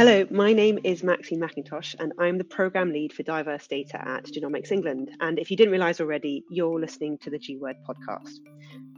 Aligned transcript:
Hello, 0.00 0.26
my 0.30 0.54
name 0.54 0.78
is 0.82 1.02
Maxine 1.02 1.38
Mackintosh, 1.38 1.94
and 1.98 2.14
I'm 2.18 2.38
the 2.38 2.44
Programme 2.44 2.90
Lead 2.90 3.12
for 3.12 3.22
Diverse 3.22 3.66
Data 3.66 4.00
at 4.00 4.24
Genomics 4.24 4.72
England. 4.72 5.10
And 5.20 5.38
if 5.38 5.50
you 5.50 5.58
didn't 5.58 5.72
realise 5.72 6.00
already, 6.00 6.42
you're 6.48 6.80
listening 6.80 7.18
to 7.18 7.28
the 7.28 7.38
G 7.38 7.58
Word 7.58 7.76
podcast. 7.86 8.38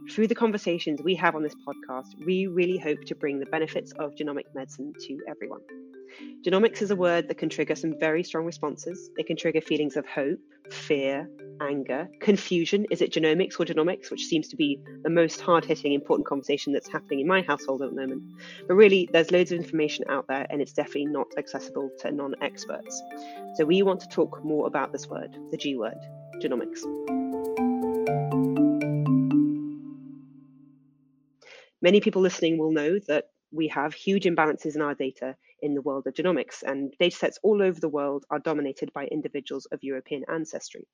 Through 0.09 0.27
the 0.27 0.35
conversations 0.35 1.01
we 1.03 1.13
have 1.15 1.35
on 1.35 1.43
this 1.43 1.55
podcast, 1.67 2.05
we 2.25 2.47
really 2.47 2.77
hope 2.77 3.03
to 3.07 3.15
bring 3.15 3.41
the 3.41 3.45
benefits 3.47 3.91
of 3.99 4.15
genomic 4.15 4.45
medicine 4.55 4.93
to 5.07 5.19
everyone. 5.27 5.59
Genomics 6.47 6.81
is 6.81 6.89
a 6.89 6.95
word 6.95 7.27
that 7.27 7.37
can 7.37 7.49
trigger 7.49 7.75
some 7.75 7.99
very 7.99 8.23
strong 8.23 8.45
responses. 8.45 9.09
It 9.17 9.27
can 9.27 9.35
trigger 9.35 9.59
feelings 9.59 9.97
of 9.97 10.07
hope, 10.07 10.39
fear, 10.71 11.29
anger, 11.61 12.09
confusion. 12.19 12.85
Is 12.89 13.01
it 13.01 13.11
genomics 13.11 13.59
or 13.59 13.65
genomics? 13.65 14.11
Which 14.11 14.25
seems 14.25 14.47
to 14.49 14.55
be 14.55 14.79
the 15.03 15.09
most 15.09 15.41
hard 15.41 15.65
hitting, 15.65 15.93
important 15.93 16.27
conversation 16.27 16.73
that's 16.73 16.87
happening 16.87 17.19
in 17.19 17.27
my 17.27 17.41
household 17.41 17.81
at 17.81 17.89
the 17.89 17.95
moment. 17.95 18.23
But 18.67 18.75
really, 18.75 19.09
there's 19.11 19.31
loads 19.31 19.51
of 19.51 19.59
information 19.59 20.05
out 20.09 20.27
there 20.27 20.47
and 20.49 20.61
it's 20.61 20.73
definitely 20.73 21.07
not 21.07 21.27
accessible 21.37 21.89
to 21.99 22.11
non 22.11 22.35
experts. 22.41 23.01
So 23.55 23.65
we 23.65 23.81
want 23.83 23.99
to 24.01 24.07
talk 24.07 24.43
more 24.43 24.67
about 24.67 24.91
this 24.91 25.07
word, 25.07 25.37
the 25.51 25.57
G 25.57 25.75
word, 25.75 25.97
genomics. 26.41 26.83
Many 31.81 31.99
people 31.99 32.21
listening 32.21 32.57
will 32.57 32.71
know 32.71 32.97
that 33.07 33.25
we 33.51 33.67
have 33.67 33.93
huge 33.93 34.23
imbalances 34.23 34.75
in 34.75 34.81
our 34.81 34.95
data 34.95 35.35
in 35.63 35.73
the 35.73 35.81
world 35.81 36.05
of 36.05 36.13
genomics, 36.13 36.61
and 36.61 36.93
datasets 37.01 37.37
all 37.41 37.63
over 37.63 37.79
the 37.79 37.89
world 37.89 38.25
are 38.29 38.39
dominated 38.39 38.91
by 38.93 39.05
individuals 39.05 39.65
of 39.71 39.79
European 39.81 40.23
ancestry. 40.31 40.85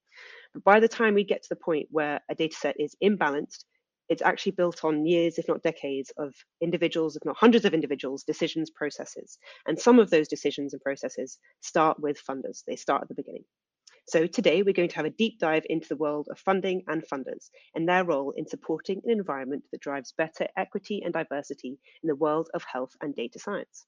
But 0.54 0.64
by 0.64 0.80
the 0.80 0.88
time 0.88 1.16
we 1.16 1.26
get 1.26 1.44
to 1.44 1.50
the 1.50 1.58
point 1.58 1.88
where 1.92 2.22
a 2.30 2.36
dataset 2.36 2.76
is 2.80 2.96
imbalanced, 3.04 3.66
it's 4.08 4.22
actually 4.22 4.54
built 4.54 4.84
on 4.84 5.06
years, 5.06 5.38
if 5.38 5.48
not 5.48 5.62
decades, 5.62 6.12
of 6.18 6.34
individuals, 6.62 7.16
if 7.16 7.26
not 7.26 7.38
hundreds 7.38 7.66
of 7.66 7.74
individuals, 7.74 8.24
decisions, 8.24 8.70
processes. 8.70 9.38
And 9.68 9.80
some 9.80 10.00
of 10.00 10.10
those 10.10 10.28
decisions 10.28 10.74
and 10.74 10.82
processes 10.82 11.38
start 11.62 12.00
with 12.00 12.24
funders, 12.24 12.64
they 12.66 12.76
start 12.76 13.04
at 13.04 13.10
the 13.10 13.16
beginning. 13.16 13.44
So 14.08 14.26
today 14.26 14.64
we're 14.64 14.74
going 14.74 14.90
to 14.90 14.96
have 14.96 15.06
a 15.06 15.12
deep 15.12 15.38
dive 15.38 15.68
into 15.70 15.88
the 15.88 15.96
world 15.96 16.30
of 16.32 16.40
funding 16.40 16.82
and 16.88 17.04
funders 17.08 17.52
and 17.76 17.88
their 17.88 18.04
role 18.04 18.34
in 18.36 18.48
supporting 18.48 19.00
an 19.06 19.12
environment 19.12 19.64
that 19.72 19.82
drives 19.82 20.14
better 20.18 20.48
equity 20.58 21.04
and 21.04 21.14
diversity 21.14 21.78
in 22.02 22.08
the 22.08 22.16
world 22.16 22.50
of 22.56 22.64
health 22.64 22.94
and 23.02 23.16
data 23.16 23.38
science. 23.38 23.86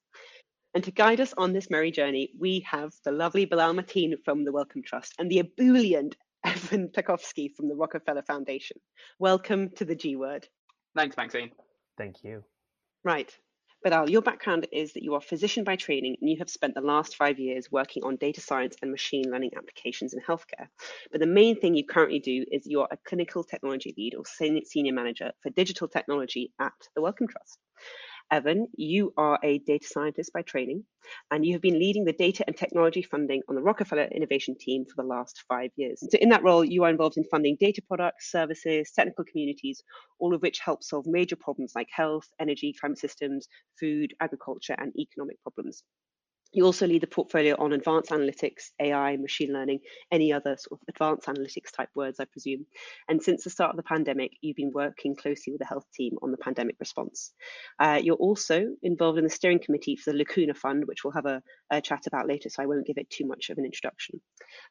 And 0.74 0.82
to 0.84 0.90
guide 0.90 1.20
us 1.20 1.34
on 1.36 1.52
this 1.52 1.68
merry 1.68 1.90
journey, 1.90 2.30
we 2.38 2.60
have 2.60 2.92
the 3.04 3.12
lovely 3.12 3.44
Bilal 3.44 3.74
Mateen 3.74 4.14
from 4.24 4.44
the 4.44 4.52
Wellcome 4.52 4.82
Trust 4.82 5.12
and 5.18 5.30
the 5.30 5.40
ebullient 5.40 6.16
Evan 6.44 6.88
Tachovsky 6.88 7.54
from 7.54 7.68
the 7.68 7.74
Rockefeller 7.74 8.22
Foundation. 8.22 8.78
Welcome 9.18 9.68
to 9.76 9.84
the 9.84 9.94
G 9.94 10.16
Word. 10.16 10.48
Thanks, 10.96 11.14
Maxine. 11.16 11.50
Thank 11.98 12.24
you. 12.24 12.42
Right. 13.04 13.36
Bilal, 13.84 14.08
your 14.08 14.22
background 14.22 14.66
is 14.72 14.94
that 14.94 15.02
you 15.02 15.12
are 15.12 15.18
a 15.18 15.20
physician 15.20 15.62
by 15.62 15.76
training 15.76 16.16
and 16.20 16.30
you 16.30 16.38
have 16.38 16.48
spent 16.48 16.74
the 16.74 16.80
last 16.80 17.16
five 17.16 17.38
years 17.38 17.70
working 17.70 18.02
on 18.04 18.16
data 18.16 18.40
science 18.40 18.76
and 18.80 18.90
machine 18.90 19.24
learning 19.30 19.50
applications 19.56 20.14
in 20.14 20.20
healthcare. 20.20 20.68
But 21.10 21.20
the 21.20 21.26
main 21.26 21.60
thing 21.60 21.74
you 21.74 21.84
currently 21.84 22.20
do 22.20 22.46
is 22.50 22.62
you're 22.64 22.88
a 22.90 22.98
clinical 23.06 23.44
technology 23.44 23.92
lead 23.98 24.14
or 24.14 24.22
senior 24.24 24.94
manager 24.94 25.32
for 25.42 25.50
digital 25.50 25.88
technology 25.88 26.52
at 26.60 26.72
the 26.94 27.02
Wellcome 27.02 27.28
Trust. 27.28 27.58
Evan, 28.32 28.66
you 28.76 29.12
are 29.18 29.38
a 29.44 29.58
data 29.58 29.86
scientist 29.86 30.32
by 30.32 30.40
training, 30.40 30.84
and 31.30 31.44
you 31.44 31.52
have 31.52 31.60
been 31.60 31.78
leading 31.78 32.06
the 32.06 32.14
data 32.14 32.42
and 32.46 32.56
technology 32.56 33.02
funding 33.02 33.42
on 33.48 33.54
the 33.54 33.62
Rockefeller 33.62 34.04
Innovation 34.04 34.56
Team 34.58 34.86
for 34.86 35.02
the 35.02 35.06
last 35.06 35.44
five 35.48 35.70
years. 35.76 36.00
So, 36.00 36.18
in 36.18 36.30
that 36.30 36.42
role, 36.42 36.64
you 36.64 36.82
are 36.84 36.90
involved 36.90 37.18
in 37.18 37.24
funding 37.24 37.58
data 37.60 37.82
products, 37.86 38.32
services, 38.32 38.90
technical 38.96 39.24
communities, 39.26 39.82
all 40.18 40.34
of 40.34 40.40
which 40.40 40.60
help 40.60 40.82
solve 40.82 41.06
major 41.06 41.36
problems 41.36 41.74
like 41.76 41.88
health, 41.94 42.26
energy, 42.40 42.74
climate 42.80 42.98
systems, 42.98 43.48
food, 43.78 44.14
agriculture, 44.20 44.76
and 44.78 44.92
economic 44.98 45.36
problems. 45.42 45.84
You 46.52 46.66
also 46.66 46.86
lead 46.86 47.02
the 47.02 47.06
portfolio 47.06 47.56
on 47.58 47.72
advanced 47.72 48.10
analytics, 48.10 48.72
AI, 48.78 49.16
machine 49.16 49.54
learning, 49.54 49.80
any 50.10 50.34
other 50.34 50.56
sort 50.58 50.80
of 50.80 50.88
advanced 50.88 51.26
analytics 51.26 51.72
type 51.74 51.88
words, 51.94 52.20
I 52.20 52.26
presume. 52.26 52.66
And 53.08 53.22
since 53.22 53.44
the 53.44 53.50
start 53.50 53.70
of 53.70 53.76
the 53.76 53.82
pandemic, 53.82 54.32
you've 54.42 54.56
been 54.56 54.70
working 54.74 55.16
closely 55.16 55.52
with 55.52 55.60
the 55.60 55.66
health 55.66 55.86
team 55.94 56.12
on 56.22 56.30
the 56.30 56.36
pandemic 56.36 56.76
response. 56.78 57.32
Uh, 57.78 57.98
you're 58.02 58.16
also 58.16 58.66
involved 58.82 59.16
in 59.16 59.24
the 59.24 59.30
steering 59.30 59.60
committee 59.60 59.96
for 59.96 60.12
the 60.12 60.18
Lacuna 60.18 60.52
Fund, 60.52 60.84
which 60.86 61.04
we'll 61.04 61.14
have 61.14 61.24
a, 61.24 61.42
a 61.70 61.80
chat 61.80 62.06
about 62.06 62.28
later, 62.28 62.50
so 62.50 62.62
I 62.62 62.66
won't 62.66 62.86
give 62.86 62.98
it 62.98 63.08
too 63.08 63.26
much 63.26 63.48
of 63.48 63.56
an 63.56 63.64
introduction. 63.64 64.20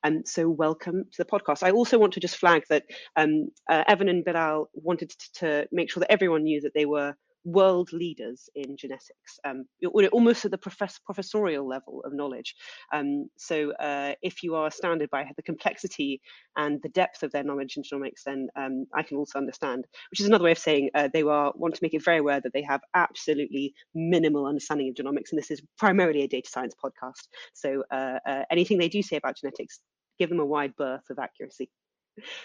Um, 0.04 0.22
so, 0.24 0.48
welcome 0.48 1.06
to 1.12 1.18
the 1.18 1.26
podcast. 1.26 1.64
I 1.64 1.72
also 1.72 1.98
want 1.98 2.14
to 2.14 2.20
just 2.20 2.38
flag 2.38 2.64
that 2.70 2.84
um, 3.16 3.50
uh, 3.68 3.84
Evan 3.88 4.08
and 4.08 4.24
Bilal 4.24 4.70
wanted 4.74 5.10
to, 5.10 5.32
to 5.40 5.68
make 5.72 5.90
sure 5.90 6.02
that 6.02 6.12
everyone 6.12 6.44
knew 6.44 6.62
that 6.62 6.76
they 6.76 6.86
were 6.86 7.16
world 7.44 7.92
leaders 7.92 8.50
in 8.56 8.78
genetics, 8.78 9.40
um, 9.46 9.66
almost 10.12 10.46
at 10.46 10.52
the 10.52 10.58
profess- 10.58 11.00
professorial 11.06 11.68
level 11.68 12.02
of 12.06 12.14
knowledge. 12.14 12.56
Um, 12.94 13.30
so 13.38 13.72
uh, 13.74 14.14
if 14.22 14.44
you 14.44 14.56
are 14.56 14.68
astounded 14.68 15.10
by 15.10 15.26
the 15.36 15.44
complexity 15.44 16.22
and 16.56 16.80
the 16.84 16.90
depth 16.90 17.24
of 17.24 17.32
their 17.32 17.44
knowledge 17.44 17.78
in 17.78 17.84
genomics, 17.84 18.24
then 18.26 18.48
um, 18.56 18.86
I 18.94 19.04
can 19.04 19.18
also 19.18 19.40
understand, 19.40 19.86
which 20.12 20.20
is 20.20 20.28
another 20.28 20.44
way 20.44 20.52
of 20.52 20.58
saying 20.58 20.90
uh, 20.94 21.10
they 21.12 21.24
are, 21.24 21.52
want 21.56 21.76
to 21.76 21.80
make 21.84 21.94
it 21.94 22.04
very 22.04 22.20
aware 22.20 22.42
that 22.42 22.54
they 22.54 22.64
have 22.64 22.82
absolutely 22.94 23.74
minimal 23.96 24.46
understanding 24.46 24.90
of 24.90 24.96
genomics, 24.96 25.32
and 25.32 25.40
this 25.40 25.52
is 25.52 25.62
primarily 25.78 26.24
a 26.24 26.28
data 26.28 26.50
science 26.50 26.76
podcast. 26.84 27.28
So 27.54 27.84
uh, 27.92 28.20
uh 28.26 28.44
anything 28.52 28.78
they 28.78 28.90
do 28.90 29.02
say 29.02 29.18
about 29.18 29.38
genetics, 29.38 29.80
give 30.20 30.30
them 30.30 30.40
a 30.40 30.46
wide 30.46 30.76
berth 30.76 31.10
of 31.10 31.20
accuracy. 31.20 31.70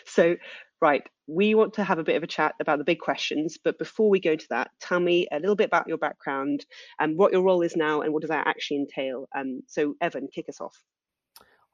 So 0.04 0.36
Right, 0.82 1.02
we 1.26 1.54
want 1.54 1.72
to 1.74 1.84
have 1.84 1.98
a 1.98 2.04
bit 2.04 2.16
of 2.16 2.22
a 2.22 2.26
chat 2.26 2.54
about 2.60 2.76
the 2.76 2.84
big 2.84 2.98
questions, 2.98 3.56
but 3.62 3.78
before 3.78 4.10
we 4.10 4.20
go 4.20 4.32
into 4.32 4.46
that, 4.50 4.70
tell 4.78 5.00
me 5.00 5.26
a 5.32 5.40
little 5.40 5.56
bit 5.56 5.68
about 5.68 5.88
your 5.88 5.96
background 5.96 6.66
and 7.00 7.16
what 7.16 7.32
your 7.32 7.42
role 7.42 7.62
is 7.62 7.76
now 7.76 8.02
and 8.02 8.12
what 8.12 8.20
does 8.20 8.28
that 8.28 8.46
actually 8.46 8.76
entail. 8.78 9.26
Um, 9.34 9.62
so, 9.66 9.94
Evan, 10.02 10.28
kick 10.28 10.50
us 10.50 10.60
off. 10.60 10.76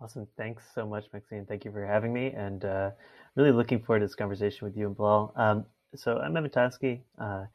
Awesome. 0.00 0.28
Thanks 0.36 0.64
so 0.72 0.86
much, 0.86 1.06
Maxine. 1.12 1.46
Thank 1.46 1.64
you 1.64 1.72
for 1.72 1.84
having 1.84 2.12
me 2.12 2.28
and 2.28 2.64
uh, 2.64 2.90
really 3.34 3.50
looking 3.50 3.82
forward 3.82 4.00
to 4.00 4.06
this 4.06 4.14
conversation 4.14 4.66
with 4.66 4.76
you 4.76 4.86
and 4.86 4.96
Bilal. 4.96 5.32
Um, 5.34 5.66
so, 5.96 6.18
I'm 6.18 6.36
Evan 6.36 6.50
Tachovsky. 6.50 7.00
Uh, 7.18 7.46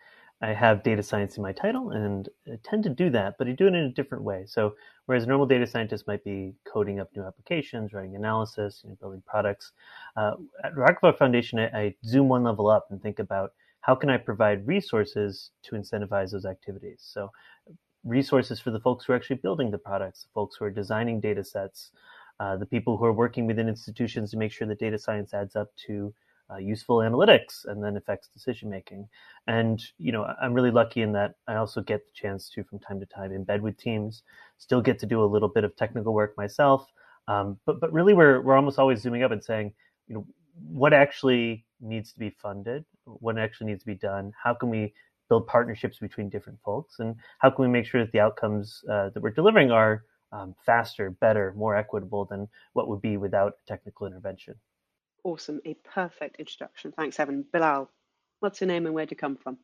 I 0.42 0.54
have 0.54 0.84
data 0.84 1.02
science 1.02 1.38
in 1.38 1.44
my 1.44 1.52
title 1.52 1.92
and 1.92 2.30
I 2.48 2.60
tend 2.64 2.84
to 2.84 2.90
do 2.90 3.10
that, 3.10 3.36
but 3.40 3.48
I 3.48 3.54
do 3.54 3.66
it 3.66 3.74
in 3.74 3.86
a 3.86 3.90
different 3.90 4.24
way. 4.24 4.44
So 4.46 4.76
whereas 5.08 5.24
a 5.24 5.28
normal 5.28 5.48
data 5.48 5.66
scientist 5.66 6.06
might 6.06 6.24
be 6.24 6.54
coding 6.72 7.00
up 7.00 7.10
new 7.16 7.24
applications, 7.24 7.92
writing 7.92 8.16
analysis, 8.16 8.82
you 8.84 8.90
know, 8.90 8.98
building 9.02 9.24
products, 9.26 9.72
uh, 10.16 10.34
at 10.64 10.78
Rockefeller 10.78 11.14
Foundation, 11.14 11.58
I, 11.60 11.66
I 11.66 11.96
zoom 12.06 12.30
one 12.30 12.44
level 12.44 12.68
up 12.68 12.88
and 12.92 13.02
think 13.02 13.18
about 13.18 13.54
how 13.82 13.96
can 13.96 14.10
I 14.10 14.18
provide 14.18 14.68
resources 14.68 15.52
to 15.64 15.76
incentivize 15.76 16.32
those 16.32 16.46
activities. 16.46 17.00
So 17.02 17.32
resources 18.04 18.60
for 18.60 18.70
the 18.72 18.80
folks 18.80 19.06
who 19.06 19.14
are 19.14 19.16
actually 19.16 19.38
building 19.38 19.72
the 19.72 19.78
products, 19.78 20.24
the 20.24 20.30
folks 20.34 20.58
who 20.58 20.66
are 20.66 20.70
designing 20.70 21.20
data 21.20 21.44
sets, 21.44 21.92
uh, 22.40 22.58
the 22.58 22.66
people 22.66 22.98
who 22.98 23.06
are 23.06 23.14
working 23.14 23.48
within 23.48 23.68
institutions 23.68 24.32
to 24.32 24.38
make 24.38 24.52
sure 24.52 24.68
that 24.68 24.80
data 24.80 25.00
science 25.00 25.34
adds 25.34 25.56
up 25.56 25.70
to 25.88 26.14
uh, 26.52 26.58
useful 26.58 26.98
analytics 26.98 27.66
and 27.66 27.84
then 27.84 27.98
affects 27.98 28.30
decision 28.30 28.70
making. 28.70 29.08
And 29.48 29.84
you 29.98 30.12
know, 30.12 30.26
I'm 30.42 30.54
really 30.54 30.72
lucky 30.72 31.02
in 31.02 31.12
that 31.14 31.36
I 31.48 31.56
also 31.56 31.82
get 31.82 32.06
the 32.06 32.14
chance 32.14 32.50
to, 32.50 32.64
from 32.64 32.80
time 32.80 33.00
to 33.00 33.06
time, 33.06 33.32
embed 33.32 33.62
with 33.62 33.78
teams. 33.78 34.24
Still 34.58 34.82
get 34.82 35.00
to 35.00 35.06
do 35.06 35.24
a 35.24 35.26
little 35.26 35.50
bit 35.50 35.64
of 35.64 35.76
technical 35.76 36.14
work 36.14 36.38
myself, 36.38 36.88
um, 37.28 37.60
but 37.66 37.80
but 37.80 37.92
really, 37.92 38.14
we're 38.14 38.42
we're 38.42 38.56
almost 38.56 38.80
always 38.80 39.02
zooming 39.02 39.24
up 39.24 39.32
and 39.32 39.44
saying, 39.44 39.74
you 40.08 40.16
know, 40.16 40.26
what 40.70 40.94
actually 40.94 41.66
needs 41.82 42.12
to 42.14 42.20
be 42.20 42.30
funded, 42.30 42.86
what 43.06 43.38
actually 43.38 43.68
needs 43.68 43.82
to 43.82 43.88
be 43.88 43.96
done, 43.96 44.32
how 44.42 44.54
can 44.54 44.70
we 44.70 44.94
build 45.30 45.46
partnerships 45.46 46.00
between 46.00 46.30
different 46.30 46.60
folks, 46.64 47.00
and 47.00 47.16
how 47.40 47.50
can 47.50 47.64
we 47.66 47.70
make 47.70 47.86
sure 47.86 48.02
that 48.02 48.12
the 48.12 48.20
outcomes 48.20 48.84
uh, 48.90 49.10
that 49.10 49.22
we're 49.22 49.30
delivering 49.30 49.72
are 49.72 50.04
um, 50.32 50.56
faster, 50.66 51.10
better, 51.10 51.54
more 51.56 51.76
equitable 51.76 52.26
than 52.26 52.48
what 52.74 52.88
would 52.88 53.02
be 53.02 53.18
without 53.18 53.54
technical 53.68 54.08
intervention. 54.08 54.56
Awesome. 55.28 55.60
A 55.66 55.74
perfect 55.84 56.38
introduction. 56.38 56.94
Thanks, 56.94 57.20
Evan. 57.20 57.44
Bilal, 57.52 57.92
what's 58.40 58.62
your 58.62 58.70
name 58.70 58.86
and 58.86 58.96
where 58.96 59.06
do 59.06 59.12
you 59.12 59.18
come 59.18 59.36
from? 59.36 59.58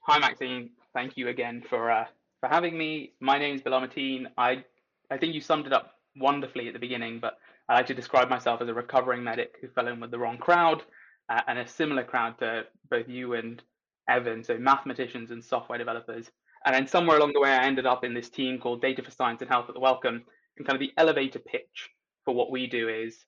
Hi, 0.00 0.18
Maxine. 0.18 0.72
Thank 0.92 1.16
you 1.16 1.28
again 1.28 1.62
for 1.66 1.90
uh, 1.90 2.04
for 2.40 2.50
having 2.50 2.76
me. 2.76 3.14
My 3.18 3.38
name 3.38 3.54
is 3.54 3.62
Bilal 3.62 3.80
Mateen. 3.80 4.26
I 4.36 4.62
I 5.10 5.16
think 5.16 5.32
you 5.32 5.40
summed 5.40 5.66
it 5.66 5.72
up 5.72 5.94
wonderfully 6.14 6.66
at 6.66 6.74
the 6.74 6.78
beginning, 6.78 7.20
but 7.20 7.38
I 7.70 7.76
like 7.76 7.86
to 7.86 7.94
describe 7.94 8.28
myself 8.28 8.60
as 8.60 8.68
a 8.68 8.74
recovering 8.74 9.24
medic 9.24 9.54
who 9.62 9.68
fell 9.68 9.88
in 9.88 9.98
with 9.98 10.10
the 10.10 10.18
wrong 10.18 10.36
crowd 10.36 10.82
uh, 11.30 11.40
and 11.46 11.58
a 11.58 11.66
similar 11.66 12.04
crowd 12.04 12.38
to 12.40 12.64
both 12.90 13.08
you 13.08 13.32
and 13.32 13.62
Evan, 14.10 14.44
so 14.44 14.58
mathematicians 14.58 15.30
and 15.30 15.42
software 15.42 15.78
developers. 15.78 16.30
And 16.66 16.74
then 16.74 16.86
somewhere 16.86 17.16
along 17.16 17.32
the 17.32 17.40
way, 17.40 17.52
I 17.52 17.64
ended 17.64 17.86
up 17.86 18.04
in 18.04 18.12
this 18.12 18.28
team 18.28 18.58
called 18.58 18.82
Data 18.82 19.02
for 19.02 19.10
Science 19.10 19.40
and 19.40 19.48
Health 19.50 19.70
at 19.70 19.74
the 19.74 19.80
Wellcome. 19.80 20.22
And 20.58 20.66
kind 20.66 20.76
of 20.76 20.80
the 20.80 20.92
elevator 20.98 21.38
pitch 21.38 21.88
for 22.26 22.34
what 22.34 22.50
we 22.50 22.66
do 22.66 22.90
is 22.90 23.24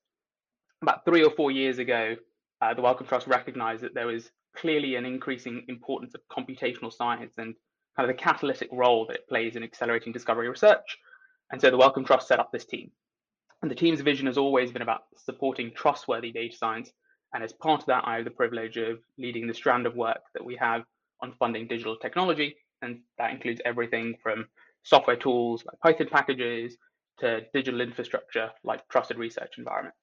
about 0.83 1.05
three 1.05 1.23
or 1.23 1.31
four 1.31 1.51
years 1.51 1.79
ago, 1.79 2.17
uh, 2.61 2.75
the 2.75 2.83
Wellcome 2.83 3.07
Trust 3.07 3.27
recognized 3.27 3.83
that 3.83 3.95
there 3.95 4.07
was 4.07 4.31
clearly 4.57 4.97
an 4.97 5.05
increasing 5.05 5.65
importance 5.69 6.15
of 6.15 6.21
computational 6.31 6.93
science 6.93 7.35
and 7.39 7.55
kind 7.97 8.09
of 8.09 8.17
the 8.17 8.23
catalytic 8.23 8.69
role 8.73 9.07
that 9.07 9.17
it 9.17 9.29
plays 9.29 9.57
in 9.57 9.63
accelerating 9.63 10.13
discovery 10.13 10.49
research. 10.49 10.99
And 11.53 11.61
so 11.61 11.71
the 11.71 11.77
Wellcome 11.77 12.05
Trust 12.05 12.29
set 12.29 12.41
up 12.41 12.51
this 12.53 12.65
team. 12.65 12.91
And 13.63 13.71
the 13.71 13.75
team's 13.75 14.01
vision 14.01 14.27
has 14.27 14.39
always 14.39 14.73
been 14.73 14.83
about 14.83 15.03
supporting 15.17 15.73
trustworthy 15.73 16.33
data 16.33 16.57
science. 16.57 16.93
And 17.35 17.45
as 17.45 17.53
part 17.53 17.81
of 17.81 17.87
that, 17.87 18.05
I 18.07 18.17
have 18.17 18.25
the 18.25 18.31
privilege 18.31 18.77
of 18.77 19.01
leading 19.19 19.47
the 19.47 19.55
strand 19.55 19.87
of 19.87 19.95
work 19.95 20.23
that 20.35 20.45
we 20.45 20.57
have 20.57 20.83
on 21.23 21.35
funding 21.39 21.69
digital 21.69 21.97
technology. 21.97 22.57
And 22.83 23.01
that 23.19 23.33
includes 23.33 23.61
everything 23.65 24.17
from 24.23 24.47
software 24.83 25.17
tools 25.17 25.63
like 25.67 25.81
Python 25.81 26.09
packages 26.11 26.77
to 27.19 27.43
digital 27.53 27.83
infrastructure 27.83 28.51
like 28.65 28.89
trusted 28.89 29.19
research 29.19 29.59
environments. 29.59 30.00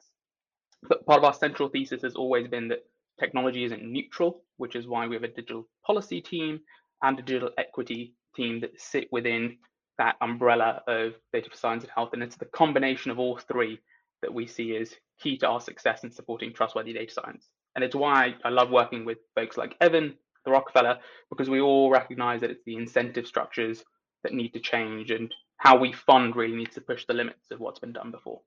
But 0.83 1.05
part 1.05 1.19
of 1.19 1.25
our 1.25 1.33
central 1.33 1.69
thesis 1.69 2.01
has 2.03 2.15
always 2.15 2.47
been 2.47 2.67
that 2.69 2.85
technology 3.19 3.63
isn't 3.63 3.83
neutral, 3.83 4.43
which 4.57 4.75
is 4.75 4.87
why 4.87 5.07
we 5.07 5.15
have 5.15 5.23
a 5.23 5.27
digital 5.27 5.67
policy 5.85 6.21
team 6.21 6.59
and 7.01 7.19
a 7.19 7.21
digital 7.21 7.51
equity 7.57 8.13
team 8.35 8.59
that 8.61 8.79
sit 8.79 9.07
within 9.11 9.57
that 9.97 10.15
umbrella 10.21 10.83
of 10.87 11.13
data 11.33 11.49
for 11.49 11.57
science 11.57 11.83
and 11.83 11.91
health. 11.93 12.09
And 12.13 12.21
it's 12.21 12.37
the 12.37 12.45
combination 12.45 13.11
of 13.11 13.19
all 13.19 13.37
three 13.37 13.79
that 14.21 14.33
we 14.33 14.47
see 14.47 14.75
as 14.77 14.93
key 15.19 15.37
to 15.39 15.47
our 15.47 15.61
success 15.61 16.03
in 16.03 16.11
supporting 16.11 16.53
trustworthy 16.53 16.93
data 16.93 17.11
science. 17.11 17.49
And 17.75 17.83
it's 17.83 17.95
why 17.95 18.35
I 18.43 18.49
love 18.49 18.69
working 18.69 19.05
with 19.05 19.17
folks 19.35 19.57
like 19.57 19.75
Evan, 19.81 20.15
the 20.45 20.51
Rockefeller, 20.51 20.99
because 21.29 21.49
we 21.49 21.61
all 21.61 21.89
recognize 21.89 22.41
that 22.41 22.51
it's 22.51 22.63
the 22.65 22.75
incentive 22.75 23.27
structures 23.27 23.83
that 24.23 24.33
need 24.33 24.53
to 24.53 24.59
change 24.59 25.11
and 25.11 25.33
how 25.57 25.77
we 25.77 25.93
fund 25.93 26.35
really 26.35 26.55
needs 26.55 26.75
to 26.75 26.81
push 26.81 27.05
the 27.05 27.13
limits 27.13 27.51
of 27.51 27.59
what's 27.59 27.79
been 27.79 27.93
done 27.93 28.11
before. 28.11 28.41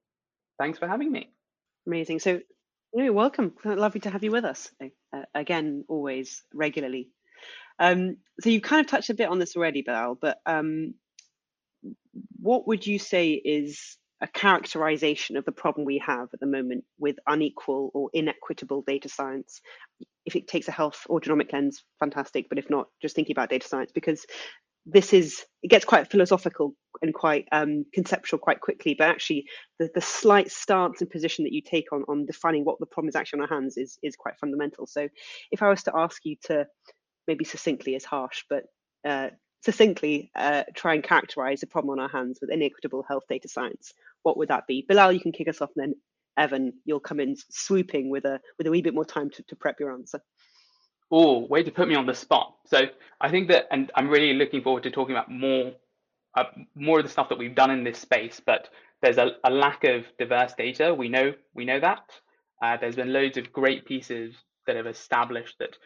Thanks 0.59 0.79
for 0.79 0.89
having 0.89 1.11
me. 1.11 1.31
Amazing. 1.87 2.21
So, 2.21 2.41
you're 2.93 3.13
welcome. 3.13 3.55
Lovely 3.65 4.01
to 4.01 4.11
have 4.11 4.25
you 4.25 4.33
with 4.33 4.45
us 4.45 4.71
uh, 4.83 5.23
again, 5.35 5.85
always 5.89 6.43
regularly. 6.53 7.09
Um, 7.79 8.17
so 8.41 8.51
you 8.51 8.61
kind 8.61 8.85
of 8.85 8.91
touched 8.91 9.11
a 9.11 9.15
bit 9.15 9.29
on 9.29 9.39
this 9.39 9.57
already, 9.57 9.83
Bilal, 9.83 10.19
but 10.21 10.39
um, 10.45 10.95
what 12.41 12.67
would 12.67 12.87
you 12.87 12.99
say 12.99 13.31
is 13.31 13.97
a 14.21 14.27
characterization 14.27 15.37
of 15.37 15.45
the 15.47 15.53
problem 15.53 15.87
we 15.87 15.99
have 15.99 16.29
at 16.35 16.41
the 16.41 16.47
moment 16.47 16.85
with 16.99 17.17
unequal 17.27 17.91
or 17.95 18.11
inequitable 18.13 18.83
data 18.87 19.09
science? 19.09 19.61
If 20.27 20.37
it 20.37 20.49
takes 20.49 20.69
a 20.69 20.73
health 20.73 21.07
or 21.09 21.21
genomic 21.21 21.53
lens, 21.53 21.83
fantastic. 22.01 22.49
But 22.49 22.59
if 22.59 22.69
not, 22.69 22.89
just 23.01 23.15
thinking 23.17 23.35
about 23.35 23.51
data 23.51 23.67
science 23.67 23.93
because 23.93 24.27
this 24.87 25.13
is 25.13 25.45
it 25.63 25.69
gets 25.69 25.85
quite 25.85 26.11
philosophical 26.11 26.75
and 27.03 27.15
quite 27.15 27.47
um, 27.53 27.85
conceptual 27.93 28.39
quite 28.39 28.61
quickly. 28.61 28.95
But 28.99 29.09
actually, 29.09 29.47
the, 29.79 29.91
the 29.95 30.01
slight 30.01 30.51
stance 30.51 31.01
and 31.01 31.11
position 31.11 31.45
that 31.45 31.53
you 31.53 31.63
take 31.63 31.93
on 31.93 32.05
on 32.09 32.27
defining 32.27 32.65
what 32.65 32.79
the 32.81 32.87
problem 32.87 33.09
is 33.09 33.17
actually 33.17 33.41
on 33.41 33.49
our 33.51 33.57
hands 33.57 33.77
is 33.77 33.99
is 34.03 34.17
quite 34.17 34.39
fundamental. 34.39 34.87
So, 34.87 35.09
if 35.51 35.63
I 35.63 35.69
was 35.69 35.83
to 35.85 35.97
ask 35.97 36.25
you 36.25 36.37
to 36.45 36.67
maybe 37.27 37.45
succinctly 37.45 37.95
is 37.95 38.05
harsh, 38.05 38.45
but 38.49 38.65
uh, 39.05 39.31
succinctly 39.65 40.31
uh, 40.35 40.65
try 40.75 40.95
and 40.95 41.05
characterize 41.05 41.61
the 41.61 41.67
problem 41.67 41.99
on 41.99 42.03
our 42.03 42.09
hands 42.09 42.39
with 42.41 42.51
inequitable 42.51 43.05
health 43.07 43.25
data 43.29 43.49
science, 43.49 43.93
what 44.23 44.37
would 44.37 44.49
that 44.49 44.67
be? 44.67 44.85
Bilal, 44.89 45.13
you 45.13 45.21
can 45.21 45.33
kick 45.33 45.49
us 45.49 45.61
off, 45.61 45.71
and 45.77 45.83
then 45.83 45.95
Evan, 46.37 46.73
you'll 46.85 47.01
come 47.01 47.21
in 47.21 47.37
swooping 47.51 48.09
with 48.09 48.25
a 48.25 48.41
with 48.59 48.67
a 48.67 48.71
wee 48.71 48.83
bit 48.83 48.95
more 48.95 49.05
time 49.05 49.31
to, 49.31 49.43
to 49.45 49.57
prep 49.57 49.81
your 49.81 49.93
answer. 49.93 50.21
Oh, 51.11 51.47
way 51.47 51.63
to 51.63 51.71
put 51.71 51.89
me 51.89 51.95
on 51.97 52.07
the 52.07 52.15
spot. 52.15 52.55
So 52.67 52.83
I 53.21 53.31
think 53.31 53.49
that, 53.49 53.67
and 53.71 53.91
I'm 53.97 54.09
really 54.09 54.35
looking 54.35 54.63
forward 54.63 54.85
to 54.85 54.91
talking 54.91 55.15
about 55.15 55.31
more 55.31 55.73
uh, 56.37 56.45
more 56.77 57.01
of 57.01 57.05
the 57.05 57.11
stuff 57.11 57.29
that 57.29 57.39
we've 57.39 57.57
done 57.57 57.71
in 57.71 57.85
this 57.85 57.99
space. 57.99 58.41
But 58.45 58.69
there's 59.03 59.19
a, 59.19 59.33
a 59.45 59.51
lack 59.51 59.85
of 59.85 60.05
diverse 60.19 60.53
data. 60.57 60.95
We 60.95 61.09
know 61.09 61.35
we 61.55 61.65
know 61.65 61.81
that. 61.81 62.05
Uh, 62.63 62.77
there's 62.81 62.97
been 62.97 63.13
loads 63.13 63.39
of 63.39 63.53
great 63.53 63.87
pieces 63.87 64.35
that 64.67 64.77
have 64.77 64.87
established 64.87 65.57
that 65.59 65.77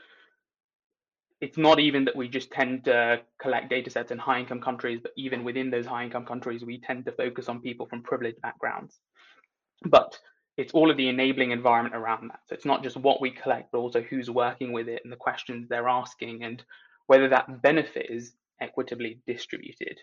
it's 1.40 1.58
not 1.58 1.78
even 1.78 2.04
that 2.06 2.16
we 2.16 2.28
just 2.28 2.50
tend 2.50 2.84
to 2.84 3.20
collect 3.40 3.70
data 3.70 3.90
sets 3.90 4.10
in 4.10 4.18
high 4.18 4.40
income 4.40 4.60
countries, 4.60 5.00
but 5.02 5.12
even 5.16 5.44
within 5.44 5.70
those 5.70 5.86
high 5.86 6.04
income 6.04 6.24
countries, 6.24 6.64
we 6.64 6.80
tend 6.80 7.04
to 7.04 7.12
focus 7.12 7.48
on 7.48 7.60
people 7.60 7.86
from 7.86 8.02
privileged 8.02 8.40
backgrounds. 8.40 8.98
But 9.84 10.18
it's 10.56 10.72
all 10.72 10.90
of 10.90 10.96
the 10.96 11.08
enabling 11.08 11.50
environment 11.50 11.96
around 11.96 12.28
that. 12.28 12.40
So 12.46 12.54
it's 12.54 12.64
not 12.64 12.82
just 12.82 12.96
what 12.96 13.20
we 13.20 13.30
collect, 13.30 13.72
but 13.72 13.78
also 13.78 14.02
who's 14.02 14.30
working 14.30 14.72
with 14.72 14.88
it 14.88 15.02
and 15.04 15.12
the 15.12 15.16
questions 15.16 15.68
they're 15.68 15.88
asking 15.88 16.44
and 16.44 16.62
whether 17.06 17.28
that 17.28 17.62
benefit 17.62 18.06
is 18.08 18.32
equitably 18.60 19.20
distributed. 19.26 19.98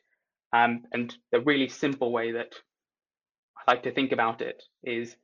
Um, 0.53 0.83
and 0.91 1.15
the 1.31 1.39
really 1.39 1.69
simple 1.69 2.11
way 2.11 2.33
that 2.33 2.53
I 3.57 3.71
like 3.71 3.83
to 3.83 3.93
think 3.93 4.11
about 4.11 4.41
it 4.41 4.61
is 4.83 5.15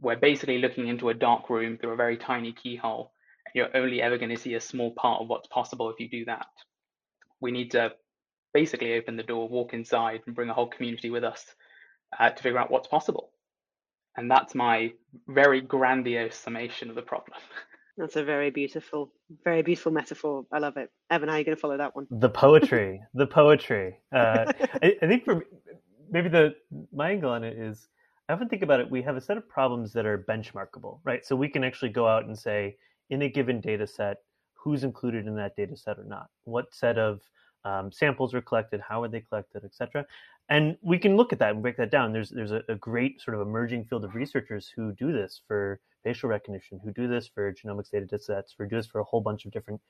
we're 0.00 0.16
basically 0.16 0.58
looking 0.58 0.88
into 0.88 1.10
a 1.10 1.14
dark 1.14 1.50
room 1.50 1.76
through 1.76 1.92
a 1.92 1.96
very 1.96 2.16
tiny 2.16 2.52
keyhole 2.52 3.12
you're 3.54 3.76
only 3.76 4.00
ever 4.00 4.18
going 4.18 4.30
to 4.30 4.40
see 4.40 4.54
a 4.54 4.60
small 4.60 4.92
part 4.92 5.20
of 5.20 5.28
what's 5.28 5.48
possible 5.48 5.90
if 5.90 6.00
you 6.00 6.08
do 6.08 6.24
that. 6.26 6.46
We 7.40 7.50
need 7.50 7.72
to 7.72 7.92
basically 8.54 8.94
open 8.94 9.16
the 9.16 9.22
door, 9.22 9.48
walk 9.48 9.74
inside, 9.74 10.20
and 10.26 10.34
bring 10.34 10.48
a 10.48 10.54
whole 10.54 10.68
community 10.68 11.10
with 11.10 11.24
us 11.24 11.44
uh, 12.18 12.30
to 12.30 12.42
figure 12.42 12.58
out 12.58 12.70
what's 12.70 12.88
possible. 12.88 13.31
And 14.16 14.30
that's 14.30 14.54
my 14.54 14.92
very 15.28 15.60
grandiose 15.60 16.36
summation 16.36 16.90
of 16.90 16.96
the 16.96 17.02
problem. 17.02 17.38
That's 17.98 18.16
a 18.16 18.24
very 18.24 18.50
beautiful, 18.50 19.12
very 19.44 19.60
beautiful 19.62 19.92
metaphor. 19.92 20.46
I 20.50 20.58
love 20.58 20.78
it. 20.78 20.90
Evan, 21.10 21.28
how 21.28 21.34
are 21.34 21.38
you 21.38 21.44
going 21.44 21.56
to 21.56 21.60
follow 21.60 21.76
that 21.76 21.94
one? 21.94 22.06
The 22.10 22.28
poetry, 22.30 23.02
the 23.14 23.26
poetry. 23.26 23.98
Uh, 24.10 24.50
I, 24.82 24.96
I, 25.02 25.06
think 25.06 25.24
for 25.26 25.44
maybe 26.10 26.30
the 26.30 26.54
my 26.90 27.10
angle 27.10 27.30
on 27.30 27.44
it 27.44 27.58
is, 27.58 27.88
I 28.28 28.32
often 28.32 28.48
think 28.48 28.62
about 28.62 28.80
it. 28.80 28.90
We 28.90 29.02
have 29.02 29.16
a 29.16 29.20
set 29.20 29.36
of 29.36 29.46
problems 29.46 29.92
that 29.92 30.06
are 30.06 30.24
benchmarkable, 30.26 31.00
right? 31.04 31.24
So 31.24 31.36
we 31.36 31.48
can 31.48 31.64
actually 31.64 31.90
go 31.90 32.08
out 32.08 32.24
and 32.24 32.38
say, 32.38 32.76
in 33.10 33.20
a 33.22 33.28
given 33.28 33.60
data 33.60 33.86
set, 33.86 34.18
who's 34.54 34.84
included 34.84 35.26
in 35.26 35.36
that 35.36 35.54
data 35.54 35.76
set 35.76 35.98
or 35.98 36.04
not, 36.04 36.28
what 36.44 36.74
set 36.74 36.96
of 36.96 37.20
um, 37.64 37.92
samples 37.92 38.32
were 38.32 38.40
collected, 38.40 38.80
how 38.80 39.02
were 39.02 39.08
they 39.08 39.20
collected, 39.20 39.64
etc. 39.64 40.06
And 40.48 40.76
we 40.82 40.98
can 40.98 41.16
look 41.16 41.32
at 41.32 41.38
that 41.38 41.52
and 41.52 41.62
break 41.62 41.76
that 41.78 41.90
down. 41.90 42.12
There's 42.12 42.30
there's 42.30 42.52
a, 42.52 42.62
a, 42.68 42.74
great 42.74 43.20
sort 43.20 43.34
of 43.36 43.40
emerging 43.46 43.84
field 43.84 44.04
of 44.04 44.14
researchers 44.14 44.70
who 44.74 44.92
do 44.92 45.12
this 45.12 45.40
for 45.46 45.80
facial 46.02 46.28
recognition, 46.28 46.80
who 46.84 46.92
do 46.92 47.08
this 47.08 47.28
for 47.28 47.52
genomics 47.52 47.90
data 47.90 48.18
sets, 48.18 48.54
who 48.58 48.66
do 48.66 48.76
this 48.76 48.86
for 48.86 49.00
a 49.00 49.04
whole 49.04 49.20
bunch 49.20 49.44
of 49.46 49.52
different 49.52 49.80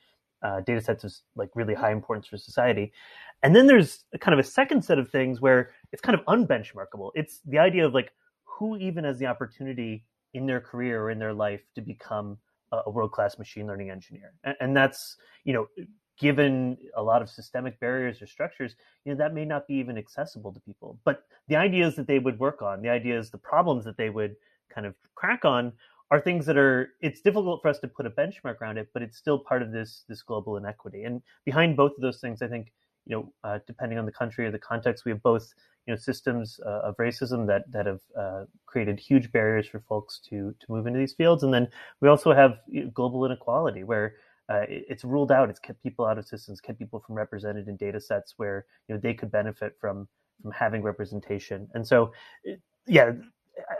uh, 0.42 0.60
data 0.60 0.80
sets 0.80 1.04
of 1.04 1.12
like 1.36 1.50
really 1.54 1.74
high 1.74 1.92
importance 1.92 2.26
for 2.26 2.36
society. 2.36 2.92
And 3.42 3.56
then 3.56 3.66
there's 3.66 4.04
kind 4.20 4.38
of 4.38 4.44
a 4.44 4.48
second 4.48 4.84
set 4.84 4.98
of 4.98 5.10
things 5.10 5.40
where 5.40 5.70
it's 5.92 6.02
kind 6.02 6.18
of 6.18 6.24
unbenchmarkable. 6.26 7.10
It's 7.14 7.40
the 7.46 7.58
idea 7.58 7.86
of 7.86 7.94
like 7.94 8.12
who 8.44 8.76
even 8.76 9.04
has 9.04 9.18
the 9.18 9.26
opportunity 9.26 10.04
in 10.34 10.46
their 10.46 10.60
career 10.60 11.02
or 11.02 11.10
in 11.10 11.18
their 11.18 11.32
life 11.34 11.62
to 11.74 11.80
become 11.80 12.38
a 12.72 12.90
world 12.90 13.12
class 13.12 13.38
machine 13.38 13.66
learning 13.66 13.90
engineer. 13.90 14.32
And, 14.44 14.56
and 14.60 14.76
that's, 14.76 15.16
you 15.44 15.52
know, 15.52 15.66
given 16.18 16.76
a 16.96 17.02
lot 17.02 17.22
of 17.22 17.30
systemic 17.30 17.78
barriers 17.80 18.20
or 18.22 18.26
structures, 18.26 18.76
you 19.04 19.12
know, 19.12 19.18
that 19.18 19.34
may 19.34 19.44
not 19.44 19.66
be 19.66 19.74
even 19.74 19.98
accessible 19.98 20.52
to 20.52 20.60
people. 20.60 20.98
But 21.04 21.24
the 21.48 21.56
ideas 21.56 21.96
that 21.96 22.06
they 22.06 22.18
would 22.18 22.38
work 22.38 22.62
on, 22.62 22.82
the 22.82 22.90
ideas, 22.90 23.30
the 23.30 23.38
problems 23.38 23.84
that 23.84 23.96
they 23.96 24.10
would 24.10 24.36
kind 24.72 24.86
of 24.86 24.94
crack 25.14 25.44
on 25.44 25.72
are 26.10 26.20
things 26.20 26.44
that 26.44 26.58
are 26.58 26.90
it's 27.00 27.22
difficult 27.22 27.62
for 27.62 27.68
us 27.68 27.78
to 27.80 27.88
put 27.88 28.06
a 28.06 28.10
benchmark 28.10 28.60
around 28.60 28.76
it, 28.76 28.88
but 28.92 29.02
it's 29.02 29.16
still 29.16 29.38
part 29.38 29.62
of 29.62 29.72
this 29.72 30.04
this 30.08 30.22
global 30.22 30.56
inequity. 30.56 31.04
And 31.04 31.22
behind 31.44 31.76
both 31.76 31.92
of 31.92 32.02
those 32.02 32.20
things, 32.20 32.42
I 32.42 32.48
think, 32.48 32.70
you 33.06 33.16
know, 33.16 33.32
uh, 33.44 33.58
depending 33.66 33.98
on 33.98 34.04
the 34.04 34.12
country 34.12 34.46
or 34.46 34.50
the 34.50 34.58
context, 34.58 35.04
we 35.06 35.10
have 35.10 35.22
both 35.22 35.54
you 35.86 35.92
know 35.92 35.98
systems 35.98 36.60
uh, 36.64 36.80
of 36.82 36.96
racism 36.98 37.46
that 37.46 37.70
that 37.72 37.86
have 37.86 38.00
uh, 38.16 38.44
created 38.66 39.00
huge 39.00 39.32
barriers 39.32 39.66
for 39.66 39.80
folks 39.80 40.20
to 40.28 40.54
to 40.60 40.66
move 40.68 40.86
into 40.86 40.98
these 40.98 41.14
fields, 41.14 41.42
and 41.42 41.52
then 41.52 41.66
we 42.00 42.08
also 42.08 42.32
have 42.32 42.58
global 42.92 43.24
inequality 43.24 43.82
where 43.82 44.14
uh, 44.52 44.64
it, 44.68 44.84
it's 44.88 45.04
ruled 45.04 45.32
out, 45.32 45.50
it's 45.50 45.60
kept 45.60 45.82
people 45.82 46.04
out 46.04 46.18
of 46.18 46.26
systems, 46.26 46.60
kept 46.60 46.78
people 46.78 47.00
from 47.00 47.14
represented 47.14 47.68
in 47.68 47.76
data 47.76 48.00
sets 48.00 48.34
where 48.36 48.66
you 48.88 48.94
know 48.94 49.00
they 49.00 49.14
could 49.14 49.30
benefit 49.30 49.74
from 49.80 50.08
from 50.42 50.52
having 50.52 50.82
representation, 50.82 51.68
and 51.74 51.86
so 51.86 52.12
yeah, 52.86 53.12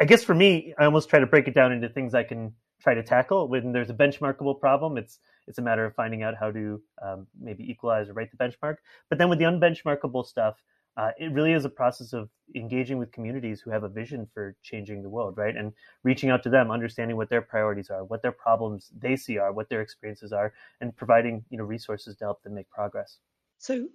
I 0.00 0.05
guess 0.05 0.23
for 0.23 0.35
me, 0.35 0.75
I 0.79 0.85
almost 0.85 1.09
try 1.09 1.19
to 1.19 1.26
break 1.26 1.49
it 1.49 1.55
down 1.55 1.73
into 1.73 1.88
things 1.88 2.14
I 2.14 2.23
can 2.23 2.52
try 2.81 2.95
to 2.95 3.02
tackle. 3.02 3.49
When 3.49 3.73
there's 3.73 3.91
a 3.91 3.95
benchmarkable 3.95 4.61
problem 4.61 4.97
it's 4.97 5.19
it's 5.49 5.59
a 5.59 5.62
matter 5.62 5.85
of 5.85 5.95
finding 5.95 6.23
out 6.23 6.35
how 6.38 6.50
to 6.52 6.81
um, 7.05 7.26
maybe 7.41 7.69
equalize 7.69 8.09
or 8.09 8.12
write 8.12 8.31
the 8.31 8.37
benchmark. 8.37 8.76
But 9.09 9.19
then 9.19 9.29
with 9.29 9.38
the 9.38 9.45
unbenchmarkable 9.45 10.25
stuff 10.25 10.62
uh, 10.97 11.11
it 11.19 11.33
really 11.33 11.53
is 11.53 11.65
a 11.65 11.71
process 11.71 12.13
of 12.13 12.29
engaging 12.55 12.99
with 12.99 13.13
communities 13.13 13.61
who 13.61 13.71
have 13.71 13.83
a 13.83 13.89
vision 13.89 14.29
for 14.35 14.55
changing 14.63 15.03
the 15.03 15.09
world, 15.09 15.37
right? 15.39 15.57
And 15.57 15.73
reaching 16.03 16.31
out 16.31 16.43
to 16.43 16.51
them, 16.51 16.71
understanding 16.71 17.17
what 17.17 17.31
their 17.31 17.41
priorities 17.41 17.89
are, 17.89 18.05
what 18.05 18.21
their 18.23 18.33
problems 18.33 18.91
they 18.99 19.17
see 19.17 19.39
are, 19.39 19.53
what 19.53 19.69
their 19.71 19.81
experiences 19.81 20.33
are, 20.33 20.53
and 20.81 20.95
providing 20.95 21.45
you 21.49 21.59
know 21.59 21.65
resources 21.65 22.17
to 22.17 22.25
help 22.25 22.43
them 22.43 22.55
make 22.55 22.69
progress. 22.69 23.19
So 23.59 23.89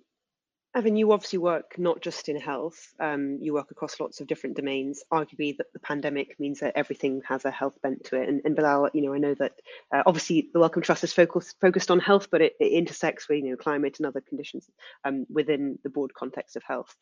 Evan, 0.77 0.96
you 0.96 1.12
obviously 1.12 1.39
work 1.39 1.74
not 1.79 2.01
just 2.01 2.29
in 2.29 2.39
health, 2.39 2.93
um, 3.00 3.39
you 3.41 3.51
work 3.51 3.72
across 3.72 4.00
lots 4.00 4.22
of 4.22 4.27
different 4.27 4.55
domains. 4.55 5.01
Arguably, 5.12 5.57
that 5.57 5.74
the 5.74 5.79
pandemic 5.79 6.39
means 6.39 6.60
that 6.60 6.74
everything 6.75 7.19
has 7.27 7.46
a 7.46 7.50
health 7.50 7.74
bent 7.81 8.03
to 8.03 8.22
it. 8.22 8.29
And, 8.29 8.41
and 8.46 8.55
Bilal, 8.55 8.91
you 8.93 9.01
know, 9.01 9.12
I 9.12 9.17
know 9.17 9.34
that 9.39 9.53
uh, 9.91 10.03
obviously 10.05 10.51
the 10.53 10.60
Wellcome 10.60 10.84
Trust 10.84 11.03
is 11.03 11.12
focused 11.12 11.55
focused 11.60 11.89
on 11.89 12.00
health, 12.00 12.27
but 12.29 12.43
it, 12.43 12.53
it 12.60 12.74
intersects 12.74 13.27
with 13.27 13.43
you 13.43 13.50
know 13.50 13.55
climate 13.55 13.96
and 13.98 14.05
other 14.05 14.22
conditions 14.22 14.69
um, 15.03 15.25
within 15.31 15.79
the 15.81 15.89
broad 15.89 16.13
context 16.13 16.55
of 16.55 16.62
health. 16.62 16.96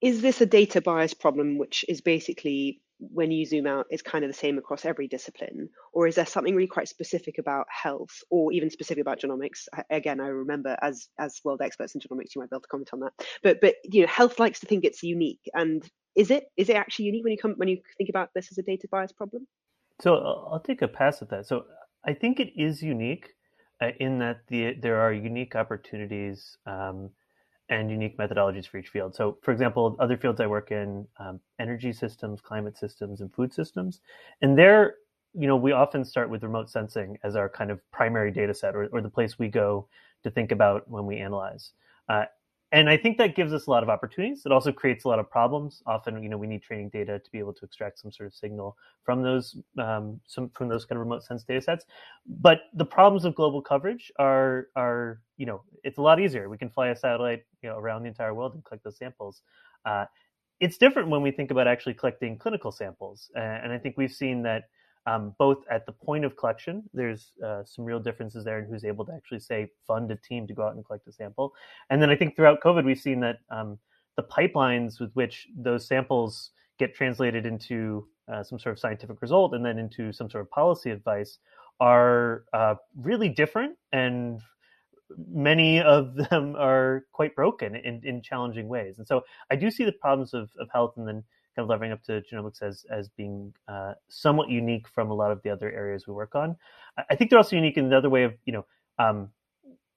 Is 0.00 0.20
this 0.20 0.40
a 0.40 0.46
data 0.46 0.80
bias 0.80 1.14
problem, 1.14 1.58
which 1.58 1.84
is 1.88 2.00
basically 2.00 2.80
when 2.98 3.30
you 3.30 3.44
zoom 3.44 3.66
out, 3.66 3.86
it's 3.90 4.02
kind 4.02 4.24
of 4.24 4.30
the 4.30 4.36
same 4.36 4.58
across 4.58 4.84
every 4.84 5.08
discipline? 5.08 5.68
Or 5.92 6.06
is 6.06 6.14
there 6.14 6.26
something 6.26 6.54
really 6.54 6.68
quite 6.68 6.88
specific 6.88 7.38
about 7.38 7.66
health 7.68 8.22
or 8.30 8.52
even 8.52 8.70
specific 8.70 9.02
about 9.02 9.20
genomics? 9.20 9.68
Again, 9.90 10.20
I 10.20 10.28
remember 10.28 10.76
as 10.82 11.08
as 11.18 11.40
world 11.44 11.60
experts 11.62 11.94
in 11.94 12.00
genomics, 12.00 12.34
you 12.34 12.40
might 12.40 12.50
be 12.50 12.56
able 12.56 12.62
to 12.62 12.68
comment 12.68 12.90
on 12.92 13.00
that. 13.00 13.12
But 13.42 13.60
but 13.60 13.76
you 13.84 14.02
know, 14.02 14.08
health 14.08 14.38
likes 14.38 14.60
to 14.60 14.66
think 14.66 14.84
it's 14.84 15.02
unique. 15.02 15.50
And 15.54 15.88
is 16.14 16.30
it 16.30 16.44
is 16.56 16.68
it 16.68 16.76
actually 16.76 17.06
unique 17.06 17.24
when 17.24 17.32
you 17.32 17.38
come 17.38 17.54
when 17.56 17.68
you 17.68 17.80
think 17.98 18.08
about 18.08 18.30
this 18.34 18.48
as 18.50 18.58
a 18.58 18.62
data 18.62 18.88
bias 18.90 19.12
problem? 19.12 19.46
So 20.00 20.16
I'll 20.16 20.62
take 20.64 20.82
a 20.82 20.88
pass 20.88 21.22
at 21.22 21.30
that. 21.30 21.46
So 21.46 21.64
I 22.04 22.14
think 22.14 22.40
it 22.40 22.52
is 22.56 22.82
unique 22.82 23.34
uh, 23.80 23.90
in 24.00 24.18
that 24.18 24.46
the, 24.48 24.74
there 24.74 25.00
are 25.00 25.12
unique 25.12 25.54
opportunities 25.54 26.56
um, 26.66 27.10
and 27.68 27.90
unique 27.90 28.18
methodologies 28.18 28.66
for 28.66 28.78
each 28.78 28.88
field. 28.88 29.14
So, 29.14 29.38
for 29.42 29.52
example, 29.52 29.96
other 29.98 30.16
fields 30.16 30.40
I 30.40 30.46
work 30.46 30.70
in, 30.70 31.06
um, 31.18 31.40
energy 31.58 31.92
systems, 31.92 32.40
climate 32.40 32.76
systems, 32.76 33.20
and 33.20 33.32
food 33.32 33.52
systems, 33.52 34.00
and 34.42 34.56
there, 34.56 34.96
you 35.32 35.46
know, 35.46 35.56
we 35.56 35.72
often 35.72 36.04
start 36.04 36.30
with 36.30 36.42
remote 36.42 36.70
sensing 36.70 37.18
as 37.24 37.36
our 37.36 37.48
kind 37.48 37.70
of 37.70 37.80
primary 37.90 38.30
data 38.30 38.54
set 38.54 38.76
or, 38.76 38.86
or 38.92 39.00
the 39.00 39.08
place 39.08 39.38
we 39.38 39.48
go 39.48 39.88
to 40.22 40.30
think 40.30 40.52
about 40.52 40.88
when 40.88 41.06
we 41.06 41.16
analyze. 41.18 41.72
Uh, 42.08 42.24
and 42.74 42.90
I 42.90 42.96
think 42.96 43.18
that 43.18 43.36
gives 43.36 43.52
us 43.52 43.68
a 43.68 43.70
lot 43.70 43.84
of 43.84 43.88
opportunities. 43.88 44.42
It 44.44 44.50
also 44.50 44.72
creates 44.72 45.04
a 45.04 45.08
lot 45.08 45.20
of 45.20 45.30
problems. 45.30 45.80
Often, 45.86 46.20
you 46.24 46.28
know, 46.28 46.36
we 46.36 46.48
need 46.48 46.60
training 46.60 46.88
data 46.88 47.20
to 47.20 47.30
be 47.30 47.38
able 47.38 47.52
to 47.52 47.64
extract 47.64 48.00
some 48.00 48.10
sort 48.10 48.26
of 48.26 48.34
signal 48.34 48.76
from 49.04 49.22
those 49.22 49.56
um, 49.78 50.20
some 50.26 50.50
from 50.50 50.68
those 50.68 50.84
kind 50.84 50.96
of 50.98 51.06
remote 51.06 51.22
sense 51.22 51.44
data 51.44 51.62
sets. 51.62 51.84
But 52.26 52.62
the 52.74 52.84
problems 52.84 53.24
of 53.24 53.36
global 53.36 53.62
coverage 53.62 54.10
are 54.18 54.70
are 54.74 55.20
you 55.36 55.46
know 55.46 55.62
it's 55.84 55.98
a 55.98 56.02
lot 56.02 56.18
easier. 56.18 56.48
We 56.48 56.58
can 56.58 56.68
fly 56.68 56.88
a 56.88 56.96
satellite 56.96 57.44
you 57.62 57.68
know 57.68 57.78
around 57.78 58.02
the 58.02 58.08
entire 58.08 58.34
world 58.34 58.54
and 58.54 58.64
collect 58.64 58.82
those 58.82 58.98
samples. 58.98 59.42
Uh, 59.86 60.06
it's 60.58 60.76
different 60.76 61.08
when 61.08 61.22
we 61.22 61.30
think 61.30 61.52
about 61.52 61.68
actually 61.68 61.94
collecting 61.94 62.36
clinical 62.36 62.72
samples, 62.72 63.30
and 63.36 63.72
I 63.72 63.78
think 63.78 63.96
we've 63.96 64.12
seen 64.12 64.42
that 64.42 64.64
um, 65.06 65.34
both 65.38 65.58
at 65.70 65.86
the 65.86 65.92
point 65.92 66.24
of 66.24 66.36
collection, 66.36 66.82
there's 66.92 67.32
uh, 67.44 67.62
some 67.64 67.84
real 67.84 68.00
differences 68.00 68.44
there 68.44 68.58
in 68.58 68.66
who's 68.66 68.84
able 68.84 69.04
to 69.04 69.12
actually 69.12 69.40
say 69.40 69.68
fund 69.86 70.10
a 70.10 70.16
team 70.16 70.46
to 70.46 70.54
go 70.54 70.66
out 70.66 70.74
and 70.74 70.84
collect 70.84 71.06
a 71.06 71.12
sample. 71.12 71.52
And 71.90 72.00
then 72.00 72.10
I 72.10 72.16
think 72.16 72.36
throughout 72.36 72.60
COVID, 72.62 72.84
we've 72.84 73.00
seen 73.00 73.20
that 73.20 73.38
um, 73.50 73.78
the 74.16 74.22
pipelines 74.22 75.00
with 75.00 75.12
which 75.12 75.48
those 75.56 75.86
samples 75.86 76.50
get 76.78 76.94
translated 76.94 77.46
into 77.46 78.06
uh, 78.32 78.42
some 78.42 78.58
sort 78.58 78.72
of 78.72 78.78
scientific 78.78 79.20
result 79.20 79.54
and 79.54 79.64
then 79.64 79.78
into 79.78 80.12
some 80.12 80.30
sort 80.30 80.42
of 80.42 80.50
policy 80.50 80.90
advice 80.90 81.38
are 81.80 82.44
uh, 82.52 82.74
really 82.96 83.28
different 83.28 83.76
and 83.92 84.40
many 85.28 85.80
of 85.80 86.14
them 86.30 86.56
are 86.56 87.04
quite 87.12 87.34
broken 87.34 87.76
in, 87.76 88.00
in 88.04 88.22
challenging 88.22 88.68
ways. 88.68 88.98
And 88.98 89.06
so 89.06 89.22
I 89.50 89.56
do 89.56 89.70
see 89.70 89.84
the 89.84 89.92
problems 89.92 90.34
of, 90.34 90.50
of 90.58 90.68
health 90.72 90.94
and 90.96 91.06
then 91.06 91.24
kind 91.54 91.64
of 91.64 91.68
leveling 91.68 91.92
up 91.92 92.02
to 92.04 92.22
genomics 92.22 92.62
as 92.62 92.84
as 92.90 93.08
being 93.08 93.52
uh, 93.68 93.94
somewhat 94.08 94.48
unique 94.48 94.88
from 94.88 95.10
a 95.10 95.14
lot 95.14 95.30
of 95.30 95.42
the 95.42 95.50
other 95.50 95.70
areas 95.70 96.06
we 96.06 96.14
work 96.14 96.34
on. 96.34 96.56
I 97.10 97.16
think 97.16 97.30
they're 97.30 97.38
also 97.38 97.56
unique 97.56 97.76
in 97.76 97.84
another 97.86 98.10
way 98.10 98.24
of 98.24 98.34
you 98.44 98.52
know. 98.52 98.66
Um, 98.98 99.30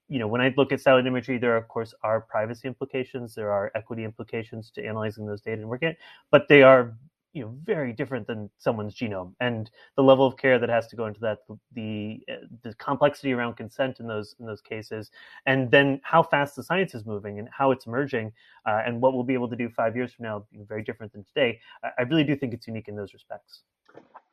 you 0.09 0.19
know, 0.19 0.27
when 0.27 0.39
I 0.39 0.53
look 0.55 0.71
at 0.71 0.79
satellite 0.79 1.05
imagery, 1.05 1.37
there 1.37 1.57
of 1.57 1.67
course 1.67 1.93
are 2.01 2.21
privacy 2.21 2.65
implications, 2.65 3.35
there 3.35 3.51
are 3.51 3.71
equity 3.75 4.05
implications 4.05 4.71
to 4.71 4.85
analyzing 4.85 5.25
those 5.25 5.41
data 5.41 5.59
and 5.59 5.69
working 5.69 5.89
it, 5.89 5.97
but 6.31 6.47
they 6.47 6.63
are 6.63 6.95
you 7.37 7.43
know 7.43 7.55
very 7.63 7.93
different 7.93 8.25
than 8.25 8.49
someone's 8.57 8.95
genome. 8.95 9.33
And 9.39 9.69
the 9.95 10.01
level 10.01 10.25
of 10.25 10.37
care 10.37 10.57
that 10.57 10.69
has 10.69 10.87
to 10.87 10.95
go 10.95 11.05
into 11.05 11.19
that 11.21 11.39
the 11.73 12.19
the 12.63 12.73
complexity 12.75 13.31
around 13.31 13.55
consent 13.55 13.99
in 13.99 14.07
those 14.07 14.35
in 14.39 14.45
those 14.45 14.61
cases 14.61 15.11
and 15.45 15.69
then 15.69 16.01
how 16.03 16.23
fast 16.23 16.55
the 16.55 16.63
science 16.63 16.95
is 16.95 17.05
moving 17.05 17.37
and 17.39 17.47
how 17.51 17.71
it's 17.71 17.85
emerging 17.85 18.31
uh, 18.65 18.81
and 18.85 18.99
what 18.99 19.13
we'll 19.13 19.23
be 19.23 19.35
able 19.35 19.49
to 19.49 19.55
do 19.55 19.69
five 19.69 19.95
years 19.95 20.11
from 20.13 20.23
now 20.23 20.45
very 20.67 20.83
different 20.83 21.13
than 21.13 21.23
today 21.23 21.59
I, 21.83 21.89
I 21.99 22.01
really 22.03 22.23
do 22.23 22.35
think 22.35 22.53
it's 22.53 22.67
unique 22.67 22.87
in 22.87 22.95
those 22.95 23.13
respects. 23.13 23.61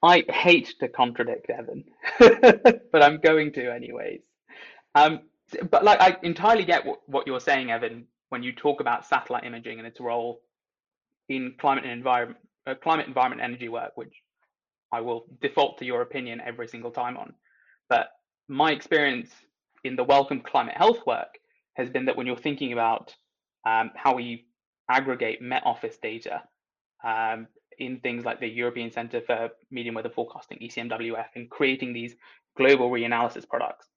I 0.02 0.25
hate 0.28 0.75
to 0.80 0.88
contradict 0.88 1.50
evan 1.50 1.84
but 2.18 3.02
i'm 3.02 3.18
going 3.18 3.52
to 3.52 3.73
anyways. 3.73 4.23
Um, 4.94 5.20
but 5.70 5.84
like 5.84 6.00
i 6.00 6.16
entirely 6.23 6.64
get 6.64 6.87
what, 6.87 7.00
what 7.06 7.26
you're 7.26 7.40
saying 7.40 7.70
evan 7.70 8.06
when 8.30 8.42
you 8.42 8.52
talk 8.52 8.80
about 8.80 9.04
satellite 9.06 9.44
imaging 9.44 9.78
and 9.78 9.87
its 9.87 10.00
role 10.00 10.40
in 11.28 11.54
climate 11.58 11.84
and 11.84 11.92
environment 11.92 12.38
uh, 12.66 12.75
climate, 12.75 13.06
environment, 13.06 13.42
energy 13.42 13.68
work, 13.68 13.92
which 13.97 14.14
I 14.92 15.00
will 15.00 15.26
default 15.40 15.78
to 15.78 15.85
your 15.85 16.02
opinion 16.02 16.40
every 16.44 16.68
single 16.68 16.90
time 16.90 17.16
on. 17.16 17.35
But 17.88 18.09
my 18.49 18.73
experience 18.73 19.30
in 19.83 19.97
the 19.97 20.04
Wellcome 20.04 20.40
climate 20.40 20.76
health 20.76 21.06
work 21.06 21.38
has 21.75 21.90
been 21.90 22.04
that 22.06 22.16
when 22.16 22.26
you're 22.26 22.37
thinking 22.37 22.73
about 22.73 23.14
um, 23.66 23.90
how 23.94 24.14
we 24.14 24.47
aggregate 24.88 25.42
Met 25.42 25.62
Office 25.64 25.97
data 26.02 26.42
um, 27.04 27.47
in 27.78 27.99
things 28.00 28.25
like 28.25 28.40
the 28.40 28.49
European 28.49 28.90
Centre 28.92 29.21
for 29.21 29.50
Medium 29.71 29.94
Weather 29.94 30.11
Forecasting, 30.11 30.59
ECMWF, 30.59 31.26
and 31.35 31.50
creating 31.50 31.92
these 31.92 32.14
global 32.56 32.90
reanalysis 32.90 33.49
products, 33.49 33.88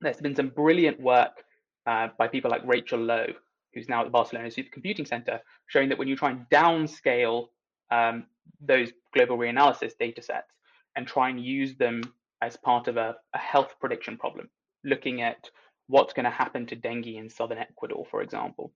there's 0.00 0.16
been 0.16 0.34
some 0.34 0.48
brilliant 0.48 1.00
work 1.00 1.44
uh, 1.86 2.08
by 2.18 2.28
people 2.28 2.50
like 2.50 2.62
Rachel 2.64 3.00
Lowe, 3.00 3.26
who's 3.74 3.88
now 3.88 4.00
at 4.00 4.04
the 4.04 4.10
Barcelona 4.10 4.48
Supercomputing 4.48 5.06
Center, 5.06 5.40
showing 5.66 5.88
that 5.88 5.98
when 5.98 6.08
you 6.08 6.16
try 6.16 6.30
and 6.30 6.46
downscale 6.50 7.48
um, 7.90 8.26
those 8.60 8.90
global 9.14 9.38
reanalysis 9.38 9.92
data 9.98 10.22
sets 10.22 10.52
and 10.96 11.06
try 11.06 11.28
and 11.28 11.42
use 11.42 11.76
them 11.76 12.02
as 12.42 12.56
part 12.56 12.88
of 12.88 12.96
a, 12.96 13.16
a 13.34 13.38
health 13.38 13.74
prediction 13.80 14.16
problem, 14.16 14.48
looking 14.84 15.22
at 15.22 15.50
what's 15.88 16.12
going 16.12 16.24
to 16.24 16.30
happen 16.30 16.66
to 16.66 16.76
dengue 16.76 17.06
in 17.06 17.28
southern 17.28 17.58
Ecuador, 17.58 18.06
for 18.10 18.22
example. 18.22 18.72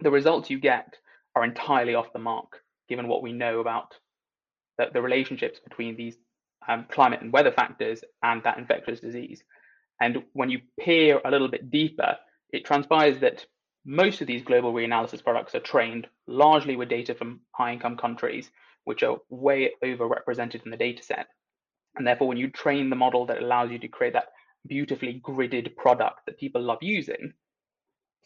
The 0.00 0.10
results 0.10 0.50
you 0.50 0.58
get 0.58 0.96
are 1.34 1.44
entirely 1.44 1.94
off 1.94 2.12
the 2.12 2.18
mark, 2.18 2.60
given 2.88 3.08
what 3.08 3.22
we 3.22 3.32
know 3.32 3.60
about 3.60 3.94
the, 4.78 4.86
the 4.92 5.02
relationships 5.02 5.60
between 5.60 5.96
these 5.96 6.16
um, 6.68 6.86
climate 6.90 7.20
and 7.20 7.32
weather 7.32 7.52
factors 7.52 8.02
and 8.22 8.42
that 8.44 8.58
infectious 8.58 9.00
disease. 9.00 9.42
And 10.00 10.24
when 10.32 10.50
you 10.50 10.60
peer 10.80 11.20
a 11.24 11.30
little 11.30 11.48
bit 11.48 11.70
deeper, 11.70 12.16
it 12.50 12.64
transpires 12.64 13.20
that 13.20 13.46
most 13.84 14.20
of 14.20 14.26
these 14.26 14.42
global 14.42 14.72
reanalysis 14.72 15.22
products 15.22 15.54
are 15.54 15.60
trained 15.60 16.06
largely 16.26 16.76
with 16.76 16.88
data 16.88 17.14
from 17.14 17.40
high 17.52 17.72
income 17.72 17.96
countries, 17.96 18.50
which 18.84 19.02
are 19.02 19.18
way 19.28 19.72
overrepresented 19.82 20.64
in 20.64 20.70
the 20.70 20.76
data 20.76 21.02
set. 21.02 21.26
And 21.96 22.06
therefore, 22.06 22.28
when 22.28 22.38
you 22.38 22.50
train 22.50 22.90
the 22.90 22.96
model 22.96 23.26
that 23.26 23.42
allows 23.42 23.70
you 23.70 23.78
to 23.78 23.88
create 23.88 24.14
that 24.14 24.32
beautifully 24.66 25.20
gridded 25.24 25.76
product 25.76 26.20
that 26.26 26.38
people 26.38 26.62
love 26.62 26.78
using, 26.82 27.34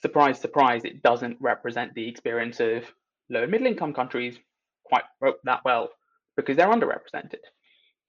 surprise, 0.00 0.40
surprise, 0.40 0.84
it 0.84 1.02
doesn't 1.02 1.36
represent 1.40 1.94
the 1.94 2.08
experience 2.08 2.60
of 2.60 2.84
low 3.28 3.42
and 3.42 3.50
middle 3.50 3.66
income 3.66 3.92
countries 3.92 4.38
quite 4.84 5.02
that 5.44 5.60
well 5.64 5.90
because 6.36 6.56
they're 6.56 6.70
underrepresented. 6.70 7.40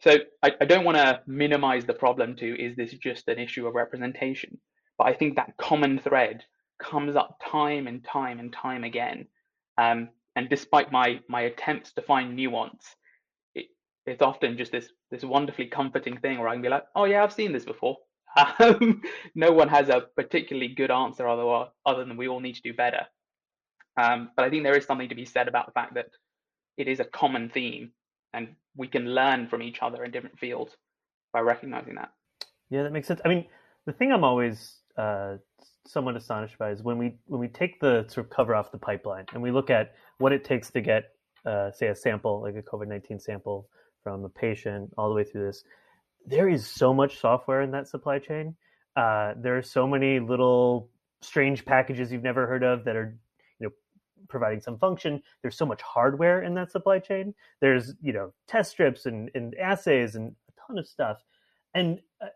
So 0.02 0.18
I, 0.42 0.52
I 0.62 0.66
don't 0.66 0.86
want 0.86 0.98
to 0.98 1.22
minimize 1.28 1.86
the 1.86 1.94
problem 1.94 2.36
to 2.38 2.64
is 2.64 2.76
this 2.78 2.94
just 2.94 3.28
an 3.28 3.40
issue 3.40 3.68
of 3.68 3.76
representation? 3.76 4.60
But 4.98 5.08
I 5.08 5.14
think 5.14 5.36
that 5.36 5.58
common 5.58 6.00
thread 6.00 6.44
comes 6.80 7.16
up 7.16 7.40
time 7.46 7.88
and 7.88 8.04
time 8.04 8.40
and 8.40 8.52
time 8.52 8.84
again. 8.84 9.28
Um, 9.78 10.10
and 10.36 10.50
despite 10.50 10.92
my 10.92 11.20
my 11.28 11.42
attempts 11.42 11.94
to 11.94 12.02
find 12.02 12.36
nuance, 12.36 12.96
it, 13.56 13.68
it's 14.06 14.22
often 14.22 14.58
just 14.58 14.72
this 14.72 14.90
this 15.12 15.24
wonderfully 15.24 15.68
comforting 15.68 16.18
thing 16.18 16.40
where 16.40 16.48
I 16.48 16.54
can 16.54 16.62
be 16.62 16.70
like, 16.70 16.86
oh 16.96 17.06
yeah, 17.06 17.24
I've 17.24 17.34
seen 17.34 17.54
this 17.54 17.66
before. 17.66 17.98
Um, 18.60 19.02
no 19.34 19.52
one 19.52 19.68
has 19.70 19.90
a 19.90 20.02
particularly 20.16 20.70
good 20.70 20.92
answer 20.92 21.28
other 21.28 21.72
other 21.86 22.06
than 22.06 22.16
we 22.16 22.28
all 22.28 22.40
need 22.40 22.56
to 22.56 22.62
do 22.62 22.74
better. 22.74 23.08
Um, 23.98 24.30
but 24.36 24.46
I 24.46 24.50
think 24.50 24.64
there 24.64 24.78
is 24.78 24.86
something 24.86 25.10
to 25.10 25.16
be 25.16 25.26
said 25.26 25.48
about 25.48 25.66
the 25.66 25.72
fact 25.72 25.96
that 25.96 26.10
it 26.78 26.88
is 26.88 27.00
a 27.00 27.06
common 27.06 27.50
theme, 27.50 27.92
and 28.34 28.56
we 28.78 28.88
can 28.88 29.14
learn 29.16 29.48
from 29.48 29.64
each 29.64 29.80
other 29.82 30.04
in 30.04 30.12
different 30.12 30.38
fields 30.38 30.78
by 31.34 31.40
recognizing 31.40 31.96
that. 31.96 32.12
Yeah, 32.70 32.84
that 32.84 32.92
makes 32.92 33.08
sense. 33.08 33.20
I 33.26 33.30
mean, 33.30 33.46
the 33.86 33.94
thing 33.94 34.12
I'm 34.12 34.24
always 34.24 34.76
uh, 34.96 35.38
somewhat 35.90 36.16
astonished 36.16 36.58
by 36.60 36.70
is 36.70 36.84
when 36.84 36.98
we 36.98 37.16
when 37.26 37.42
we 37.42 37.48
take 37.48 37.80
the 37.80 38.06
sort 38.08 38.26
of 38.26 38.30
cover 38.30 38.54
off 38.56 38.72
the 38.72 38.78
pipeline 38.78 39.26
and 39.34 39.42
we 39.42 39.52
look 39.52 39.70
at 39.70 39.94
what 40.20 40.32
it 40.32 40.44
takes 40.44 40.70
to 40.70 40.82
get 40.82 41.16
uh, 41.46 41.72
say 41.72 41.88
a 41.88 41.96
sample 41.96 42.42
like 42.42 42.56
a 42.56 42.62
COVID 42.62 42.88
nineteen 42.88 43.20
sample 43.20 43.68
from 44.04 44.24
a 44.24 44.30
patient 44.30 44.92
all 44.98 45.10
the 45.10 45.16
way 45.16 45.24
through 45.24 45.46
this. 45.46 45.64
There 46.26 46.48
is 46.48 46.68
so 46.68 46.94
much 46.94 47.20
software 47.20 47.62
in 47.62 47.72
that 47.72 47.88
supply 47.88 48.20
chain. 48.20 48.56
Uh, 48.96 49.34
there 49.38 49.58
are 49.58 49.64
so 49.64 49.88
many 49.88 50.20
little 50.20 50.90
strange 51.22 51.66
packages 51.66 52.12
you've 52.12 52.24
never 52.24 52.46
heard 52.46 52.64
of 52.64 52.86
that 52.86 52.96
are 52.96 53.18
you 53.60 53.68
know 53.68 53.74
providing 54.28 54.62
some 54.62 54.78
function. 54.78 55.22
There's 55.42 55.58
so 55.58 55.66
much 55.66 55.82
hardware 55.82 56.44
in 56.44 56.54
that 56.56 56.72
supply 56.72 57.00
chain. 57.00 57.34
There's 57.62 57.94
you 58.02 58.14
know 58.14 58.34
test 58.48 58.72
strips 58.72 59.06
and, 59.08 59.32
and 59.34 59.56
assays 59.56 60.16
and 60.16 60.36
a 60.50 60.68
ton 60.68 60.78
of 60.78 60.88
stuff. 60.88 61.24
And 61.74 62.00
uh, 62.22 62.28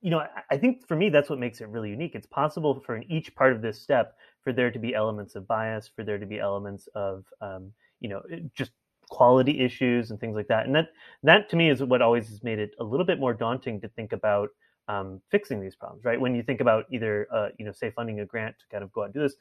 you 0.00 0.10
know, 0.10 0.22
I 0.50 0.56
think 0.56 0.86
for 0.86 0.96
me, 0.96 1.10
that's 1.10 1.28
what 1.28 1.38
makes 1.38 1.60
it 1.60 1.68
really 1.68 1.90
unique. 1.90 2.14
It's 2.14 2.26
possible 2.26 2.80
for 2.80 2.96
in 2.96 3.10
each 3.10 3.34
part 3.34 3.52
of 3.52 3.62
this 3.62 3.80
step 3.80 4.16
for 4.42 4.52
there 4.52 4.70
to 4.70 4.78
be 4.78 4.94
elements 4.94 5.34
of 5.34 5.48
bias, 5.48 5.90
for 5.94 6.04
there 6.04 6.18
to 6.18 6.26
be 6.26 6.38
elements 6.38 6.88
of, 6.94 7.24
um, 7.40 7.72
you 8.00 8.08
know, 8.08 8.22
just 8.54 8.70
quality 9.10 9.60
issues 9.60 10.10
and 10.10 10.20
things 10.20 10.36
like 10.36 10.48
that. 10.48 10.66
And 10.66 10.74
that, 10.74 10.88
that 11.24 11.48
to 11.50 11.56
me 11.56 11.70
is 11.70 11.82
what 11.82 12.02
always 12.02 12.28
has 12.28 12.44
made 12.44 12.58
it 12.58 12.70
a 12.78 12.84
little 12.84 13.06
bit 13.06 13.18
more 13.18 13.34
daunting 13.34 13.80
to 13.80 13.88
think 13.88 14.12
about 14.12 14.50
um, 14.86 15.20
fixing 15.30 15.60
these 15.60 15.74
problems, 15.74 16.04
right? 16.04 16.20
When 16.20 16.34
you 16.34 16.42
think 16.42 16.60
about 16.60 16.84
either, 16.90 17.26
uh, 17.34 17.48
you 17.58 17.64
know, 17.64 17.72
say 17.72 17.90
funding 17.90 18.20
a 18.20 18.26
grant 18.26 18.56
to 18.60 18.64
kind 18.70 18.84
of 18.84 18.92
go 18.92 19.02
out 19.02 19.06
and 19.06 19.14
do 19.14 19.20
this, 19.20 19.34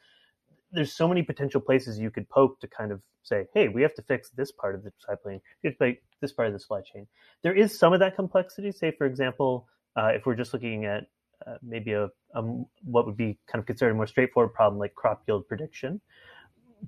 there's 0.71 0.93
so 0.93 1.07
many 1.07 1.23
potential 1.23 1.61
places 1.61 1.99
you 1.99 2.11
could 2.11 2.27
poke 2.29 2.59
to 2.59 2.67
kind 2.67 2.91
of 2.91 3.01
say, 3.23 3.45
hey, 3.53 3.67
we 3.67 3.81
have 3.81 3.93
to 3.95 4.01
fix 4.01 4.29
this 4.31 4.51
part 4.51 4.75
of 4.75 4.83
the 4.83 4.91
supply 4.99 5.15
chain, 5.23 5.41
we 5.63 5.69
have 5.69 5.77
to 5.77 5.85
fix 5.85 6.01
this 6.21 6.33
part 6.33 6.47
of 6.47 6.53
the 6.53 6.59
supply 6.59 6.81
chain. 6.81 7.07
There 7.43 7.53
is 7.55 7.77
some 7.77 7.93
of 7.93 7.99
that 7.99 8.15
complexity. 8.15 8.71
Say, 8.71 8.91
for 8.91 9.05
example, 9.05 9.67
uh, 9.97 10.07
if 10.13 10.25
we're 10.25 10.35
just 10.35 10.53
looking 10.53 10.85
at 10.85 11.07
uh, 11.45 11.55
maybe 11.61 11.93
a, 11.93 12.05
a, 12.35 12.41
what 12.83 13.05
would 13.05 13.17
be 13.17 13.37
kind 13.51 13.59
of 13.59 13.65
considered 13.65 13.91
a 13.91 13.95
more 13.95 14.07
straightforward 14.07 14.53
problem 14.53 14.79
like 14.79 14.93
crop 14.95 15.23
yield 15.27 15.47
prediction. 15.47 15.99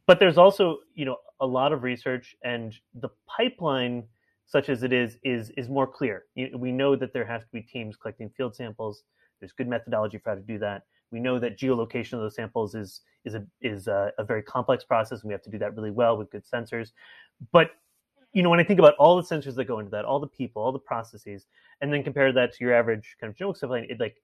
But 0.05 0.19
there's 0.19 0.37
also, 0.37 0.79
you 0.93 1.05
know, 1.05 1.17
a 1.39 1.45
lot 1.45 1.73
of 1.73 1.83
research 1.83 2.35
and 2.43 2.75
the 2.93 3.09
pipeline, 3.27 4.03
such 4.45 4.69
as 4.69 4.83
it 4.83 4.93
is, 4.93 5.17
is 5.23 5.51
is 5.57 5.67
more 5.69 5.87
clear. 5.87 6.25
We 6.35 6.71
know 6.71 6.95
that 6.95 7.11
there 7.13 7.25
has 7.25 7.41
to 7.41 7.47
be 7.51 7.61
teams 7.61 7.95
collecting 7.95 8.29
field 8.37 8.55
samples. 8.55 9.03
There's 9.39 9.51
good 9.51 9.67
methodology 9.67 10.17
for 10.19 10.29
how 10.31 10.35
to 10.35 10.41
do 10.41 10.59
that. 10.59 10.83
we 11.11 11.19
know 11.19 11.39
that 11.39 11.57
geolocation 11.57 12.13
of 12.13 12.19
those 12.19 12.35
samples 12.35 12.75
is 12.75 13.01
is 13.25 13.35
a 13.35 13.45
is 13.61 13.87
a, 13.87 14.11
a 14.17 14.23
very 14.23 14.43
complex 14.43 14.83
process, 14.83 15.21
and 15.21 15.29
we 15.29 15.33
have 15.33 15.41
to 15.43 15.49
do 15.49 15.57
that 15.59 15.75
really 15.75 15.91
well 15.91 16.17
with 16.17 16.29
good 16.31 16.43
sensors. 16.45 16.89
But 17.51 17.71
you 18.33 18.43
know, 18.43 18.49
when 18.49 18.59
I 18.59 18.63
think 18.63 18.79
about 18.79 18.95
all 18.95 19.15
the 19.15 19.23
sensors 19.23 19.55
that 19.55 19.65
go 19.65 19.79
into 19.79 19.91
that, 19.91 20.05
all 20.05 20.19
the 20.19 20.27
people, 20.27 20.61
all 20.61 20.71
the 20.71 20.79
processes, 20.79 21.47
and 21.81 21.91
then 21.91 22.03
compare 22.03 22.31
that 22.31 22.53
to 22.53 22.63
your 22.63 22.73
average 22.73 23.15
kind 23.19 23.31
of 23.31 23.37
genomic 23.37 23.57
stuff, 23.57 23.71
it 23.71 23.99
like 23.99 24.21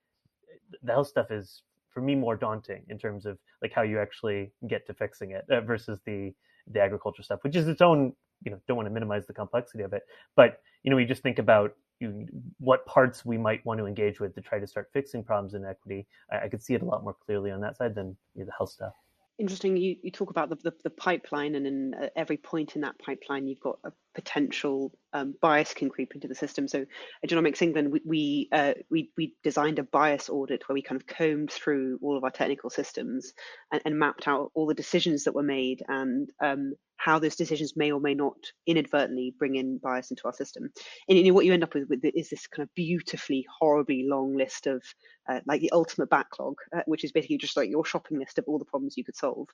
the 0.82 0.92
health 0.92 1.08
stuff 1.08 1.30
is 1.30 1.62
for 1.90 2.00
me 2.00 2.14
more 2.14 2.36
daunting 2.36 2.84
in 2.88 2.98
terms 2.98 3.26
of 3.26 3.38
like 3.62 3.72
how 3.72 3.82
you 3.82 3.98
actually 3.98 4.52
get 4.68 4.86
to 4.86 4.94
fixing 4.94 5.32
it 5.32 5.44
uh, 5.50 5.60
versus 5.60 5.98
the 6.04 6.32
the 6.72 6.80
agriculture 6.80 7.22
stuff, 7.22 7.40
which 7.42 7.56
is 7.56 7.68
its 7.68 7.80
own. 7.80 8.12
You 8.44 8.50
know, 8.50 8.60
don't 8.68 8.76
want 8.76 8.86
to 8.86 8.92
minimize 8.92 9.26
the 9.26 9.32
complexity 9.32 9.82
of 9.82 9.92
it, 9.92 10.02
but 10.36 10.60
you 10.82 10.90
know, 10.90 10.96
we 10.96 11.06
just 11.06 11.22
think 11.22 11.38
about 11.38 11.74
you, 12.00 12.28
what 12.58 12.84
parts 12.84 13.24
we 13.24 13.38
might 13.38 13.64
want 13.64 13.78
to 13.78 13.86
engage 13.86 14.20
with 14.20 14.34
to 14.34 14.42
try 14.42 14.58
to 14.58 14.66
start 14.66 14.90
fixing 14.92 15.24
problems 15.24 15.54
in 15.54 15.64
equity. 15.64 16.06
I, 16.30 16.40
I 16.40 16.48
could 16.48 16.62
see 16.62 16.74
it 16.74 16.82
a 16.82 16.84
lot 16.84 17.02
more 17.02 17.14
clearly 17.14 17.50
on 17.50 17.60
that 17.62 17.78
side 17.78 17.94
than 17.94 18.16
you 18.34 18.40
know, 18.40 18.46
the 18.46 18.52
health 18.52 18.70
stuff 18.70 18.92
interesting 19.38 19.76
you, 19.76 19.96
you 20.02 20.10
talk 20.10 20.30
about 20.30 20.48
the, 20.48 20.56
the, 20.56 20.72
the 20.84 20.90
pipeline 20.90 21.54
and 21.54 21.66
in 21.66 21.94
uh, 21.94 22.08
every 22.16 22.36
point 22.36 22.74
in 22.74 22.82
that 22.82 22.98
pipeline 22.98 23.46
you've 23.46 23.60
got 23.60 23.78
a 23.84 23.92
potential 24.16 24.90
um, 25.12 25.34
bias 25.40 25.74
can 25.74 25.88
creep 25.88 26.14
into 26.14 26.26
the 26.26 26.34
system 26.34 26.66
so 26.66 26.84
at 27.22 27.30
genomics 27.30 27.62
england 27.62 27.92
we 27.92 28.00
we, 28.04 28.48
uh, 28.50 28.72
we, 28.90 29.10
we 29.16 29.34
designed 29.44 29.78
a 29.78 29.82
bias 29.82 30.28
audit 30.30 30.66
where 30.68 30.74
we 30.74 30.82
kind 30.82 31.00
of 31.00 31.06
combed 31.06 31.52
through 31.52 31.98
all 32.02 32.16
of 32.16 32.24
our 32.24 32.30
technical 32.30 32.70
systems 32.70 33.32
and, 33.70 33.82
and 33.84 33.98
mapped 33.98 34.26
out 34.26 34.50
all 34.54 34.66
the 34.66 34.74
decisions 34.74 35.24
that 35.24 35.34
were 35.34 35.42
made 35.42 35.82
and 35.88 36.30
um, 36.42 36.72
how 36.96 37.18
those 37.18 37.36
decisions 37.36 37.76
may 37.76 37.92
or 37.92 38.00
may 38.00 38.14
not 38.14 38.36
inadvertently 38.66 39.34
bring 39.38 39.56
in 39.56 39.78
bias 39.78 40.10
into 40.10 40.24
our 40.24 40.32
system. 40.32 40.70
And 41.08 41.34
what 41.34 41.44
you 41.44 41.52
end 41.52 41.62
up 41.62 41.74
with, 41.74 41.88
with 41.88 42.04
is 42.04 42.30
this 42.30 42.46
kind 42.46 42.64
of 42.64 42.74
beautifully, 42.74 43.46
horribly 43.58 44.06
long 44.08 44.34
list 44.34 44.66
of 44.66 44.82
uh, 45.28 45.40
like 45.46 45.60
the 45.60 45.72
ultimate 45.72 46.10
backlog, 46.10 46.56
uh, 46.74 46.82
which 46.86 47.04
is 47.04 47.12
basically 47.12 47.38
just 47.38 47.56
like 47.56 47.70
your 47.70 47.84
shopping 47.84 48.18
list 48.18 48.38
of 48.38 48.44
all 48.46 48.58
the 48.58 48.64
problems 48.64 48.96
you 48.96 49.04
could 49.04 49.16
solve. 49.16 49.48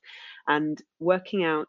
And 0.46 0.80
working 1.00 1.44
out, 1.44 1.68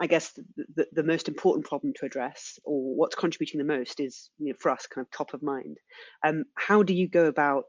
I 0.00 0.06
guess, 0.06 0.32
the, 0.32 0.64
the, 0.74 0.86
the 0.92 1.02
most 1.02 1.28
important 1.28 1.66
problem 1.66 1.92
to 1.96 2.06
address 2.06 2.58
or 2.64 2.96
what's 2.96 3.14
contributing 3.14 3.58
the 3.58 3.64
most 3.64 4.00
is 4.00 4.30
you 4.38 4.48
know, 4.48 4.56
for 4.58 4.70
us 4.70 4.86
kind 4.86 5.06
of 5.06 5.10
top 5.10 5.34
of 5.34 5.42
mind. 5.42 5.78
Um, 6.26 6.44
how 6.56 6.82
do 6.82 6.94
you 6.94 7.08
go 7.08 7.26
about 7.26 7.64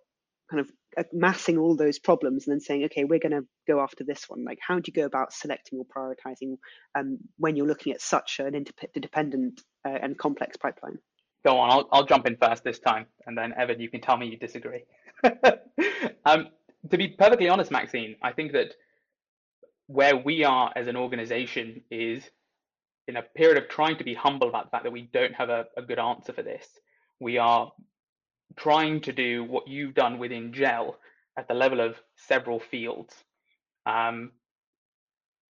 kind 0.49 0.59
of 0.59 0.71
amassing 1.13 1.57
all 1.57 1.75
those 1.75 1.99
problems 1.99 2.47
and 2.47 2.53
then 2.53 2.61
saying, 2.61 2.85
okay, 2.85 3.03
we're 3.03 3.19
going 3.19 3.31
to 3.31 3.45
go 3.67 3.79
after 3.79 4.03
this 4.03 4.25
one? 4.27 4.43
Like, 4.43 4.59
how 4.65 4.75
do 4.75 4.83
you 4.87 4.93
go 4.93 5.05
about 5.05 5.33
selecting 5.33 5.79
or 5.79 5.85
prioritizing 5.85 6.57
um, 6.97 7.19
when 7.37 7.55
you're 7.55 7.67
looking 7.67 7.93
at 7.93 8.01
such 8.01 8.39
an 8.39 8.55
interdependent 8.55 9.61
uh, 9.85 9.97
and 10.01 10.17
complex 10.17 10.57
pipeline? 10.57 10.97
Go 11.45 11.57
on, 11.59 11.69
I'll, 11.69 11.89
I'll 11.91 12.05
jump 12.05 12.25
in 12.25 12.37
first 12.37 12.63
this 12.63 12.79
time, 12.79 13.05
and 13.27 13.37
then 13.37 13.53
Evan, 13.55 13.79
you 13.79 13.89
can 13.89 14.01
tell 14.01 14.17
me 14.17 14.27
you 14.27 14.37
disagree. 14.37 14.83
um, 16.25 16.47
to 16.89 16.97
be 16.97 17.09
perfectly 17.09 17.49
honest, 17.49 17.71
Maxine, 17.71 18.15
I 18.23 18.31
think 18.31 18.51
that 18.53 18.73
where 19.87 20.15
we 20.15 20.43
are 20.43 20.71
as 20.75 20.87
an 20.87 20.95
organization 20.95 21.81
is 21.91 22.23
in 23.07 23.17
a 23.17 23.21
period 23.21 23.57
of 23.57 23.69
trying 23.69 23.97
to 23.97 24.03
be 24.03 24.13
humble 24.13 24.49
about 24.49 24.65
the 24.65 24.71
fact 24.71 24.83
that 24.83 24.91
we 24.91 25.03
don't 25.13 25.35
have 25.35 25.49
a, 25.49 25.65
a 25.77 25.81
good 25.81 25.99
answer 25.99 26.33
for 26.33 26.41
this. 26.41 26.67
We 27.19 27.37
are 27.37 27.71
trying 28.55 29.01
to 29.01 29.11
do 29.11 29.43
what 29.43 29.67
you've 29.67 29.93
done 29.93 30.17
within 30.17 30.53
gel 30.53 30.97
at 31.37 31.47
the 31.47 31.53
level 31.53 31.81
of 31.81 31.95
several 32.15 32.59
fields 32.59 33.13
um, 33.85 34.31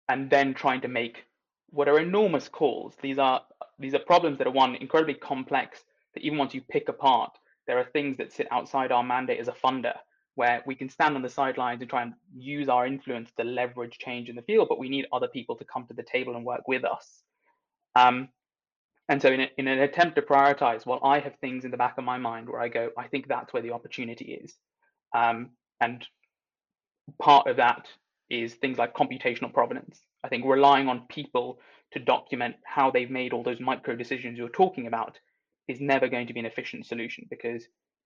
and 0.10 0.30
then 0.30 0.54
trying 0.54 0.82
to 0.82 0.88
make 0.88 1.24
what 1.70 1.88
are 1.88 2.00
enormous 2.00 2.48
calls 2.48 2.96
these 3.01 3.18
are 3.18 3.42
these 3.80 3.94
are 3.94 4.00
problems 4.00 4.38
that 4.38 4.48
are 4.48 4.51
one 4.51 4.75
incredibly 4.75 5.13
complex 5.13 5.84
that 6.13 6.24
even 6.24 6.38
once 6.38 6.54
you 6.54 6.62
pick 6.62 6.89
apart 6.89 7.32
there 7.68 7.77
are 7.77 7.86
things 7.86 8.18
that 8.18 8.32
sit 8.32 8.48
outside 8.51 8.92
our 8.92 9.04
mandate 9.04 9.39
as 9.39 9.48
a 9.48 9.51
funder 9.51 9.94
where 10.36 10.62
we 10.65 10.75
can 10.75 10.89
stand 10.89 11.15
on 11.15 11.22
the 11.22 11.30
sidelines 11.30 11.82
and 11.82 11.89
try 11.89 12.01
and 12.01 12.13
use 12.38 12.70
our 12.70 12.86
influence 12.86 13.32
to 13.38 13.44
leverage 13.44 13.98
change 13.98 14.30
in 14.30 14.36
the 14.36 14.42
field 14.42 14.68
but 14.70 14.80
we 14.80 14.89
need 14.89 15.08
other 15.12 15.27
people 15.27 15.56
to 15.56 15.65
come 15.65 15.86
to 15.88 15.93
the 15.93 16.04
table 16.04 16.36
and 16.36 16.45
work 16.45 16.67
with 16.67 16.84
us 16.84 17.24
um, 17.95 18.30
and 19.08 19.21
so, 19.21 19.32
in, 19.32 19.41
a, 19.41 19.50
in 19.58 19.67
an 19.67 19.80
attempt 19.80 20.15
to 20.15 20.21
prioritize, 20.21 20.86
well, 20.86 21.00
I 21.04 21.19
have 21.19 21.36
things 21.36 21.63
in 21.63 21.71
the 21.71 21.78
back 21.78 21.98
of 21.98 22.04
my 22.04 22.17
mind 22.17 22.50
where 22.50 22.62
I 22.62 22.69
go, 22.69 22.89
I 22.98 23.08
think 23.08 23.28
that's 23.28 23.54
where 23.54 23.62
the 23.62 23.71
opportunity 23.71 24.34
is. 24.34 24.56
Um, 25.13 25.52
and 25.80 26.06
part 27.21 27.48
of 27.48 27.58
that 27.58 27.88
is 28.30 28.56
things 28.56 28.78
like 28.80 28.95
computational 28.95 29.54
provenance. 29.54 30.00
I 30.24 30.30
think 30.30 30.43
relying 30.45 30.89
on 30.89 31.06
people 31.08 31.60
to 31.91 32.00
document 32.00 32.56
how 32.65 32.89
they've 32.89 33.12
made 33.12 33.32
all 33.32 33.43
those 33.43 33.60
micro 33.60 33.95
decisions 33.95 34.39
you're 34.39 34.50
talking 34.50 34.88
about 34.88 35.19
is 35.67 35.80
never 35.80 36.08
going 36.08 36.28
to 36.28 36.34
be 36.34 36.39
an 36.39 36.48
efficient 36.48 36.88
solution 36.88 37.28
because 37.30 37.63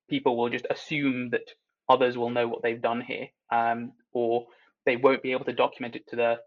people 0.10 0.36
will 0.36 0.50
just 0.50 0.68
assume 0.70 1.30
that 1.30 1.48
others 1.89 2.17
will 2.17 2.30
know 2.30 2.47
what 2.47 2.62
they've 2.62 2.82
done 2.82 3.02
here, 3.02 3.28
um, 3.52 3.91
or 4.13 4.45
they 4.86 4.95
won't 4.95 5.23
be 5.23 5.32
able 5.32 5.45
to 5.45 5.54
document 5.54 5.95
it 5.95 6.08
to 6.10 6.15
the 6.15 6.38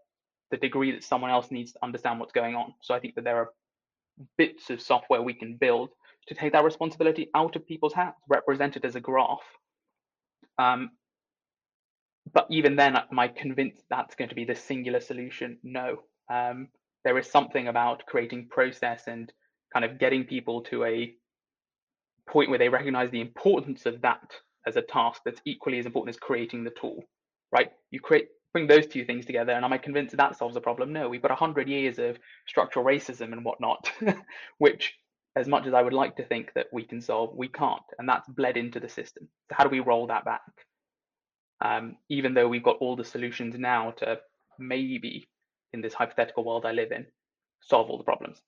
the 0.51 0.57
degree 0.57 0.91
that 0.91 1.03
someone 1.03 1.31
else 1.31 1.49
needs 1.49 1.71
to 1.71 1.79
understand 1.81 2.19
what's 2.19 2.31
going 2.31 2.55
on. 2.55 2.73
So 2.81 2.93
I 2.93 2.99
think 2.99 3.15
that 3.15 3.23
there 3.23 3.37
are 3.37 3.49
bits 4.37 4.69
of 4.69 4.81
software 4.81 5.21
we 5.21 5.33
can 5.33 5.57
build 5.57 5.89
to 6.27 6.35
take 6.35 6.53
that 6.53 6.63
responsibility 6.63 7.29
out 7.33 7.55
of 7.55 7.67
people's 7.67 7.93
hands, 7.93 8.13
represented 8.29 8.85
as 8.85 8.95
a 8.95 8.99
graph. 8.99 9.41
Um, 10.59 10.91
but 12.31 12.47
even 12.49 12.75
then, 12.75 12.95
am 12.95 13.19
I 13.19 13.27
convinced 13.29 13.83
that's 13.89 14.15
going 14.15 14.29
to 14.29 14.35
be 14.35 14.45
the 14.45 14.55
singular 14.55 14.99
solution? 14.99 15.57
No. 15.63 16.03
Um, 16.31 16.69
there 17.03 17.17
is 17.17 17.29
something 17.29 17.67
about 17.67 18.05
creating 18.05 18.47
process 18.49 19.03
and 19.07 19.31
kind 19.73 19.83
of 19.83 19.99
getting 19.99 20.23
people 20.23 20.61
to 20.63 20.85
a 20.85 21.13
point 22.27 22.49
where 22.49 22.59
they 22.59 22.69
recognize 22.69 23.11
the 23.11 23.21
importance 23.21 23.85
of 23.85 24.01
that 24.01 24.31
as 24.65 24.75
a 24.75 24.81
task 24.81 25.21
that's 25.25 25.41
equally 25.45 25.79
as 25.79 25.85
important 25.85 26.15
as 26.15 26.19
creating 26.19 26.63
the 26.63 26.71
tool, 26.71 27.03
right? 27.51 27.71
You 27.91 27.99
create 27.99 28.29
bring 28.53 28.67
those 28.67 28.85
two 28.85 29.03
things 29.03 29.25
together 29.25 29.51
and 29.51 29.65
am 29.65 29.73
i 29.73 29.77
convinced 29.77 30.11
that, 30.11 30.29
that 30.29 30.37
solves 30.37 30.53
the 30.53 30.61
problem? 30.61 30.93
No 30.93 31.09
we've 31.09 31.21
got 31.21 31.31
100 31.31 31.67
years 31.67 31.99
of 31.99 32.17
structural 32.47 32.85
racism 32.85 33.33
and 33.33 33.43
whatnot 33.43 33.91
which 34.59 34.93
as 35.35 35.47
much 35.47 35.65
as 35.65 35.73
i 35.73 35.81
would 35.81 35.93
like 35.93 36.15
to 36.15 36.23
think 36.23 36.51
that 36.53 36.67
we 36.71 36.83
can 36.83 37.01
solve 37.01 37.35
we 37.35 37.47
can't 37.47 37.81
and 37.97 38.07
that's 38.07 38.29
bled 38.29 38.55
into 38.55 38.79
the 38.79 38.87
system. 38.87 39.27
So 39.49 39.55
how 39.57 39.63
do 39.63 39.69
we 39.69 39.79
roll 39.79 40.07
that 40.07 40.23
back? 40.23 40.41
Um, 41.61 41.95
even 42.09 42.33
though 42.33 42.47
we've 42.47 42.63
got 42.63 42.77
all 42.77 42.95
the 42.95 43.05
solutions 43.05 43.55
now 43.57 43.91
to 43.97 44.19
maybe 44.59 45.27
in 45.73 45.81
this 45.81 45.93
hypothetical 45.93 46.43
world 46.43 46.65
i 46.65 46.71
live 46.71 46.91
in 46.91 47.05
solve 47.61 47.89
all 47.89 47.97
the 47.97 48.03
problems. 48.03 48.39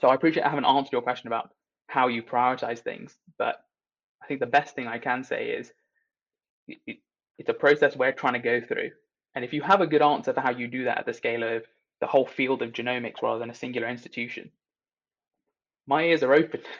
So 0.00 0.08
i 0.08 0.14
appreciate 0.14 0.44
i 0.44 0.48
haven't 0.48 0.64
answered 0.64 0.92
your 0.92 1.02
question 1.02 1.26
about 1.26 1.50
how 1.88 2.08
you 2.08 2.22
prioritize 2.22 2.78
things 2.78 3.14
but 3.38 3.56
i 4.24 4.26
think 4.26 4.40
the 4.40 4.46
best 4.46 4.74
thing 4.74 4.88
i 4.88 4.98
can 4.98 5.22
say 5.22 5.50
is 5.50 5.72
it, 6.66 6.98
it's 7.38 7.48
a 7.48 7.54
process 7.54 7.96
we're 7.96 8.12
trying 8.12 8.32
to 8.32 8.38
go 8.38 8.60
through 8.60 8.90
and 9.34 9.44
if 9.44 9.52
you 9.52 9.62
have 9.62 9.80
a 9.80 9.86
good 9.86 10.02
answer 10.02 10.32
for 10.32 10.40
how 10.40 10.50
you 10.50 10.68
do 10.68 10.84
that 10.84 10.98
at 10.98 11.06
the 11.06 11.12
scale 11.12 11.42
of 11.42 11.64
the 12.00 12.06
whole 12.06 12.26
field 12.26 12.62
of 12.62 12.72
genomics 12.72 13.22
rather 13.22 13.38
than 13.38 13.50
a 13.50 13.54
singular 13.54 13.88
institution, 13.88 14.50
my 15.86 16.02
ears 16.04 16.22
are 16.22 16.34
open. 16.34 16.60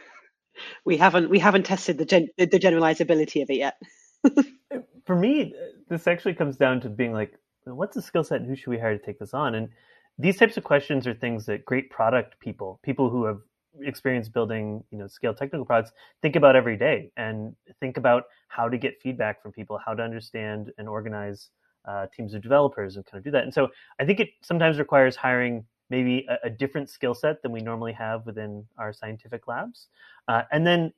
We 0.85 0.96
haven't 0.96 1.30
we 1.30 1.40
haven't 1.40 1.66
tested 1.66 1.98
the 1.98 2.04
gen, 2.04 2.28
the 2.38 2.46
generalizability 2.46 3.42
of 3.42 3.50
it 3.50 3.57
yet. 3.57 3.76
for 5.04 5.16
me, 5.16 5.52
this 5.88 6.07
actually 6.07 6.35
comes 6.35 6.57
down 6.57 6.80
to 6.83 6.88
being 6.88 7.12
like, 7.12 7.35
what's 7.64 7.96
the 7.96 8.02
skill 8.02 8.22
set 8.22 8.40
and 8.40 8.48
who 8.48 8.54
should 8.54 8.70
we 8.70 8.78
hire 8.78 8.96
to 8.96 9.04
take 9.04 9.18
this 9.18 9.35
on? 9.35 9.57
And 9.57 9.70
these 10.16 10.37
types 10.37 10.57
of 10.57 10.62
questions 10.62 11.09
are 11.09 11.14
things 11.14 11.44
that 11.46 11.64
great 11.64 11.90
product 11.90 12.38
people, 12.38 12.78
people 12.85 13.11
who 13.11 13.24
have 13.24 13.40
experience 13.82 14.28
building, 14.28 14.84
you 14.90 14.98
know, 14.98 15.06
scale 15.06 15.34
technical 15.34 15.64
products, 15.64 15.92
think 16.22 16.37
about 16.37 16.56
every 16.56 16.76
day 16.76 17.10
and 17.16 17.54
think 17.80 17.96
about 17.96 18.24
how 18.48 18.68
to 18.68 18.78
get 18.78 19.00
feedback 19.00 19.42
from 19.42 19.52
people, 19.52 19.78
how 19.84 19.94
to 19.94 20.02
understand 20.02 20.72
and 20.78 20.88
organize 20.88 21.50
uh, 21.87 22.06
teams 22.14 22.34
of 22.34 22.42
developers 22.42 22.96
and 22.96 23.04
kind 23.06 23.18
of 23.18 23.24
do 23.24 23.30
that. 23.30 23.44
And 23.44 23.52
so 23.52 23.68
I 23.98 24.04
think 24.04 24.20
it 24.20 24.30
sometimes 24.42 24.78
requires 24.78 25.16
hiring 25.16 25.64
maybe 25.90 26.26
a, 26.28 26.46
a 26.46 26.50
different 26.50 26.88
skill 26.88 27.14
set 27.14 27.42
than 27.42 27.52
we 27.52 27.60
normally 27.60 27.92
have 27.92 28.24
within 28.26 28.64
our 28.78 28.92
scientific 28.92 29.46
labs. 29.46 29.88
Uh, 30.28 30.42
and 30.52 30.66
then 30.66 30.92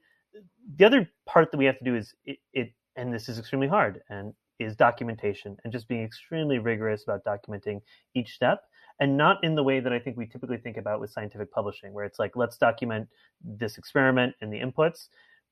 the 0.76 0.84
other 0.84 1.10
part 1.24 1.50
that 1.50 1.58
we 1.58 1.64
have 1.64 1.78
to 1.78 1.84
do 1.84 1.96
is 1.96 2.14
it, 2.24 2.38
it, 2.52 2.72
and 2.94 3.12
this 3.12 3.28
is 3.28 3.38
extremely 3.38 3.68
hard, 3.68 4.02
and 4.10 4.32
is 4.58 4.74
documentation 4.74 5.56
and 5.64 5.72
just 5.72 5.86
being 5.86 6.02
extremely 6.02 6.58
rigorous 6.58 7.02
about 7.02 7.22
documenting 7.24 7.80
each 8.14 8.32
step 8.32 8.62
and 9.00 9.16
not 9.16 9.42
in 9.44 9.54
the 9.54 9.62
way 9.62 9.80
that 9.80 9.92
I 9.92 9.98
think 9.98 10.16
we 10.16 10.26
typically 10.26 10.56
think 10.56 10.76
about 10.76 11.00
with 11.00 11.10
scientific 11.10 11.50
publishing, 11.52 11.92
where 11.92 12.04
it's 12.04 12.18
like, 12.18 12.36
let's 12.36 12.56
document 12.56 13.08
this 13.44 13.78
experiment 13.78 14.34
and 14.40 14.52
the 14.52 14.60
inputs, 14.60 15.08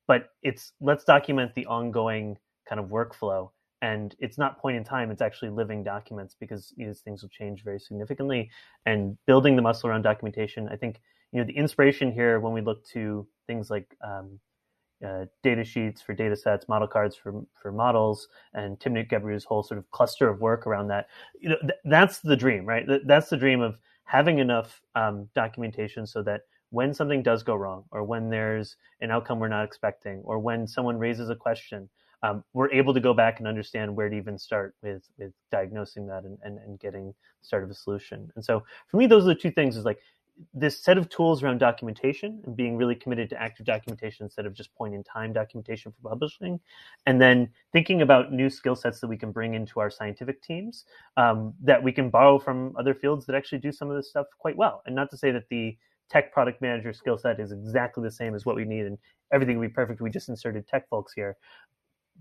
but 0.06 0.30
it's 0.42 0.72
let's 0.80 1.04
document 1.04 1.54
the 1.54 1.66
ongoing 1.66 2.36
kind 2.68 2.80
of 2.80 2.86
workflow. 2.86 3.50
And 3.82 4.14
it's 4.18 4.38
not 4.38 4.58
point 4.58 4.78
in 4.78 4.84
time 4.84 5.10
it's 5.10 5.20
actually 5.20 5.50
living 5.50 5.84
documents 5.84 6.34
because 6.38 6.72
these 6.76 7.00
things 7.00 7.20
will 7.20 7.28
change 7.28 7.64
very 7.64 7.78
significantly. 7.78 8.50
And 8.86 9.18
building 9.26 9.56
the 9.56 9.62
muscle 9.62 9.90
around 9.90 10.02
documentation 10.02 10.68
i 10.68 10.76
think 10.76 11.00
you 11.34 11.40
know 11.40 11.44
the 11.44 11.56
inspiration 11.56 12.12
here 12.12 12.38
when 12.38 12.52
we 12.52 12.60
look 12.60 12.86
to 12.86 13.26
things 13.48 13.68
like 13.68 13.96
um, 14.06 14.38
uh, 15.04 15.26
data 15.42 15.64
sheets 15.64 16.00
for 16.00 16.14
data 16.14 16.36
sets 16.36 16.68
model 16.68 16.88
cards 16.88 17.14
for 17.14 17.44
for 17.54 17.70
models 17.70 18.28
and 18.54 18.78
timnit 18.78 19.08
gebru's 19.08 19.44
whole 19.44 19.62
sort 19.62 19.78
of 19.78 19.90
cluster 19.90 20.28
of 20.28 20.40
work 20.40 20.66
around 20.66 20.88
that 20.88 21.08
you 21.38 21.48
know 21.48 21.56
th- 21.60 21.78
that's 21.84 22.20
the 22.20 22.36
dream 22.36 22.64
right 22.64 22.86
th- 22.86 23.02
that's 23.06 23.28
the 23.28 23.36
dream 23.36 23.60
of 23.60 23.76
having 24.04 24.38
enough 24.38 24.82
um, 24.94 25.28
documentation 25.34 26.06
so 26.06 26.22
that 26.22 26.42
when 26.70 26.92
something 26.92 27.22
does 27.22 27.42
go 27.42 27.54
wrong 27.54 27.84
or 27.90 28.02
when 28.04 28.28
there's 28.28 28.76
an 29.00 29.10
outcome 29.10 29.38
we're 29.38 29.48
not 29.48 29.64
expecting 29.64 30.20
or 30.24 30.38
when 30.38 30.66
someone 30.66 30.98
raises 30.98 31.30
a 31.30 31.36
question 31.36 31.88
um, 32.24 32.42
we're 32.54 32.70
able 32.70 32.94
to 32.94 33.00
go 33.00 33.12
back 33.12 33.38
and 33.38 33.46
understand 33.46 33.94
where 33.94 34.08
to 34.08 34.16
even 34.16 34.38
start 34.38 34.74
with 34.82 35.02
with 35.18 35.32
diagnosing 35.52 36.06
that 36.06 36.24
and, 36.24 36.38
and, 36.42 36.58
and 36.58 36.80
getting 36.80 37.14
start 37.42 37.62
of 37.62 37.70
a 37.70 37.74
solution. 37.74 38.30
And 38.34 38.44
so 38.44 38.62
for 38.88 38.96
me, 38.96 39.06
those 39.06 39.24
are 39.24 39.28
the 39.28 39.34
two 39.34 39.50
things 39.50 39.76
is 39.76 39.84
like 39.84 39.98
this 40.52 40.82
set 40.82 40.98
of 40.98 41.08
tools 41.08 41.42
around 41.42 41.58
documentation 41.58 42.40
and 42.44 42.56
being 42.56 42.76
really 42.76 42.94
committed 42.94 43.28
to 43.30 43.40
active 43.40 43.66
documentation 43.66 44.24
instead 44.24 44.46
of 44.46 44.54
just 44.54 44.74
point 44.74 44.94
in 44.94 45.02
time 45.04 45.32
documentation 45.32 45.92
for 45.92 46.08
publishing 46.08 46.58
and 47.06 47.20
then 47.20 47.48
thinking 47.72 48.02
about 48.02 48.32
new 48.32 48.50
skill 48.50 48.74
sets 48.74 49.00
that 49.00 49.06
we 49.06 49.16
can 49.16 49.30
bring 49.30 49.54
into 49.54 49.78
our 49.80 49.90
scientific 49.90 50.42
teams 50.42 50.86
um, 51.16 51.54
that 51.62 51.82
we 51.82 51.92
can 51.92 52.10
borrow 52.10 52.38
from 52.38 52.74
other 52.76 52.94
fields 52.94 53.26
that 53.26 53.36
actually 53.36 53.58
do 53.58 53.70
some 53.70 53.90
of 53.90 53.96
this 53.96 54.10
stuff 54.10 54.26
quite 54.38 54.56
well. 54.56 54.82
And 54.86 54.94
not 54.94 55.10
to 55.10 55.16
say 55.16 55.30
that 55.30 55.48
the 55.50 55.76
tech 56.10 56.32
product 56.32 56.60
manager 56.60 56.92
skill 56.92 57.16
set 57.16 57.40
is 57.40 57.52
exactly 57.52 58.02
the 58.02 58.10
same 58.10 58.34
as 58.34 58.44
what 58.44 58.56
we 58.56 58.64
need 58.64 58.86
and 58.86 58.98
everything 59.32 59.58
will 59.58 59.68
be 59.68 59.72
perfect. 59.72 60.00
We 60.00 60.10
just 60.10 60.28
inserted 60.28 60.66
tech 60.66 60.88
folks 60.88 61.12
here 61.12 61.36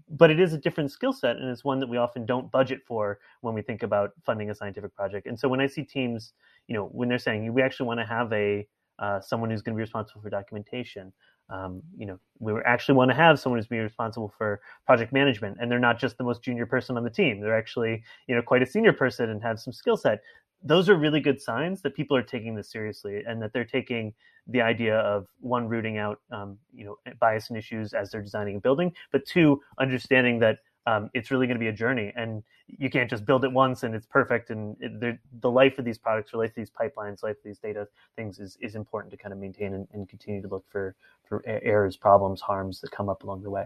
but 0.10 0.29
it 0.29 0.39
is 0.39 0.53
a 0.53 0.58
different 0.58 0.91
skill 0.91 1.13
set 1.13 1.38
and 1.38 1.49
it's 1.49 1.63
one 1.63 1.79
that 1.79 1.88
we 1.88 1.97
often 1.97 2.25
don't 2.25 2.51
budget 2.51 2.82
for 2.86 3.19
when 3.41 3.53
we 3.53 3.62
think 3.62 3.84
about 3.84 4.12
funding 4.25 4.49
a 4.49 4.56
scientific 4.56 4.93
project. 4.95 5.27
And 5.27 5.39
so 5.39 5.47
when 5.47 5.60
i 5.60 5.67
see 5.67 5.84
teams 5.84 6.34
you 6.67 6.75
know 6.75 6.86
when 6.91 7.10
they're 7.10 7.17
saying 7.17 7.53
we 7.53 7.62
actually 7.62 7.88
want 7.88 7.99
to 7.99 8.06
have 8.06 8.32
a 8.34 8.67
uh, 8.99 9.19
someone 9.19 9.49
who's 9.49 9.62
going 9.62 9.73
to 9.73 9.77
be 9.77 9.82
responsible 9.82 10.21
for 10.21 10.29
documentation 10.29 11.12
um, 11.49 11.82
you 11.97 12.06
know 12.06 12.19
we 12.39 12.53
actually 12.65 12.95
want 12.95 13.10
to 13.10 13.15
have 13.15 13.39
someone 13.39 13.60
who's 13.60 13.67
being 13.67 13.82
responsible 13.82 14.34
for 14.38 14.62
project 14.86 15.12
management 15.12 15.58
and 15.60 15.69
they're 15.69 15.79
not 15.79 15.99
just 15.99 16.17
the 16.17 16.23
most 16.23 16.41
junior 16.41 16.65
person 16.65 16.97
on 16.97 17.03
the 17.03 17.10
team. 17.10 17.39
They're 17.39 17.58
actually 17.58 18.03
you 18.27 18.36
know 18.36 18.41
quite 18.41 18.62
a 18.62 18.65
senior 18.65 18.93
person 18.93 19.29
and 19.29 19.41
have 19.43 19.60
some 19.60 19.73
skill 19.73 19.97
set 19.97 20.21
those 20.63 20.89
are 20.89 20.95
really 20.95 21.19
good 21.19 21.41
signs 21.41 21.82
that 21.82 21.95
people 21.95 22.15
are 22.15 22.23
taking 22.23 22.56
this 22.56 22.71
seriously 22.71 23.23
and 23.28 23.41
that 23.41 23.54
they're 23.54 23.65
taking 23.65 24.13
the 24.47 24.62
idea 24.62 24.97
of 24.99 25.28
one 25.39 25.67
rooting 25.67 25.97
out 25.97 26.19
um, 26.32 26.58
you 26.73 26.86
know 26.86 26.97
bias 27.19 27.49
and 27.49 27.58
issues 27.58 27.93
as 27.93 28.12
they're 28.12 28.21
designing 28.21 28.58
a 28.58 28.60
building, 28.60 28.91
but 29.12 29.26
two 29.26 29.62
understanding 29.80 30.39
that 30.39 30.60
um, 30.86 31.10
it's 31.13 31.32
really 31.32 31.47
going 31.47 31.56
to 31.56 31.63
be 31.63 31.69
a 31.69 31.73
journey 31.73 32.12
and 32.15 32.43
you 32.67 32.89
can't 32.89 33.10
just 33.10 33.26
build 33.26 33.45
it 33.45 33.52
once 33.52 33.84
and 33.84 33.95
it's 33.95 34.06
perfect 34.06 34.49
and 34.49 34.76
it, 34.80 35.17
the, 35.41 35.49
life 35.49 35.78
of 35.80 35.86
these 35.86 35.97
products 35.97 36.34
or 36.34 36.38
life 36.38 36.49
of 36.49 36.56
these 36.56 36.71
pipelines 36.71 37.23
life 37.23 37.38
of 37.38 37.43
these 37.43 37.60
data 37.60 37.88
things 38.15 38.39
is, 38.39 38.58
is 38.62 38.76
important 38.76 39.12
to 39.12 39.17
kind 39.17 39.32
of 39.32 39.39
maintain 39.39 39.73
and, 39.73 39.88
and 39.93 40.10
continue 40.10 40.41
to 40.41 40.47
look 40.47 40.65
for 40.69 40.95
for 41.28 41.41
errors 41.45 41.95
problems 41.95 42.41
harms 42.41 42.82
that 42.82 42.91
come 42.91 43.08
up 43.08 43.23
along 43.23 43.41
the 43.43 43.49
way 43.49 43.65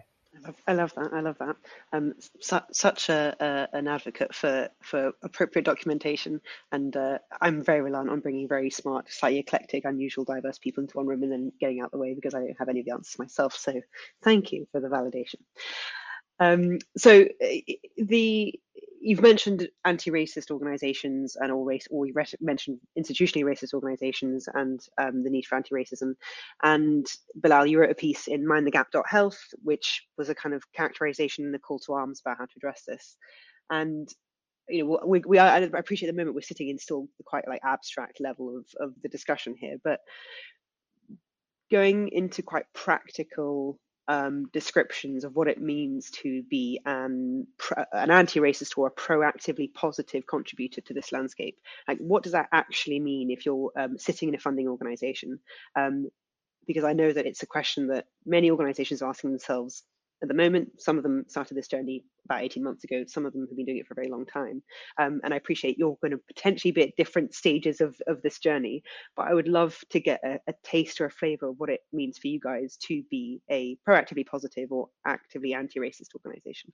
I 0.67 0.73
love, 0.73 0.93
that. 0.95 1.09
I 1.13 1.21
love 1.21 1.37
that. 1.39 1.55
Um, 1.93 2.13
su- 2.41 2.59
such 2.71 3.09
a, 3.09 3.35
an 3.73 3.87
advocate 3.87 4.35
for 4.35 4.69
for 4.83 5.13
appropriate 5.23 5.65
documentation, 5.65 6.41
and 6.71 6.95
uh, 6.97 7.19
I'm 7.41 7.63
very 7.63 7.81
reliant 7.81 8.09
on 8.11 8.21
bringing 8.21 8.47
very 8.47 8.69
smart, 8.69 9.11
slightly 9.11 9.39
eclectic, 9.39 9.85
unusual, 9.85 10.25
diverse 10.25 10.59
people 10.59 10.83
into 10.83 10.97
one 10.97 11.07
room 11.07 11.23
and 11.23 11.31
then 11.31 11.51
getting 11.59 11.81
out 11.81 11.91
the 11.91 11.99
way 11.99 12.13
because 12.15 12.35
I 12.35 12.39
don't 12.39 12.59
have 12.59 12.69
any 12.69 12.81
of 12.81 12.85
the 12.87 12.93
answers 12.93 13.19
myself. 13.19 13.55
So, 13.57 13.73
thank 14.23 14.51
you 14.53 14.67
for 14.71 14.81
the 14.81 14.89
validation. 14.89 15.35
Um, 16.39 16.79
so 16.97 17.25
the 17.97 18.59
you've 19.07 19.21
mentioned 19.21 19.69
anti-racist 19.85 20.51
organisations 20.51 21.37
and 21.37 21.49
all 21.49 21.63
race, 21.63 21.87
or 21.89 22.05
you 22.05 22.13
mentioned 22.41 22.77
institutionally 22.99 23.45
racist 23.45 23.73
organisations 23.73 24.49
and 24.53 24.81
um, 24.97 25.23
the 25.23 25.29
need 25.29 25.45
for 25.45 25.55
anti-racism. 25.55 26.13
And 26.61 27.07
Bilal, 27.35 27.67
you 27.67 27.79
wrote 27.79 27.89
a 27.89 27.95
piece 27.95 28.27
in 28.27 28.45
mindthegap.health, 28.45 29.39
which 29.63 30.05
was 30.17 30.27
a 30.27 30.35
kind 30.35 30.53
of 30.53 30.61
characterisation 30.73 31.45
and 31.45 31.55
a 31.55 31.59
call 31.59 31.79
to 31.79 31.93
arms 31.93 32.19
about 32.19 32.37
how 32.37 32.43
to 32.43 32.51
address 32.57 32.83
this. 32.85 33.15
And 33.69 34.13
you 34.67 34.83
know, 34.83 34.99
we, 35.05 35.21
we 35.25 35.37
are, 35.37 35.47
I 35.47 35.59
appreciate 35.59 36.09
the 36.11 36.17
moment 36.17 36.35
we're 36.35 36.41
sitting 36.41 36.67
in 36.67 36.77
still 36.77 37.07
quite 37.23 37.47
like 37.47 37.61
abstract 37.63 38.19
level 38.19 38.57
of, 38.57 38.65
of 38.77 38.93
the 39.01 39.07
discussion 39.07 39.55
here, 39.57 39.77
but 39.85 40.01
going 41.71 42.09
into 42.09 42.41
quite 42.41 42.65
practical 42.73 43.79
um, 44.07 44.45
descriptions 44.53 45.23
of 45.23 45.35
what 45.35 45.47
it 45.47 45.61
means 45.61 46.09
to 46.11 46.43
be 46.43 46.79
an, 46.85 47.47
an 47.91 48.11
anti-racist 48.11 48.77
or 48.77 48.87
a 48.87 48.91
proactively 48.91 49.73
positive 49.73 50.25
contributor 50.25 50.81
to 50.81 50.93
this 50.93 51.11
landscape. 51.11 51.59
Like, 51.87 51.97
what 51.99 52.23
does 52.23 52.31
that 52.31 52.49
actually 52.51 52.99
mean 52.99 53.31
if 53.31 53.45
you're 53.45 53.71
um, 53.77 53.97
sitting 53.97 54.29
in 54.29 54.35
a 54.35 54.39
funding 54.39 54.67
organization? 54.67 55.39
Um, 55.75 56.09
because 56.65 56.83
I 56.83 56.93
know 56.93 57.11
that 57.11 57.25
it's 57.25 57.43
a 57.43 57.47
question 57.47 57.87
that 57.87 58.07
many 58.25 58.51
organizations 58.51 59.01
are 59.01 59.09
asking 59.09 59.31
themselves 59.31 59.83
at 60.21 60.27
the 60.27 60.33
moment. 60.33 60.81
Some 60.81 60.97
of 60.97 61.03
them 61.03 61.25
started 61.27 61.55
this 61.55 61.67
journey 61.67 62.03
about 62.25 62.41
18 62.41 62.63
months 62.63 62.83
ago. 62.83 63.03
Some 63.07 63.25
of 63.25 63.33
them 63.33 63.47
have 63.47 63.55
been 63.55 63.65
doing 63.65 63.77
it 63.77 63.87
for 63.87 63.93
a 63.93 63.95
very 63.95 64.09
long 64.09 64.25
time. 64.25 64.61
Um, 64.99 65.21
and 65.23 65.33
I 65.33 65.37
appreciate 65.37 65.77
you're 65.77 65.97
going 66.01 66.11
to 66.11 66.19
potentially 66.27 66.71
be 66.71 66.83
at 66.83 66.95
different 66.97 67.33
stages 67.33 67.81
of, 67.81 67.95
of 68.07 68.21
this 68.21 68.39
journey, 68.39 68.83
but 69.15 69.27
I 69.27 69.33
would 69.33 69.47
love 69.47 69.77
to 69.91 69.99
get 69.99 70.19
a, 70.23 70.39
a 70.47 70.53
taste 70.63 70.99
or 70.99 71.05
a 71.05 71.11
flavor 71.11 71.49
of 71.49 71.55
what 71.57 71.69
it 71.69 71.81
means 71.93 72.17
for 72.17 72.27
you 72.27 72.39
guys 72.39 72.77
to 72.87 73.03
be 73.09 73.41
a 73.49 73.77
proactively 73.87 74.25
positive 74.25 74.71
or 74.71 74.87
actively 75.05 75.53
anti-racist 75.53 76.15
organization. 76.15 76.71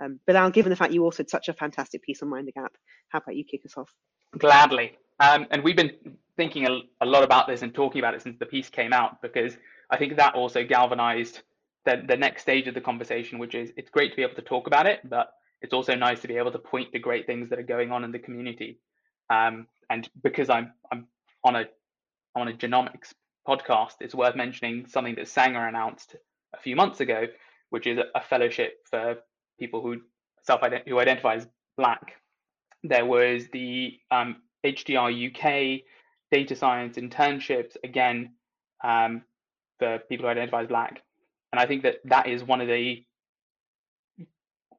Um, 0.00 0.20
given 0.52 0.70
the 0.70 0.76
fact 0.76 0.92
you 0.92 1.02
authored 1.02 1.30
such 1.30 1.48
a 1.48 1.54
fantastic 1.54 2.02
piece 2.02 2.22
on 2.22 2.28
Mind 2.28 2.46
the 2.46 2.52
Gap, 2.52 2.72
how 3.08 3.18
about 3.18 3.36
you 3.36 3.44
kick 3.44 3.62
us 3.64 3.76
off? 3.76 3.90
Gladly. 4.38 4.98
Um, 5.20 5.46
and 5.50 5.64
we've 5.64 5.76
been 5.76 5.92
thinking 6.36 6.66
a, 6.66 6.80
a 7.00 7.06
lot 7.06 7.22
about 7.22 7.46
this 7.46 7.62
and 7.62 7.74
talking 7.74 8.00
about 8.00 8.14
it 8.14 8.22
since 8.22 8.36
the 8.38 8.46
piece 8.46 8.68
came 8.68 8.92
out 8.92 9.22
because 9.22 9.56
I 9.90 9.96
think 9.96 10.16
that 10.16 10.34
also 10.34 10.64
galvanized 10.64 11.40
the, 11.86 12.02
the 12.06 12.16
next 12.16 12.42
stage 12.42 12.66
of 12.68 12.74
the 12.74 12.80
conversation, 12.80 13.38
which 13.38 13.54
is 13.54 13.70
it's 13.76 13.90
great 13.90 14.10
to 14.10 14.16
be 14.16 14.22
able 14.22 14.34
to 14.34 14.42
talk 14.42 14.66
about 14.66 14.86
it, 14.86 15.00
but 15.08 15.30
it's 15.62 15.72
also 15.72 15.94
nice 15.94 16.20
to 16.20 16.28
be 16.28 16.36
able 16.36 16.52
to 16.52 16.58
point 16.58 16.92
to 16.92 16.98
great 16.98 17.26
things 17.26 17.48
that 17.48 17.58
are 17.58 17.62
going 17.74 17.92
on 17.92 18.04
in 18.04 18.12
the 18.12 18.18
community. 18.18 18.80
Um, 19.30 19.66
and 19.88 20.08
because 20.22 20.50
I'm 20.50 20.72
I'm 20.92 21.06
on 21.44 21.56
a 21.56 21.64
on 22.34 22.48
a 22.48 22.52
genomics 22.52 23.14
podcast, 23.48 23.94
it's 24.00 24.14
worth 24.14 24.36
mentioning 24.36 24.86
something 24.88 25.14
that 25.14 25.28
Sanger 25.28 25.66
announced 25.66 26.16
a 26.54 26.60
few 26.60 26.76
months 26.76 27.00
ago, 27.00 27.26
which 27.70 27.86
is 27.86 27.98
a 27.98 28.20
fellowship 28.20 28.78
for 28.90 29.16
people 29.58 29.80
who 29.80 30.02
self 30.42 30.60
who 30.86 30.98
identify 30.98 31.36
as 31.36 31.46
black. 31.76 32.14
There 32.82 33.06
was 33.06 33.44
the 33.52 33.98
um, 34.10 34.36
HDR 34.64 35.30
UK 35.30 35.82
data 36.32 36.56
science 36.56 36.96
internships 36.96 37.76
again 37.84 38.34
um, 38.82 39.22
for 39.78 40.00
people 40.08 40.26
who 40.26 40.30
identify 40.30 40.62
as 40.62 40.68
black 40.68 41.02
and 41.56 41.62
I 41.62 41.66
think 41.66 41.84
that 41.84 42.00
that 42.04 42.28
is 42.28 42.44
one 42.44 42.60
of 42.60 42.68
the 42.68 43.02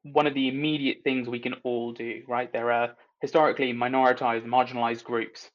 one 0.04 0.28
of 0.28 0.36
the 0.36 0.48
immediate 0.48 1.00
things 1.04 1.28
we 1.28 1.40
can 1.40 1.56
all 1.64 1.92
do, 1.92 2.22
right? 2.28 2.54
There 2.54 2.72
are 2.72 2.96
historically 3.20 3.74
minoritized, 3.74 4.46
marginalized 4.46 5.04
groups 5.04 5.50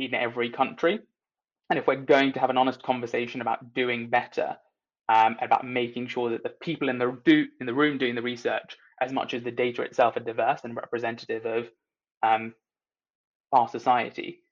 in 0.00 0.12
every 0.12 0.50
country. 0.50 0.98
And 1.70 1.78
if 1.78 1.86
we're 1.86 1.94
going 1.94 2.32
to 2.32 2.40
have 2.40 2.50
an 2.50 2.56
honest 2.56 2.82
conversation 2.82 3.40
about 3.40 3.74
doing 3.74 4.10
better, 4.10 4.56
um, 5.08 5.36
about 5.40 5.64
making 5.64 6.08
sure 6.08 6.30
that 6.30 6.42
the 6.42 6.48
people 6.48 6.88
in 6.88 6.98
the 6.98 7.16
do 7.24 7.46
in 7.60 7.66
the 7.66 7.74
room 7.74 7.96
doing 7.96 8.16
the 8.16 8.22
research, 8.22 8.76
as 9.00 9.12
much 9.12 9.34
as 9.34 9.44
the 9.44 9.52
data 9.52 9.82
itself, 9.82 10.16
are 10.16 10.20
diverse 10.20 10.62
and 10.64 10.74
representative 10.74 11.46
of 11.46 11.70
um, 12.24 12.54
our 13.52 13.68
society, 13.68 14.42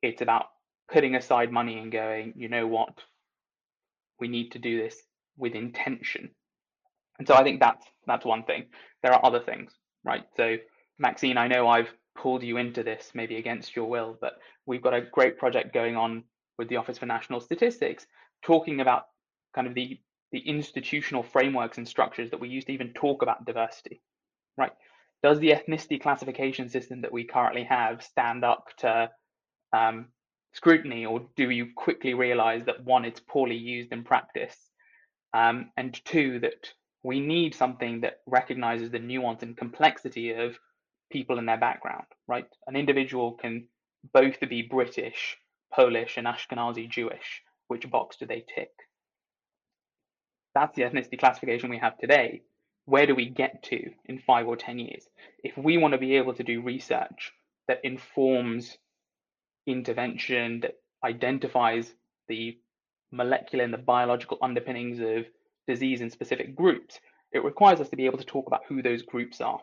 it's 0.00 0.22
about 0.22 0.46
putting 0.90 1.14
aside 1.14 1.52
money 1.52 1.78
and 1.78 1.92
going, 1.92 2.32
you 2.36 2.48
know 2.48 2.66
what, 2.66 3.02
we 4.18 4.28
need 4.28 4.52
to 4.52 4.58
do 4.58 4.82
this 4.82 4.96
with 5.36 5.54
intention. 5.54 6.30
And 7.18 7.26
so 7.26 7.34
I 7.34 7.42
think 7.42 7.60
that's 7.60 7.84
that's 8.06 8.24
one 8.24 8.44
thing. 8.44 8.66
There 9.02 9.12
are 9.12 9.24
other 9.24 9.40
things, 9.40 9.72
right? 10.04 10.24
So 10.36 10.56
Maxine, 10.98 11.38
I 11.38 11.48
know 11.48 11.68
I've 11.68 11.92
pulled 12.16 12.42
you 12.42 12.56
into 12.56 12.82
this 12.82 13.10
maybe 13.14 13.36
against 13.36 13.76
your 13.76 13.88
will, 13.88 14.16
but 14.20 14.34
we've 14.66 14.82
got 14.82 14.94
a 14.94 15.02
great 15.12 15.38
project 15.38 15.74
going 15.74 15.96
on 15.96 16.24
with 16.58 16.68
the 16.68 16.76
Office 16.76 16.98
for 16.98 17.06
National 17.06 17.40
Statistics 17.40 18.06
talking 18.42 18.80
about 18.80 19.04
kind 19.54 19.66
of 19.66 19.74
the 19.74 19.98
the 20.32 20.38
institutional 20.40 21.22
frameworks 21.22 21.78
and 21.78 21.86
structures 21.86 22.30
that 22.30 22.40
we 22.40 22.48
use 22.48 22.64
to 22.64 22.72
even 22.72 22.92
talk 22.92 23.22
about 23.22 23.46
diversity, 23.46 24.02
right? 24.58 24.72
Does 25.22 25.38
the 25.38 25.50
ethnicity 25.50 26.00
classification 26.00 26.68
system 26.68 27.00
that 27.02 27.12
we 27.12 27.24
currently 27.24 27.64
have 27.64 28.02
stand 28.02 28.44
up 28.44 28.66
to 28.78 29.10
um, 29.72 30.08
scrutiny, 30.52 31.06
or 31.06 31.28
do 31.36 31.50
you 31.50 31.68
quickly 31.76 32.14
realize 32.14 32.64
that 32.64 32.84
one, 32.84 33.04
it's 33.04 33.20
poorly 33.20 33.56
used 33.56 33.92
in 33.92 34.04
practice, 34.04 34.56
um, 35.36 35.70
and 35.76 36.00
two, 36.06 36.40
that 36.40 36.72
we 37.02 37.20
need 37.20 37.54
something 37.54 38.00
that 38.00 38.20
recognizes 38.26 38.90
the 38.90 38.98
nuance 38.98 39.42
and 39.42 39.54
complexity 39.54 40.32
of 40.32 40.58
people 41.12 41.38
and 41.38 41.46
their 41.46 41.58
background, 41.58 42.06
right? 42.26 42.46
An 42.66 42.74
individual 42.74 43.32
can 43.32 43.68
both 44.14 44.40
be 44.40 44.62
British, 44.62 45.36
Polish, 45.70 46.16
and 46.16 46.26
Ashkenazi 46.26 46.88
Jewish. 46.88 47.42
Which 47.68 47.90
box 47.90 48.16
do 48.16 48.24
they 48.24 48.44
tick? 48.54 48.70
That's 50.54 50.74
the 50.74 50.82
ethnicity 50.84 51.18
classification 51.18 51.68
we 51.68 51.78
have 51.78 51.98
today. 51.98 52.42
Where 52.86 53.06
do 53.06 53.14
we 53.14 53.28
get 53.28 53.62
to 53.64 53.90
in 54.06 54.20
five 54.20 54.46
or 54.46 54.56
10 54.56 54.78
years? 54.78 55.04
If 55.44 55.58
we 55.58 55.76
want 55.76 55.92
to 55.92 55.98
be 55.98 56.16
able 56.16 56.32
to 56.34 56.44
do 56.44 56.62
research 56.62 57.32
that 57.68 57.80
informs 57.84 58.78
intervention, 59.66 60.60
that 60.60 60.76
identifies 61.04 61.92
the 62.26 62.56
molecular 63.12 63.64
and 63.64 63.72
the 63.72 63.78
biological 63.78 64.38
underpinnings 64.42 65.00
of 65.00 65.26
disease 65.66 66.00
in 66.00 66.10
specific 66.10 66.54
groups, 66.54 66.98
it 67.32 67.44
requires 67.44 67.80
us 67.80 67.88
to 67.90 67.96
be 67.96 68.06
able 68.06 68.18
to 68.18 68.24
talk 68.24 68.46
about 68.46 68.62
who 68.68 68.82
those 68.82 69.02
groups 69.02 69.40
are. 69.40 69.60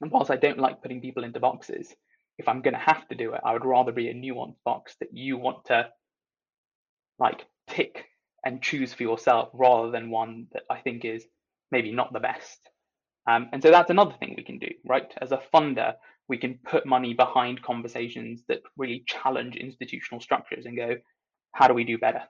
And 0.00 0.10
whilst 0.10 0.30
I 0.30 0.36
don't 0.36 0.58
like 0.58 0.82
putting 0.82 1.00
people 1.00 1.24
into 1.24 1.40
boxes, 1.40 1.94
if 2.38 2.48
I'm 2.48 2.62
going 2.62 2.74
to 2.74 2.80
have 2.80 3.06
to 3.08 3.16
do 3.16 3.34
it, 3.34 3.40
I 3.44 3.52
would 3.52 3.64
rather 3.64 3.92
be 3.92 4.08
a 4.08 4.14
nuanced 4.14 4.62
box 4.64 4.94
that 5.00 5.12
you 5.12 5.36
want 5.36 5.64
to 5.66 5.88
like 7.18 7.44
tick 7.68 8.04
and 8.44 8.62
choose 8.62 8.94
for 8.94 9.02
yourself 9.02 9.50
rather 9.52 9.90
than 9.90 10.10
one 10.10 10.46
that 10.52 10.62
I 10.70 10.78
think 10.78 11.04
is 11.04 11.26
maybe 11.70 11.92
not 11.92 12.12
the 12.12 12.20
best. 12.20 12.60
Um, 13.28 13.48
and 13.52 13.62
so 13.62 13.70
that's 13.70 13.90
another 13.90 14.14
thing 14.18 14.34
we 14.36 14.44
can 14.44 14.58
do, 14.58 14.68
right? 14.86 15.12
As 15.20 15.32
a 15.32 15.42
funder, 15.52 15.94
we 16.28 16.38
can 16.38 16.58
put 16.64 16.86
money 16.86 17.12
behind 17.12 17.62
conversations 17.62 18.42
that 18.48 18.62
really 18.76 19.04
challenge 19.06 19.56
institutional 19.56 20.20
structures 20.20 20.64
and 20.64 20.76
go, 20.76 20.96
how 21.52 21.66
do 21.66 21.74
we 21.74 21.84
do 21.84 21.98
better? 21.98 22.22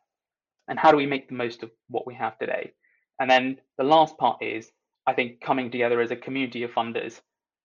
And 0.69 0.79
how 0.79 0.91
do 0.91 0.97
we 0.97 1.07
make 1.07 1.29
the 1.29 1.35
most 1.35 1.63
of 1.63 1.71
what 1.89 2.07
we 2.07 2.15
have 2.15 2.39
today? 2.39 2.73
And 3.21 3.31
then 3.31 3.59
the 3.79 3.85
last 3.85 4.17
part 4.19 4.43
is, 4.43 4.71
I 5.07 5.15
think, 5.15 5.41
coming 5.41 5.71
together 5.71 6.01
as 6.01 6.11
a 6.11 6.17
community 6.17 6.63
of 6.63 6.71
funders 6.71 7.21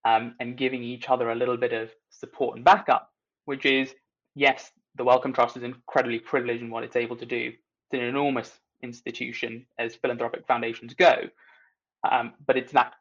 um, 0.06 0.36
and 0.40 0.58
giving 0.58 0.84
each 0.84 1.10
other 1.10 1.30
a 1.30 1.36
little 1.36 1.58
bit 1.58 1.74
of 1.74 1.90
support 2.10 2.56
and 2.56 2.66
backup, 2.66 3.12
which 3.46 3.66
is, 3.66 3.94
yes, 4.36 4.72
the 4.96 5.04
Wellcome 5.04 5.34
Trust 5.34 5.58
is 5.58 5.64
incredibly 5.64 6.20
privileged 6.20 6.62
in 6.62 6.70
what 6.70 6.84
it's 6.84 6.96
able 6.96 7.16
to 7.18 7.26
do. 7.26 7.52
It's 7.92 8.00
an 8.00 8.08
enormous 8.08 8.52
institution 8.82 9.66
as 9.80 9.96
philanthropic 9.96 10.46
foundations 10.48 10.94
go, 10.94 11.14
um, 12.10 12.34
but 12.46 12.58
it's 12.58 12.74
that 12.74 12.94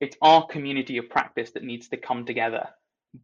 it's 0.00 0.16
our 0.22 0.46
community 0.46 0.96
of 0.96 1.10
practice 1.10 1.50
that 1.52 1.62
needs 1.62 1.88
to 1.88 1.96
come 1.96 2.24
together, 2.24 2.68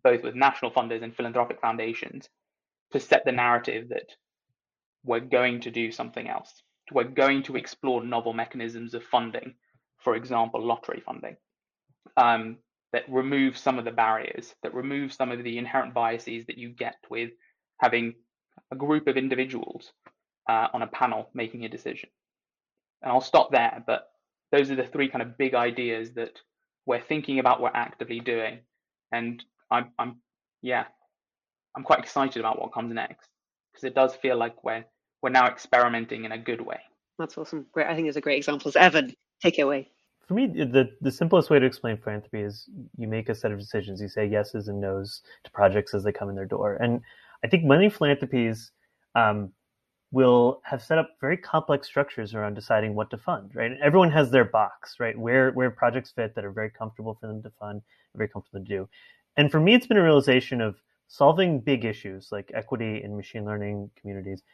both 0.04 0.22
with 0.22 0.34
national 0.34 0.70
funders 0.70 1.02
and 1.02 1.14
philanthropic 1.14 1.60
foundations, 1.60 2.28
to 2.92 3.00
set 3.00 3.24
the 3.24 3.32
narrative 3.32 3.88
that 3.88 4.10
we're 5.06 5.20
going 5.20 5.60
to 5.60 5.70
do 5.70 5.90
something 5.92 6.28
else. 6.28 6.62
We're 6.92 7.04
going 7.04 7.44
to 7.44 7.56
explore 7.56 8.04
novel 8.04 8.32
mechanisms 8.32 8.94
of 8.94 9.04
funding, 9.04 9.54
for 9.98 10.16
example, 10.16 10.62
lottery 10.62 11.02
funding, 11.04 11.36
um, 12.16 12.58
that 12.92 13.04
remove 13.08 13.56
some 13.56 13.78
of 13.78 13.84
the 13.84 13.90
barriers, 13.90 14.54
that 14.62 14.74
remove 14.74 15.12
some 15.12 15.32
of 15.32 15.42
the 15.42 15.58
inherent 15.58 15.94
biases 15.94 16.46
that 16.46 16.58
you 16.58 16.68
get 16.70 16.96
with 17.10 17.30
having 17.80 18.14
a 18.72 18.76
group 18.76 19.06
of 19.06 19.16
individuals 19.16 19.92
uh, 20.48 20.68
on 20.72 20.82
a 20.82 20.86
panel 20.86 21.30
making 21.34 21.64
a 21.64 21.68
decision. 21.68 22.08
And 23.02 23.12
I'll 23.12 23.20
stop 23.20 23.50
there, 23.50 23.82
but 23.86 24.08
those 24.52 24.70
are 24.70 24.76
the 24.76 24.86
three 24.86 25.08
kind 25.08 25.22
of 25.22 25.38
big 25.38 25.54
ideas 25.54 26.12
that 26.14 26.40
we're 26.86 27.00
thinking 27.00 27.38
about, 27.38 27.60
we're 27.60 27.70
actively 27.74 28.20
doing. 28.20 28.60
And 29.12 29.42
I'm, 29.70 29.90
I'm 29.98 30.16
yeah, 30.62 30.84
I'm 31.76 31.82
quite 31.82 31.98
excited 31.98 32.40
about 32.40 32.60
what 32.60 32.72
comes 32.72 32.92
next 32.94 33.28
because 33.72 33.84
it 33.84 33.94
does 33.94 34.14
feel 34.14 34.36
like 34.36 34.64
we're 34.64 34.84
we're 35.26 35.30
now 35.30 35.48
experimenting 35.48 36.24
in 36.24 36.30
a 36.30 36.38
good 36.38 36.60
way. 36.60 36.78
That's 37.18 37.36
awesome. 37.36 37.66
Great. 37.72 37.88
I 37.88 37.96
think 37.96 38.06
those 38.06 38.16
are 38.16 38.20
great 38.20 38.36
examples. 38.36 38.76
Evan, 38.76 39.12
take 39.42 39.58
it 39.58 39.62
away. 39.62 39.90
For 40.28 40.34
me, 40.34 40.46
the, 40.46 40.88
the 41.00 41.10
simplest 41.10 41.50
way 41.50 41.58
to 41.58 41.66
explain 41.66 41.96
philanthropy 41.96 42.42
is 42.42 42.68
you 42.96 43.08
make 43.08 43.28
a 43.28 43.34
set 43.34 43.50
of 43.50 43.58
decisions. 43.58 44.00
You 44.00 44.06
say 44.06 44.24
yeses 44.24 44.68
and 44.68 44.80
nos 44.80 45.22
to 45.42 45.50
projects 45.50 45.94
as 45.94 46.04
they 46.04 46.12
come 46.12 46.28
in 46.28 46.36
their 46.36 46.46
door. 46.46 46.76
And 46.76 47.00
I 47.42 47.48
think 47.48 47.64
many 47.64 47.88
philanthropies 47.90 48.70
um, 49.16 49.50
will 50.12 50.60
have 50.62 50.80
set 50.80 50.96
up 50.96 51.10
very 51.20 51.36
complex 51.36 51.88
structures 51.88 52.32
around 52.32 52.54
deciding 52.54 52.94
what 52.94 53.10
to 53.10 53.18
fund, 53.18 53.50
right? 53.56 53.72
And 53.72 53.80
everyone 53.80 54.12
has 54.12 54.30
their 54.30 54.44
box, 54.44 54.94
right? 55.00 55.18
Where 55.18 55.50
where 55.52 55.72
projects 55.72 56.12
fit 56.12 56.36
that 56.36 56.44
are 56.44 56.52
very 56.52 56.70
comfortable 56.70 57.18
for 57.20 57.26
them 57.26 57.42
to 57.42 57.50
fund, 57.58 57.82
very 58.14 58.28
comfortable 58.28 58.60
to 58.60 58.64
do. 58.64 58.88
And 59.36 59.50
for 59.50 59.58
me, 59.58 59.74
it's 59.74 59.88
been 59.88 59.96
a 59.96 60.04
realization 60.04 60.60
of 60.60 60.76
solving 61.08 61.58
big 61.58 61.84
issues 61.84 62.28
like 62.30 62.52
equity 62.54 63.02
in 63.02 63.16
machine 63.16 63.44
learning 63.44 63.90
communities. 64.00 64.44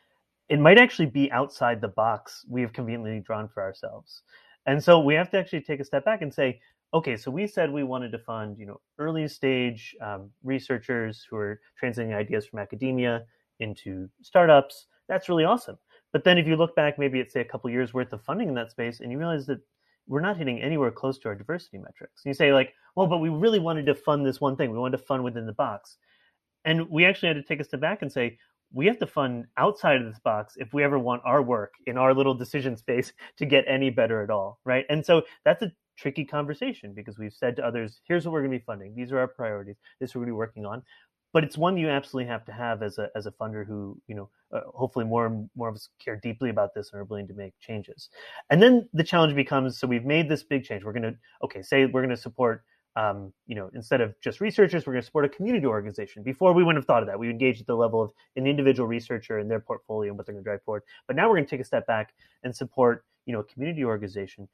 It 0.52 0.60
might 0.60 0.78
actually 0.78 1.06
be 1.06 1.32
outside 1.32 1.80
the 1.80 1.88
box 1.88 2.44
we 2.46 2.60
have 2.60 2.74
conveniently 2.74 3.20
drawn 3.20 3.48
for 3.48 3.62
ourselves. 3.62 4.20
And 4.66 4.84
so 4.84 5.00
we 5.00 5.14
have 5.14 5.30
to 5.30 5.38
actually 5.38 5.62
take 5.62 5.80
a 5.80 5.84
step 5.84 6.04
back 6.04 6.20
and 6.20 6.32
say, 6.32 6.60
okay, 6.92 7.16
so 7.16 7.30
we 7.30 7.46
said 7.46 7.72
we 7.72 7.84
wanted 7.84 8.12
to 8.12 8.18
fund, 8.18 8.58
you 8.58 8.66
know, 8.66 8.78
early 8.98 9.26
stage 9.28 9.96
um, 10.02 10.28
researchers 10.44 11.26
who 11.28 11.36
are 11.36 11.58
translating 11.78 12.12
ideas 12.12 12.44
from 12.44 12.58
academia 12.58 13.24
into 13.60 14.10
startups. 14.20 14.88
That's 15.08 15.30
really 15.30 15.44
awesome. 15.44 15.78
But 16.12 16.22
then 16.22 16.36
if 16.36 16.46
you 16.46 16.56
look 16.56 16.76
back, 16.76 16.98
maybe 16.98 17.18
it's 17.18 17.32
say 17.32 17.40
a 17.40 17.46
couple 17.46 17.70
years 17.70 17.94
worth 17.94 18.12
of 18.12 18.22
funding 18.22 18.48
in 18.48 18.54
that 18.56 18.70
space, 18.70 19.00
and 19.00 19.10
you 19.10 19.16
realize 19.16 19.46
that 19.46 19.60
we're 20.06 20.20
not 20.20 20.36
hitting 20.36 20.60
anywhere 20.60 20.90
close 20.90 21.18
to 21.20 21.28
our 21.28 21.34
diversity 21.34 21.78
metrics. 21.78 22.24
And 22.24 22.30
you 22.30 22.34
say 22.34 22.52
like, 22.52 22.74
well, 22.94 23.06
but 23.06 23.20
we 23.20 23.30
really 23.30 23.58
wanted 23.58 23.86
to 23.86 23.94
fund 23.94 24.26
this 24.26 24.42
one 24.42 24.56
thing. 24.56 24.70
We 24.70 24.78
wanted 24.78 24.98
to 24.98 25.04
fund 25.04 25.24
within 25.24 25.46
the 25.46 25.54
box. 25.54 25.96
And 26.66 26.90
we 26.90 27.06
actually 27.06 27.28
had 27.28 27.36
to 27.36 27.42
take 27.42 27.60
a 27.60 27.64
step 27.64 27.80
back 27.80 28.02
and 28.02 28.12
say, 28.12 28.38
we 28.72 28.86
have 28.86 28.98
to 28.98 29.06
fund 29.06 29.46
outside 29.56 29.96
of 29.96 30.06
this 30.06 30.18
box 30.20 30.54
if 30.56 30.72
we 30.72 30.82
ever 30.82 30.98
want 30.98 31.22
our 31.24 31.42
work 31.42 31.72
in 31.86 31.96
our 31.96 32.14
little 32.14 32.34
decision 32.34 32.76
space 32.76 33.12
to 33.36 33.46
get 33.46 33.64
any 33.68 33.90
better 33.90 34.22
at 34.22 34.30
all, 34.30 34.58
right? 34.64 34.84
And 34.88 35.04
so 35.04 35.22
that's 35.44 35.62
a 35.62 35.72
tricky 35.96 36.24
conversation 36.24 36.94
because 36.94 37.18
we've 37.18 37.34
said 37.34 37.56
to 37.56 37.64
others, 37.64 38.00
here's 38.04 38.24
what 38.24 38.32
we're 38.32 38.40
going 38.40 38.52
to 38.52 38.58
be 38.58 38.64
funding. 38.64 38.94
These 38.94 39.12
are 39.12 39.18
our 39.18 39.28
priorities. 39.28 39.76
This 40.00 40.14
we're 40.14 40.20
going 40.20 40.28
to 40.28 40.32
be 40.32 40.36
working 40.36 40.66
on. 40.66 40.82
But 41.32 41.44
it's 41.44 41.56
one 41.56 41.78
you 41.78 41.88
absolutely 41.88 42.30
have 42.30 42.44
to 42.44 42.52
have 42.52 42.82
as 42.82 42.98
a 42.98 43.08
as 43.16 43.24
a 43.24 43.30
funder 43.30 43.66
who 43.66 43.98
you 44.06 44.14
know 44.14 44.28
uh, 44.52 44.60
hopefully 44.74 45.06
more 45.06 45.24
and 45.24 45.48
more 45.56 45.70
of 45.70 45.74
us 45.74 45.88
care 45.98 46.16
deeply 46.16 46.50
about 46.50 46.74
this 46.74 46.92
and 46.92 47.00
are 47.00 47.04
willing 47.04 47.26
to 47.28 47.32
make 47.32 47.54
changes. 47.58 48.10
And 48.50 48.62
then 48.62 48.86
the 48.92 49.02
challenge 49.02 49.34
becomes: 49.34 49.78
so 49.78 49.86
we've 49.86 50.04
made 50.04 50.28
this 50.28 50.42
big 50.42 50.62
change. 50.62 50.84
We're 50.84 50.92
going 50.92 51.04
to 51.04 51.14
okay, 51.42 51.62
say 51.62 51.86
we're 51.86 52.02
going 52.02 52.14
to 52.14 52.18
support 52.18 52.64
um, 52.96 53.32
you 53.46 53.54
know, 53.54 53.70
instead 53.74 54.00
of 54.00 54.14
just 54.20 54.40
researchers, 54.40 54.86
we're 54.86 54.92
going 54.92 55.02
to 55.02 55.06
support 55.06 55.24
a 55.24 55.28
community 55.28 55.66
organization. 55.66 56.22
Before 56.22 56.52
we 56.52 56.62
wouldn't 56.62 56.82
have 56.82 56.86
thought 56.86 57.02
of 57.02 57.08
that. 57.08 57.18
We 57.18 57.30
engaged 57.30 57.60
at 57.60 57.66
the 57.66 57.74
level 57.74 58.02
of 58.02 58.10
an 58.36 58.46
individual 58.46 58.86
researcher 58.86 59.38
and 59.38 59.50
their 59.50 59.60
portfolio 59.60 60.10
and 60.10 60.18
what 60.18 60.26
they're 60.26 60.34
going 60.34 60.44
to 60.44 60.48
drive 60.48 60.62
forward. 60.62 60.82
But 61.06 61.16
now 61.16 61.28
we're 61.28 61.36
going 61.36 61.46
to 61.46 61.50
take 61.50 61.60
a 61.60 61.64
step 61.64 61.86
back 61.86 62.12
and 62.42 62.54
support, 62.54 63.04
you 63.24 63.32
know, 63.32 63.40
a 63.40 63.44
community 63.44 63.84
organization. 63.84 64.48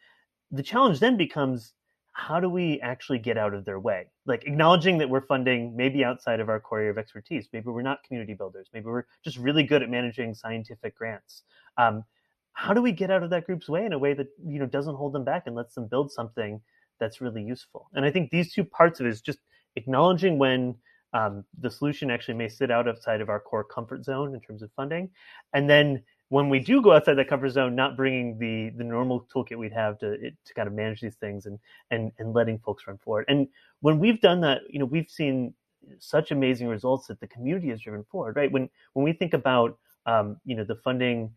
The 0.50 0.62
challenge 0.62 1.00
then 1.00 1.16
becomes 1.16 1.72
how 2.12 2.40
do 2.40 2.48
we 2.48 2.80
actually 2.80 3.18
get 3.18 3.38
out 3.38 3.54
of 3.54 3.64
their 3.64 3.78
way? 3.78 4.06
Like 4.26 4.44
acknowledging 4.44 4.98
that 4.98 5.08
we're 5.08 5.20
funding 5.20 5.76
maybe 5.76 6.04
outside 6.04 6.40
of 6.40 6.48
our 6.48 6.58
core 6.58 6.78
area 6.78 6.90
of 6.90 6.98
expertise. 6.98 7.48
Maybe 7.52 7.68
we're 7.68 7.82
not 7.82 8.02
community 8.02 8.34
builders. 8.34 8.68
Maybe 8.72 8.86
we're 8.86 9.04
just 9.24 9.36
really 9.36 9.62
good 9.62 9.82
at 9.82 9.90
managing 9.90 10.34
scientific 10.34 10.96
grants. 10.96 11.44
Um, 11.76 12.04
how 12.52 12.74
do 12.74 12.82
we 12.82 12.90
get 12.90 13.10
out 13.10 13.22
of 13.22 13.30
that 13.30 13.46
group's 13.46 13.68
way 13.68 13.86
in 13.86 13.92
a 13.92 13.98
way 13.98 14.14
that 14.14 14.26
you 14.44 14.58
know 14.58 14.66
doesn't 14.66 14.96
hold 14.96 15.12
them 15.12 15.24
back 15.24 15.44
and 15.46 15.54
lets 15.54 15.76
them 15.76 15.86
build 15.86 16.10
something 16.10 16.60
that's 16.98 17.20
really 17.20 17.42
useful. 17.42 17.88
And 17.94 18.04
I 18.04 18.10
think 18.10 18.30
these 18.30 18.52
two 18.52 18.64
parts 18.64 19.00
of 19.00 19.06
it 19.06 19.10
is 19.10 19.20
just 19.20 19.38
acknowledging 19.76 20.38
when 20.38 20.74
um, 21.12 21.44
the 21.60 21.70
solution 21.70 22.10
actually 22.10 22.34
may 22.34 22.48
sit 22.48 22.70
out 22.70 22.88
outside 22.88 23.20
of 23.20 23.28
our 23.28 23.40
core 23.40 23.64
comfort 23.64 24.04
zone 24.04 24.34
in 24.34 24.40
terms 24.40 24.62
of 24.62 24.70
funding, 24.76 25.10
and 25.54 25.68
then 25.68 26.02
when 26.30 26.50
we 26.50 26.58
do 26.58 26.82
go 26.82 26.92
outside 26.92 27.14
that 27.14 27.28
comfort 27.28 27.50
zone, 27.50 27.74
not 27.74 27.96
bringing 27.96 28.38
the 28.38 28.70
the 28.76 28.84
normal 28.84 29.26
toolkit 29.34 29.56
we'd 29.56 29.72
have 29.72 29.98
to 29.98 30.18
to 30.18 30.54
kind 30.54 30.68
of 30.68 30.74
manage 30.74 31.00
these 31.00 31.16
things 31.16 31.46
and 31.46 31.58
and 31.90 32.12
and 32.18 32.34
letting 32.34 32.58
folks 32.58 32.86
run 32.86 32.98
forward. 32.98 33.24
And 33.28 33.48
when 33.80 33.98
we've 33.98 34.20
done 34.20 34.40
that, 34.42 34.62
you 34.68 34.78
know, 34.78 34.84
we've 34.84 35.10
seen 35.10 35.54
such 35.98 36.30
amazing 36.30 36.68
results 36.68 37.06
that 37.06 37.20
the 37.20 37.26
community 37.26 37.68
has 37.68 37.80
driven 37.80 38.04
forward. 38.04 38.36
Right 38.36 38.52
when 38.52 38.68
when 38.92 39.04
we 39.04 39.12
think 39.12 39.32
about 39.32 39.78
um, 40.06 40.36
you 40.44 40.54
know 40.54 40.64
the 40.64 40.76
funding 40.76 41.32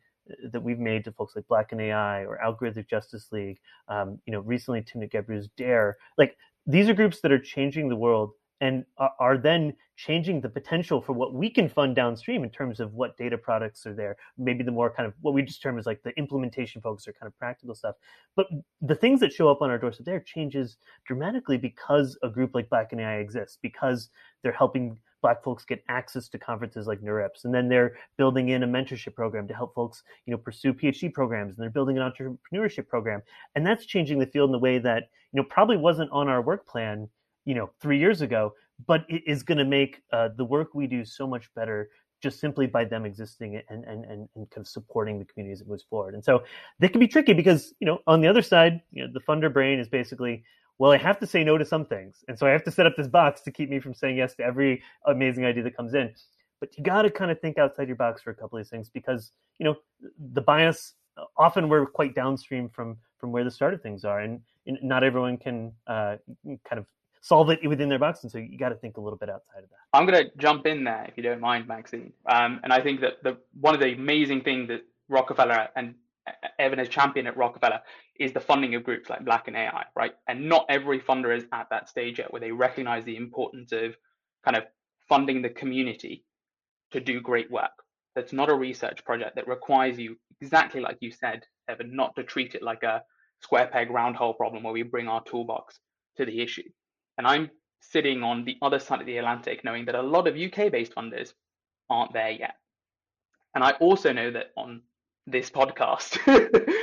that 0.51 0.62
we've 0.62 0.79
made 0.79 1.03
to 1.05 1.12
folks 1.12 1.36
like 1.36 1.47
Black 1.47 1.71
in 1.71 1.79
AI 1.79 2.25
or 2.25 2.39
Algorithmic 2.43 2.89
Justice 2.89 3.27
League, 3.31 3.60
um, 3.88 4.19
you 4.25 4.31
know, 4.31 4.39
recently 4.39 4.81
Timnit 4.81 5.12
Gebru's 5.12 5.49
DAIR. 5.57 5.97
Like 6.17 6.38
these 6.65 6.89
are 6.89 6.93
groups 6.93 7.21
that 7.21 7.31
are 7.31 7.39
changing 7.39 7.89
the 7.89 7.95
world 7.95 8.31
and 8.62 8.86
are, 8.97 9.12
are, 9.19 9.38
then 9.38 9.73
changing 9.97 10.39
the 10.39 10.49
potential 10.49 11.01
for 11.01 11.13
what 11.13 11.34
we 11.34 11.49
can 11.49 11.67
fund 11.67 11.95
downstream 11.95 12.43
in 12.43 12.49
terms 12.49 12.79
of 12.79 12.93
what 12.93 13.17
data 13.17 13.38
products 13.38 13.88
are 13.88 13.93
there. 13.93 14.15
Maybe 14.38 14.63
the 14.63 14.71
more 14.71 14.91
kind 14.91 15.07
of 15.07 15.13
what 15.21 15.34
we 15.34 15.41
just 15.41 15.62
term 15.63 15.79
as 15.79 15.88
like 15.88 16.03
the 16.03 16.12
implementation 16.12 16.79
folks 16.79 17.07
or 17.07 17.13
kind 17.13 17.27
of 17.27 17.38
practical 17.39 17.73
stuff. 17.73 17.95
But 18.36 18.47
the 18.81 18.95
things 18.95 19.19
that 19.19 19.34
show 19.34 19.49
up 19.49 19.62
on 19.62 19.71
our 19.71 19.79
doorstep 19.79 20.05
there 20.05 20.19
changes 20.19 20.77
dramatically 21.05 21.57
because 21.57 22.17
a 22.21 22.29
group 22.29 22.51
like 22.53 22.69
Black 22.69 22.93
in 22.93 22.99
AI 22.99 23.17
exists, 23.17 23.57
because 23.62 24.10
they're 24.43 24.51
helping 24.51 24.95
black 25.21 25.43
folks 25.43 25.63
get 25.65 25.84
access 25.88 26.27
to 26.29 26.39
conferences 26.39 26.88
like 26.88 27.01
NeurIPS. 27.01 27.45
And 27.45 27.53
then 27.53 27.69
they're 27.69 27.95
building 28.17 28.49
in 28.49 28.63
a 28.63 28.67
mentorship 28.67 29.15
program 29.15 29.47
to 29.47 29.53
help 29.53 29.75
folks, 29.75 30.03
you 30.25 30.31
know, 30.31 30.38
pursue 30.38 30.73
PhD 30.73 31.13
programs. 31.13 31.55
And 31.55 31.63
they're 31.63 31.69
building 31.69 31.97
an 31.97 32.12
entrepreneurship 32.12 32.88
program. 32.88 33.21
And 33.55 33.65
that's 33.65 33.86
changing 33.86 34.19
the 34.19 34.25
field 34.25 34.49
in 34.49 34.55
a 34.55 34.60
way 34.60 34.79
that, 34.79 35.10
you 35.34 35.41
know, 35.41 35.47
probably 35.49 35.77
wasn't 35.77 36.12
on 36.12 36.27
our 36.27 36.41
work 36.41 36.67
plan, 36.67 37.07
you 37.45 37.55
know, 37.55 37.69
three 37.79 37.99
years 37.99 38.21
ago, 38.21 38.53
but 38.88 39.05
it 39.10 39.23
is 39.25 39.43
going 39.43 39.57
to 39.57 39.65
make 39.65 40.01
uh, 40.12 40.29
the 40.36 40.45
work 40.45 40.73
we 40.73 40.88
do 40.88 41.05
so 41.05 41.27
much 41.27 41.53
better 41.53 41.89
just 42.21 42.39
simply 42.39 42.67
by 42.67 42.86
them 42.86 43.05
existing 43.05 43.62
and, 43.69 43.84
and, 43.84 44.05
and, 44.05 44.29
and 44.36 44.49
kind 44.51 44.63
of 44.63 44.67
supporting 44.67 45.17
the 45.17 45.25
communities 45.25 45.62
it 45.62 45.67
moves 45.67 45.84
forward. 45.84 46.13
And 46.13 46.23
so 46.23 46.43
they 46.79 46.88
can 46.88 46.99
be 46.99 47.07
tricky 47.07 47.34
because, 47.34 47.73
you 47.79 47.88
know, 47.88 47.99
on 48.05 48.21
the 48.21 48.27
other 48.27 48.43
side, 48.43 48.81
you 48.91 49.03
know, 49.03 49.12
the 49.12 49.19
funder 49.21 49.51
brain 49.51 49.79
is 49.79 49.88
basically, 49.88 50.43
well, 50.82 50.91
I 50.91 50.98
have 50.98 51.20
to 51.20 51.28
say 51.28 51.44
no 51.44 51.60
to 51.60 51.63
some 51.63 51.86
things. 51.86 52.26
And 52.28 52.39
so 52.39 52.48
I 52.48 52.50
have 52.50 52.63
to 52.63 52.72
set 52.72 52.88
up 52.88 52.96
this 52.98 53.08
box 53.08 53.41
to 53.41 53.52
keep 53.52 53.70
me 53.70 53.80
from 53.80 53.94
saying 53.94 54.17
yes 54.17 54.34
to 54.38 54.44
every 54.44 54.82
amazing 55.06 55.46
idea 55.46 55.62
that 55.62 55.78
comes 55.78 55.94
in. 55.94 56.12
But 56.60 56.76
you 56.76 56.84
got 56.84 57.04
to 57.04 57.12
kind 57.12 57.30
of 57.30 57.39
think 57.39 57.60
outside 57.60 57.86
your 57.86 57.98
box 57.98 58.24
for 58.24 58.32
a 58.32 58.34
couple 58.34 58.58
of 58.58 58.63
these 58.63 58.72
things 58.72 58.89
because, 58.89 59.32
you 59.60 59.65
know, 59.65 59.76
the 60.34 60.41
bias 60.41 60.96
often 61.38 61.70
we're 61.70 61.86
quite 61.86 62.15
downstream 62.15 62.67
from 62.67 62.98
from 63.20 63.32
where 63.32 63.44
the 63.44 63.52
start 63.52 63.76
of 63.76 63.84
things 63.84 64.04
are. 64.04 64.22
And, 64.22 64.41
and 64.65 64.80
not 64.82 65.04
everyone 65.04 65.38
can 65.38 65.72
uh, 65.86 66.15
kind 66.44 66.80
of 66.80 66.88
solve 67.22 67.52
it 67.52 67.60
within 67.70 67.88
their 67.88 68.00
box. 68.00 68.24
And 68.24 68.32
so 68.32 68.39
you 68.39 68.58
got 68.58 68.70
to 68.70 68.76
think 68.76 68.98
a 68.98 69.02
little 69.02 69.20
bit 69.20 69.30
outside 69.30 69.60
of 69.60 69.70
that. 69.70 69.78
I'm 69.94 70.08
going 70.08 70.26
to 70.26 70.32
jump 70.39 70.65
in 70.65 70.84
there 70.84 71.06
if 71.08 71.15
you 71.15 71.22
don't 71.22 71.41
mind, 71.41 71.67
Maxine. 71.67 72.12
Um, 72.26 72.60
and 72.63 72.74
I 72.74 72.82
think 72.82 73.02
that 73.02 73.22
the 73.22 73.38
one 73.60 73.76
of 73.76 73.82
the 73.82 73.94
amazing 73.94 74.41
things 74.41 74.67
that 74.70 74.82
Rockefeller 75.10 75.67
and 75.76 75.94
Evan 76.60 76.79
as 76.79 76.89
champion 76.89 77.27
at 77.27 77.38
Rockefeller 77.38 77.81
is 78.19 78.34
the 78.34 78.39
funding 78.39 78.75
of 78.75 78.84
groups 78.84 79.10
like 79.10 79.25
Black 79.25 79.47
in 79.47 79.55
AI, 79.55 79.86
right? 79.95 80.13
And 80.27 80.47
not 80.47 80.65
every 80.69 80.99
funder 80.99 81.36
is 81.36 81.45
at 81.51 81.67
that 81.71 81.89
stage 81.89 82.19
yet 82.19 82.31
where 82.31 82.41
they 82.41 82.51
recognize 82.51 83.03
the 83.03 83.17
importance 83.17 83.71
of 83.71 83.95
kind 84.43 84.57
of 84.57 84.63
funding 85.10 85.41
the 85.41 85.49
community 85.49 86.23
to 86.91 86.99
do 86.99 87.21
great 87.21 87.49
work. 87.49 87.71
That's 88.15 88.34
not 88.34 88.49
a 88.49 88.55
research 88.55 89.03
project 89.05 89.36
that 89.36 89.47
requires 89.47 89.97
you, 89.97 90.17
exactly 90.41 90.81
like 90.81 90.97
you 90.99 91.12
said, 91.12 91.43
Evan, 91.69 91.95
not 91.95 92.15
to 92.15 92.23
treat 92.23 92.55
it 92.55 92.62
like 92.62 92.84
a 92.84 93.01
square 93.41 93.67
peg 93.67 93.89
round 93.89 94.15
hole 94.15 94.34
problem 94.34 94.63
where 94.63 94.73
we 94.73 94.84
bring 94.84 95.07
our 95.07 95.23
toolbox 95.23 95.79
to 96.17 96.25
the 96.25 96.41
issue. 96.41 96.69
And 97.17 97.25
I'm 97.25 97.49
sitting 97.81 98.21
on 98.21 98.45
the 98.45 98.57
other 98.62 98.79
side 98.79 98.99
of 98.99 99.05
the 99.05 99.17
Atlantic 99.17 99.63
knowing 99.63 99.86
that 99.86 99.95
a 99.95 100.01
lot 100.01 100.27
of 100.27 100.36
UK 100.36 100.71
based 100.71 100.93
funders 100.93 101.34
aren't 101.89 102.13
there 102.13 102.31
yet. 102.31 102.55
And 103.55 103.63
I 103.63 103.71
also 103.73 104.13
know 104.13 104.31
that 104.31 104.51
on 104.55 104.81
this 105.27 105.49
podcast, 105.49 106.17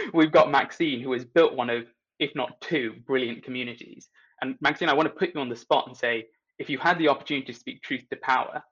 we've 0.15 0.33
got 0.33 0.51
Maxine, 0.51 1.01
who 1.01 1.13
has 1.13 1.25
built 1.25 1.55
one 1.55 1.71
of, 1.71 1.85
if 2.19 2.35
not 2.35 2.61
two, 2.61 2.95
brilliant 3.07 3.45
communities. 3.45 4.09
And 4.41 4.57
Maxine, 4.61 4.89
I 4.89 4.95
want 4.95 5.09
to 5.09 5.15
put 5.15 5.35
you 5.35 5.41
on 5.41 5.49
the 5.49 5.57
spot 5.57 5.87
and 5.87 5.97
say, 5.97 6.27
if 6.59 6.69
you 6.71 6.79
had 6.79 6.99
the 6.99 7.09
opportunity 7.09 7.53
to 7.53 7.59
speak 7.59 7.83
truth 7.83 8.03
to 8.11 8.17
power, 8.17 8.63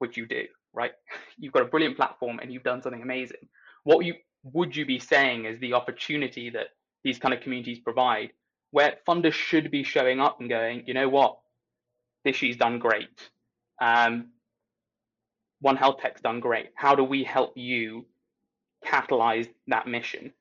would 0.00 0.16
you 0.16 0.26
do, 0.26 0.44
right? 0.72 0.92
You've 1.38 1.52
got 1.52 1.62
a 1.62 1.66
brilliant 1.66 1.96
platform 1.96 2.38
and 2.40 2.52
you've 2.52 2.62
done 2.62 2.82
something 2.82 3.02
amazing. 3.02 3.48
What 3.84 4.04
you 4.04 4.14
would 4.44 4.74
you 4.74 4.84
be 4.84 4.98
saying 4.98 5.44
is 5.44 5.58
the 5.60 5.74
opportunity 5.74 6.50
that 6.50 6.68
these 7.04 7.18
kind 7.18 7.32
of 7.34 7.40
communities 7.40 7.78
provide, 7.78 8.30
where 8.70 8.96
funders 9.06 9.34
should 9.34 9.70
be 9.70 9.84
showing 9.84 10.20
up 10.20 10.40
and 10.40 10.48
going, 10.48 10.84
you 10.86 10.94
know 10.94 11.08
what, 11.08 11.38
this 12.24 12.36
she's 12.36 12.56
done 12.56 12.78
great. 12.78 13.30
Um, 13.80 14.30
One 15.60 15.76
Health 15.76 15.96
Tech's 16.00 16.20
done 16.20 16.40
great. 16.40 16.70
How 16.74 16.94
do 16.94 17.04
we 17.04 17.24
help 17.24 17.52
you 17.56 18.06
catalyze 18.84 19.48
that 19.68 19.86
mission? 19.86 20.32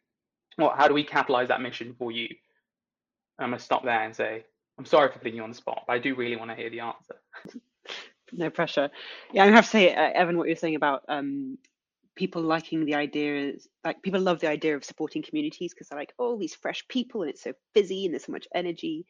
Well, 0.57 0.73
how 0.75 0.87
do 0.87 0.93
we 0.93 1.05
catalyze 1.05 1.47
that 1.47 1.61
mission 1.61 1.95
for 1.97 2.11
you? 2.11 2.27
I'm 3.39 3.49
going 3.49 3.57
to 3.57 3.63
stop 3.63 3.83
there 3.83 4.03
and 4.03 4.15
say, 4.15 4.43
I'm 4.77 4.85
sorry 4.85 5.11
for 5.11 5.19
putting 5.19 5.35
you 5.35 5.43
on 5.43 5.49
the 5.49 5.55
spot, 5.55 5.83
but 5.87 5.93
I 5.93 5.99
do 5.99 6.15
really 6.15 6.35
want 6.35 6.51
to 6.51 6.55
hear 6.55 6.69
the 6.69 6.81
answer. 6.81 7.15
no 8.31 8.49
pressure. 8.49 8.89
Yeah, 9.33 9.45
I 9.45 9.47
have 9.47 9.65
to 9.65 9.69
say, 9.69 9.93
uh, 9.93 10.11
Evan, 10.13 10.37
what 10.37 10.47
you're 10.47 10.55
saying 10.55 10.75
about 10.75 11.03
um, 11.07 11.57
people 12.15 12.41
liking 12.41 12.85
the 12.85 12.95
idea, 12.95 13.53
is 13.53 13.67
like 13.83 14.01
people 14.01 14.21
love 14.21 14.39
the 14.39 14.49
idea 14.49 14.75
of 14.75 14.85
supporting 14.85 15.23
communities 15.23 15.73
because 15.73 15.89
they're 15.89 15.99
like, 15.99 16.13
oh, 16.19 16.37
these 16.37 16.55
fresh 16.55 16.87
people 16.87 17.21
and 17.21 17.31
it's 17.31 17.43
so 17.43 17.53
busy 17.73 18.05
and 18.05 18.13
there's 18.13 18.25
so 18.25 18.31
much 18.31 18.47
energy. 18.53 19.05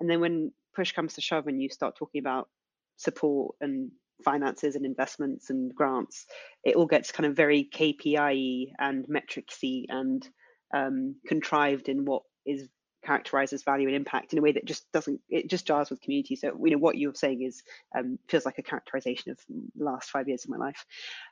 And 0.00 0.08
then 0.08 0.20
when 0.20 0.52
push 0.74 0.92
comes 0.92 1.14
to 1.14 1.20
shove 1.20 1.46
and 1.46 1.60
you 1.60 1.68
start 1.68 1.96
talking 1.96 2.20
about 2.20 2.48
support 2.96 3.56
and 3.60 3.90
finances 4.22 4.76
and 4.76 4.86
investments 4.86 5.50
and 5.50 5.74
grants, 5.74 6.26
it 6.64 6.76
all 6.76 6.86
gets 6.86 7.12
kind 7.12 7.26
of 7.26 7.36
very 7.36 7.68
KPI 7.72 8.72
and 8.78 9.06
metricsy 9.06 9.86
and 9.88 10.26
um, 10.74 11.16
contrived 11.26 11.88
in 11.88 12.04
what 12.04 12.22
is 12.46 12.68
characterized 13.04 13.52
as 13.52 13.64
value 13.64 13.88
and 13.88 13.96
impact 13.96 14.32
in 14.32 14.38
a 14.38 14.42
way 14.42 14.52
that 14.52 14.64
just 14.64 14.90
doesn't 14.92 15.20
it 15.28 15.50
just 15.50 15.66
jars 15.66 15.90
with 15.90 16.00
community. 16.00 16.36
So 16.36 16.58
you 16.64 16.70
know 16.70 16.78
what 16.78 16.96
you're 16.96 17.14
saying 17.14 17.42
is 17.42 17.62
um, 17.96 18.18
feels 18.28 18.46
like 18.46 18.58
a 18.58 18.62
characterization 18.62 19.32
of 19.32 19.38
the 19.48 19.84
last 19.84 20.10
five 20.10 20.28
years 20.28 20.44
of 20.44 20.50
my 20.50 20.58
life. 20.58 20.86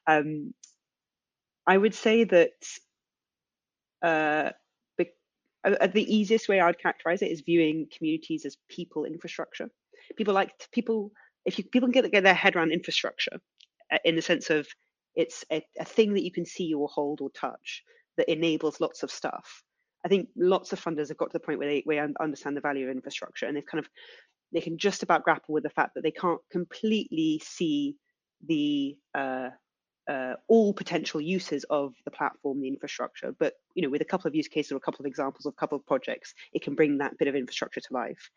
Um, 0.06 0.54
i 1.66 1.76
would 1.76 1.94
say 1.94 2.24
that 2.24 2.52
uh, 4.02 4.50
uh, 5.62 5.86
the 5.88 6.16
easiest 6.16 6.48
way 6.48 6.58
i'd 6.58 6.78
characterize 6.78 7.20
it 7.20 7.30
is 7.30 7.42
viewing 7.42 7.86
communities 7.96 8.46
as 8.46 8.56
people 8.68 9.04
infrastructure. 9.04 9.68
People 10.16 10.34
like 10.34 10.52
people 10.72 11.12
if 11.44 11.58
you 11.58 11.64
people 11.64 11.90
can 11.90 12.02
get, 12.02 12.12
get 12.12 12.24
their 12.24 12.34
head 12.34 12.56
around 12.56 12.72
infrastructure 12.72 13.40
uh, 13.92 13.98
in 14.04 14.16
the 14.16 14.22
sense 14.22 14.50
of 14.50 14.66
it's 15.14 15.44
a, 15.50 15.64
a 15.78 15.84
thing 15.84 16.14
that 16.14 16.22
you 16.22 16.32
can 16.32 16.46
see 16.46 16.72
or 16.72 16.88
hold 16.88 17.20
or 17.20 17.30
touch 17.30 17.82
that 18.16 18.30
enables 18.30 18.80
lots 18.80 19.02
of 19.02 19.10
stuff. 19.10 19.62
I 20.04 20.08
think 20.08 20.28
lots 20.36 20.72
of 20.72 20.80
funders 20.80 21.08
have 21.08 21.16
got 21.18 21.30
to 21.30 21.38
the 21.38 21.44
point 21.44 21.58
where 21.58 21.68
they, 21.68 21.82
where 21.84 22.06
they 22.06 22.14
understand 22.22 22.56
the 22.56 22.60
value 22.60 22.86
of 22.86 22.94
infrastructure 22.94 23.46
and 23.46 23.56
they've 23.56 23.66
kind 23.66 23.84
of 23.84 23.90
they 24.52 24.60
can 24.60 24.78
just 24.78 25.02
about 25.02 25.24
grapple 25.24 25.54
with 25.54 25.62
the 25.62 25.70
fact 25.70 25.94
that 25.94 26.02
they 26.02 26.10
can't 26.10 26.40
completely 26.50 27.40
see 27.44 27.96
the 28.46 28.96
uh, 29.14 29.50
uh, 30.08 30.34
all 30.48 30.72
potential 30.72 31.20
uses 31.20 31.64
of 31.70 31.94
the 32.04 32.10
platform, 32.10 32.60
the 32.60 32.68
infrastructure. 32.68 33.34
But 33.38 33.54
you 33.74 33.82
know, 33.82 33.90
with 33.90 34.02
a 34.02 34.06
couple 34.06 34.28
of 34.28 34.34
use 34.34 34.48
cases 34.48 34.72
or 34.72 34.76
a 34.76 34.80
couple 34.80 35.02
of 35.02 35.06
examples 35.06 35.46
of 35.46 35.52
a 35.52 35.60
couple 35.60 35.76
of 35.76 35.86
projects, 35.86 36.34
it 36.52 36.62
can 36.62 36.74
bring 36.74 36.98
that 36.98 37.18
bit 37.18 37.28
of 37.28 37.34
infrastructure 37.34 37.80
to 37.80 37.92
life. 37.92 38.30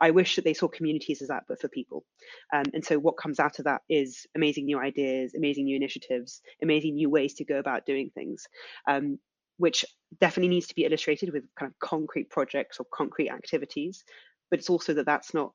I 0.00 0.10
wish 0.10 0.36
that 0.36 0.44
they 0.44 0.54
saw 0.54 0.68
communities 0.68 1.22
as 1.22 1.28
that, 1.28 1.44
but 1.48 1.60
for 1.60 1.68
people. 1.68 2.04
Um, 2.52 2.64
and 2.72 2.84
so, 2.84 2.98
what 2.98 3.16
comes 3.16 3.40
out 3.40 3.58
of 3.58 3.66
that 3.66 3.82
is 3.88 4.26
amazing 4.34 4.66
new 4.66 4.78
ideas, 4.78 5.34
amazing 5.34 5.64
new 5.64 5.76
initiatives, 5.76 6.42
amazing 6.62 6.94
new 6.94 7.10
ways 7.10 7.34
to 7.34 7.44
go 7.44 7.58
about 7.58 7.86
doing 7.86 8.10
things. 8.14 8.46
Um, 8.88 9.18
which 9.56 9.84
definitely 10.20 10.48
needs 10.48 10.66
to 10.66 10.74
be 10.74 10.84
illustrated 10.84 11.32
with 11.32 11.44
kind 11.56 11.70
of 11.70 11.78
concrete 11.78 12.28
projects 12.28 12.80
or 12.80 12.86
concrete 12.92 13.30
activities 13.30 14.02
but 14.50 14.58
it's 14.60 14.70
also 14.70 14.94
that 14.94 15.06
that's 15.06 15.34
not 15.34 15.52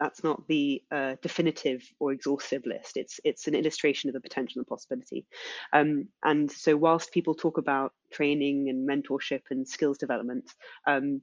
that's 0.00 0.22
not 0.22 0.46
the 0.48 0.82
uh, 0.90 1.16
definitive 1.22 1.82
or 2.00 2.12
exhaustive 2.12 2.64
list 2.66 2.96
it's 2.96 3.20
it's 3.24 3.46
an 3.46 3.54
illustration 3.54 4.08
of 4.08 4.14
the 4.14 4.20
potential 4.20 4.60
and 4.60 4.66
possibility 4.66 5.26
um, 5.72 6.08
and 6.24 6.50
so 6.50 6.76
whilst 6.76 7.12
people 7.12 7.34
talk 7.34 7.58
about 7.58 7.92
training 8.12 8.68
and 8.68 8.88
mentorship 8.88 9.42
and 9.50 9.66
skills 9.66 9.98
development 9.98 10.50
um, 10.86 11.22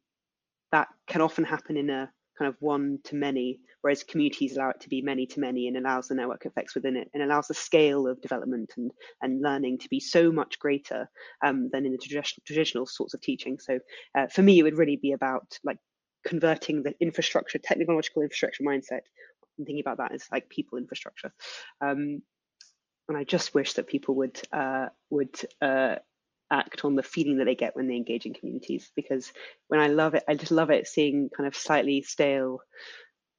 that 0.72 0.88
can 1.08 1.22
often 1.22 1.44
happen 1.44 1.78
in 1.78 1.90
a 1.90 2.10
kind 2.38 2.50
of 2.50 2.56
one 2.60 3.00
to 3.04 3.16
many, 3.16 3.60
whereas 3.82 4.04
communities 4.04 4.56
allow 4.56 4.70
it 4.70 4.80
to 4.82 4.90
be 4.90 5.02
many 5.02 5.26
to 5.26 5.40
many 5.40 5.68
and 5.68 5.78
allows 5.78 6.08
the 6.08 6.16
network 6.16 6.46
effects 6.46 6.76
within 6.76 6.96
it 6.96 7.10
and 7.14 7.22
allows 7.22 7.48
the 7.48 7.54
scale 7.54 8.08
of 8.08 8.22
development 8.22 8.72
and, 8.78 8.92
and 9.22 9.42
learning 9.42 9.78
to 9.78 9.90
be 9.90 10.00
so 10.00 10.32
much 10.32 10.60
greater 10.60 11.08
um, 11.46 11.70
than 11.72 11.86
in 11.86 11.92
the 11.92 11.98
traditional, 11.98 12.44
traditional 12.46 12.86
sorts 12.86 13.14
of 13.14 13.22
teaching. 13.22 13.60
So 13.60 13.80
uh, 14.18 14.28
for 14.28 14.42
me, 14.42 14.60
it 14.60 14.64
would 14.64 14.78
really 14.78 14.98
be 14.98 15.12
about 15.12 15.60
like 15.64 15.78
converting 16.26 16.84
the 16.84 16.94
infrastructure, 17.00 17.60
technological 17.60 18.22
infrastructure 18.22 18.64
mindset. 18.64 19.02
I'm 19.60 19.66
thinking 19.66 19.82
about 19.82 19.98
that 19.98 20.14
as 20.14 20.26
like 20.32 20.50
people 20.50 20.78
infrastructure. 20.78 21.32
Um, 21.82 22.22
and 23.08 23.18
I 23.18 23.24
just 23.24 23.54
wish 23.54 23.74
that 23.74 23.88
people 23.88 24.16
would 24.16 24.40
uh, 24.52 24.88
would 25.10 25.36
uh, 25.62 25.96
act 26.52 26.86
on 26.86 26.96
the 26.96 27.04
feeling 27.04 27.38
that 27.38 27.46
they 27.46 27.56
get 27.56 27.76
when 27.76 27.88
they 27.88 27.96
engage 27.96 28.26
in 28.26 28.34
communities. 28.34 28.92
Because 28.96 29.32
when 29.68 29.80
I 29.80 29.88
love 29.88 30.14
it, 30.16 30.24
I 30.28 30.36
just 30.36 30.52
love 30.52 30.70
it 30.70 30.88
seeing 30.88 31.30
kind 31.36 31.48
of 31.48 31.56
slightly 31.56 32.02
stale 32.02 32.60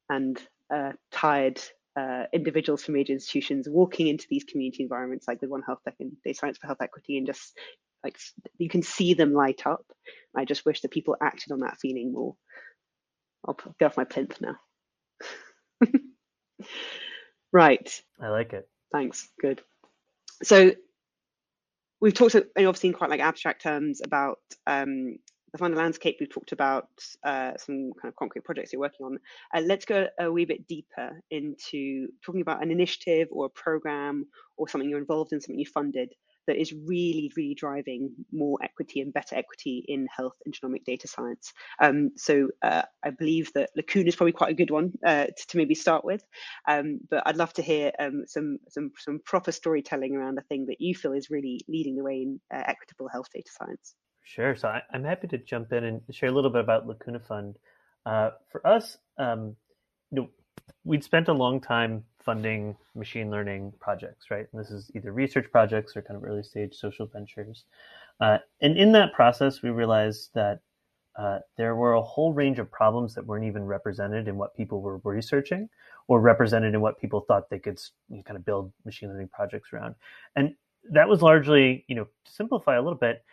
and 0.09 0.39
uh, 0.73 0.93
tired 1.11 1.61
uh, 1.97 2.25
individuals 2.33 2.83
from 2.83 2.95
major 2.95 3.13
institutions 3.13 3.69
walking 3.69 4.09
into 4.09 4.27
these 4.29 4.45
community 4.45 4.83
environments, 4.83 5.29
like 5.29 5.41
with 5.41 5.51
One 5.51 5.63
Health 5.63 5.79
Tech 5.85 5.95
and 6.01 6.13
Data 6.25 6.39
Science 6.39 6.59
for 6.59 6.67
Health 6.67 6.83
Equity, 6.83 7.19
and 7.19 7.27
just 7.27 7.57
like 8.03 8.19
you 8.59 8.69
can 8.69 8.83
see 8.83 9.15
them 9.15 9.33
light 9.33 9.67
up. 9.67 9.85
I 10.37 10.45
just 10.45 10.67
wish 10.67 10.83
that 10.83 10.91
people 10.91 11.17
acted 11.23 11.53
on 11.53 11.61
that 11.61 11.79
feeling 11.79 12.13
more. 12.13 12.37
I'll 13.47 13.57
get 13.79 13.87
off 13.87 13.97
my 13.97 14.05
plinth 14.05 14.41
now. 14.41 14.57
right. 17.53 18.03
I 18.21 18.29
like 18.29 18.53
it. 18.53 18.69
Thanks. 18.93 19.29
Good. 19.41 19.61
So 20.43 20.73
we've 22.01 22.15
talked 22.15 22.35
and 22.35 22.45
obviously 22.57 22.89
in 22.89 22.95
quite 22.95 23.11
like 23.11 23.21
abstract 23.21 23.63
terms 23.63 24.01
about 24.05 24.39
um, 24.67 25.17
the 25.53 25.59
funder 25.59 25.77
landscape. 25.77 26.17
We've 26.19 26.31
talked 26.31 26.53
about 26.53 26.89
uh, 27.25 27.53
some 27.57 27.93
kind 28.01 28.09
of 28.09 28.17
concrete 28.17 28.45
projects 28.45 28.73
you're 28.73 28.81
working 28.81 29.07
on. 29.07 29.19
Uh, 29.55 29.61
let's 29.61 29.85
go 29.85 30.07
a 30.19 30.31
wee 30.31 30.45
bit 30.45 30.67
deeper 30.67 31.21
into 31.31 32.09
talking 32.25 32.41
about 32.41 32.63
an 32.63 32.71
initiative 32.71 33.29
or 33.31 33.47
a 33.47 33.51
program 33.51 34.27
or 34.57 34.69
something 34.69 34.89
you're 34.91 34.99
involved 34.99 35.33
in, 35.33 35.41
something 35.41 35.59
you 35.59 35.67
funded 35.67 36.13
that 36.47 36.61
is 36.61 36.73
really, 36.73 37.33
really 37.37 37.55
driving 37.55 38.11
more 38.33 38.59
equity 38.63 39.01
and 39.01 39.13
better 39.13 39.37
equity 39.37 39.85
in 39.89 40.07
health 40.15 40.37
and 40.45 40.55
genomic 40.55 40.85
data 40.85 41.09
science. 41.09 41.53
Um, 41.81 42.11
so 42.17 42.49
uh, 42.63 42.83
I 43.03 43.11
believe 43.11 43.53
that 43.55 43.71
Lacuna 43.77 44.09
is 44.09 44.17
probably 44.17 44.33
quite 44.33 44.51
a 44.51 44.55
good 44.55 44.71
one 44.71 44.93
uh, 45.05 45.27
to, 45.27 45.47
to, 45.49 45.57
maybe 45.57 45.75
start 45.75 46.05
with. 46.05 46.25
Um, 46.69 47.01
but 47.11 47.23
I'd 47.27 47.37
love 47.37 47.53
to 47.55 47.63
hear 47.63 47.93
um, 47.99 48.25
some, 48.27 48.59
some, 48.69 48.93
some 48.99 49.21
proper 49.25 49.53
storytelling 49.53 50.15
around 50.15 50.37
the 50.37 50.43
thing 50.43 50.67
that 50.67 50.81
you 50.81 50.95
feel 50.95 51.13
is 51.13 51.31
really 51.31 51.61
leading 51.69 51.97
the 51.97 52.05
way 52.05 52.23
in 52.23 52.41
uh, 52.53 52.63
equitable 52.67 53.09
health 53.09 53.29
data 53.33 53.51
science. 53.51 53.95
Sure. 54.25 54.57
So 54.57 54.69
I, 54.69 54.83
am 54.93 55.05
happy 55.05 55.29
to 55.29 55.39
jump 55.39 55.73
in 55.73 55.85
and 55.85 56.01
share 56.11 56.31
a 56.31 56.33
little 56.33 56.51
bit 56.51 56.63
about 56.63 56.87
Lacuna 56.87 57.21
Fund. 57.21 57.57
Uh, 58.07 58.31
for 58.51 58.67
us, 58.67 58.97
um, 59.19 59.57
you 60.11 60.23
know, 60.23 60.29
we'd 60.85 61.05
spent 61.05 61.29
a 61.29 61.33
long 61.33 61.61
time 61.61 62.05
funding 62.25 62.77
machine 62.95 63.31
learning 63.31 63.73
projects, 63.81 64.31
right? 64.31 64.47
And 64.53 64.61
this 64.63 64.71
is 64.71 64.91
either 64.95 65.13
research 65.13 65.51
projects 65.51 65.97
or 65.97 66.03
kind 66.03 66.17
of 66.17 66.25
early 66.25 66.43
stage 66.43 66.75
social 66.75 67.07
ventures. 67.07 67.65
Uh, 68.21 68.39
and 68.61 68.77
in 68.77 68.93
that 68.93 69.13
process, 69.13 69.63
we 69.63 69.71
realized 69.71 70.31
that 70.35 70.61
uh, 71.17 71.39
there 71.57 71.77
were 71.77 71.95
a 71.95 72.03
whole 72.03 72.33
range 72.33 72.59
of 72.59 72.71
problems 72.71 73.15
that 73.15 73.25
weren't 73.27 73.45
even 73.45 73.65
represented 73.65 74.27
in 74.27 74.37
what 74.37 74.55
people 74.57 74.81
were 74.81 74.99
researching 75.05 75.69
or 76.09 76.21
represented 76.21 76.75
in 76.75 76.81
what 76.81 77.01
people 77.01 77.21
thought 77.21 77.49
they 77.49 77.59
could 77.59 77.81
you 78.09 78.17
know, 78.17 78.23
kind 78.23 78.37
of 78.37 78.45
build 78.45 78.73
machine 78.85 79.09
learning 79.09 79.29
projects 79.29 79.73
around. 79.73 79.95
And 80.37 80.55
that 80.91 81.09
was 81.09 81.23
largely, 81.23 81.85
you 81.89 81.95
know, 81.95 82.05
to 82.05 82.33
simplify 82.33 82.77
a 82.77 82.83
little 82.83 82.99
bit, 82.99 83.25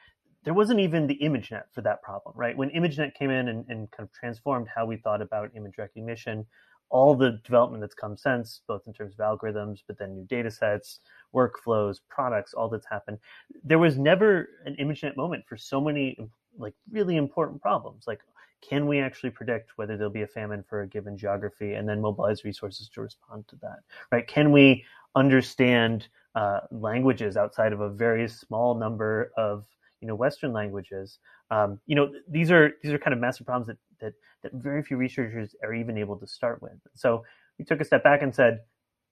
there 0.43 0.54
wasn't 0.54 0.80
even 0.80 1.08
the 1.08 1.20
ImageNet 1.22 1.64
for 1.72 1.82
that 1.82 2.02
problem, 2.02 2.34
right? 2.38 2.56
When 2.56 2.70
ImageNet 2.70 3.14
came 3.14 3.30
in 3.30 3.47
and, 3.47 3.66
and 3.68 3.89
kind 3.91 4.08
of 4.08 4.12
transformed 4.14 4.68
how 4.74 4.86
we 4.86 4.97
thought 4.97 5.22
about 5.22 5.52
image 5.56 5.78
recognition, 5.78 6.45
all 6.92 7.16
the 7.16 7.39
development 7.44 7.82
that's 7.82 7.96
come 7.96 8.16
since, 8.18 8.62
both 8.68 8.82
in 8.86 8.94
terms 8.94 9.16
of 9.18 9.20
algorithms, 9.20 9.80
but 9.88 9.98
then 9.98 10.14
new 10.14 10.26
data 10.26 10.52
sets, 10.52 11.00
workflows, 11.34 12.00
products, 12.10 12.54
all 12.54 12.70
that's 12.70 12.86
happened. 12.86 13.18
There 13.64 13.80
was 13.80 13.98
never 13.98 14.50
an 14.66 14.76
ImageNet 14.80 15.18
moment 15.18 15.46
for 15.48 15.58
so 15.58 15.82
many 15.82 16.18
like 16.58 16.74
really 16.92 17.16
important 17.16 17.62
problems. 17.62 18.04
Like, 18.08 18.20
can 18.62 18.86
we 18.86 19.00
actually 19.00 19.32
predict 19.32 19.72
whether 19.78 19.98
there'll 19.98 20.12
be 20.12 20.22
a 20.22 20.28
famine 20.28 20.64
for 20.68 20.82
a 20.82 20.88
given 20.88 21.18
geography 21.18 21.74
and 21.74 21.89
then 21.89 22.00
mobilize 22.00 22.44
resources 22.44 22.89
to 22.89 23.02
respond 23.02 23.48
to 23.48 23.56
that? 23.58 23.80
Right? 24.12 24.28
Can 24.28 24.52
we 24.52 24.86
understand 25.16 26.08
uh, 26.36 26.62
languages 26.72 27.38
outside 27.38 27.74
of 27.74 27.82
a 27.82 27.89
very 27.89 28.28
small 28.28 28.76
number 28.76 29.32
of 29.38 29.66
you 30.02 30.08
know 30.08 30.16
Western 30.16 30.54
languages. 30.54 31.20
Um, 31.50 31.80
you 31.86 31.96
know 31.96 32.12
these 32.28 32.52
are 32.52 32.72
these 32.82 32.92
are 32.92 32.98
kind 32.98 33.14
of 33.14 33.20
massive 33.20 33.46
problems 33.46 33.68
that 33.68 33.78
that 34.02 34.14
that 34.43 34.54
very 34.54 34.84
few 34.84 34.97
researchers 34.97 35.56
are 35.64 35.74
even 35.74 35.97
able 35.97 36.18
to 36.18 36.28
start 36.28 36.62
with. 36.62 36.80
So 36.95 37.24
we 37.58 37.66
took 37.66 37.82
a 37.82 37.86
step 37.86 38.04
back 38.04 38.22
and 38.22 38.34
said, 38.34 38.62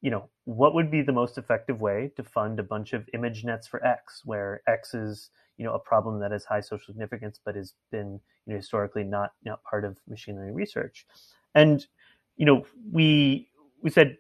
you 0.01 0.11
know, 0.11 0.29
what 0.45 0.73
would 0.73 0.89
be 0.89 1.01
the 1.01 1.11
most 1.11 1.37
effective 1.37 1.81
way 1.81 2.11
to 2.15 2.23
fund 2.23 2.59
a 2.59 2.63
bunch 2.63 2.93
of 2.93 3.07
ImageNets 3.15 3.67
for 3.67 3.85
X, 3.85 4.21
where 4.25 4.61
X 4.67 4.93
is 4.93 5.29
you 5.57 5.65
know 5.65 5.73
a 5.73 5.79
problem 5.79 6.19
that 6.21 6.31
has 6.31 6.45
high 6.45 6.61
social 6.61 6.93
significance 6.93 7.39
but 7.43 7.55
has 7.55 7.73
been 7.91 8.19
you 8.45 8.53
know 8.53 8.57
historically 8.57 9.03
not 9.03 9.31
not 9.43 9.63
part 9.63 9.83
of 9.85 9.97
machine 10.07 10.35
learning 10.35 10.55
research, 10.55 11.05
and 11.53 11.85
you 12.37 12.45
know 12.45 12.65
we 12.91 13.49
we 13.81 13.89
said 13.89 14.17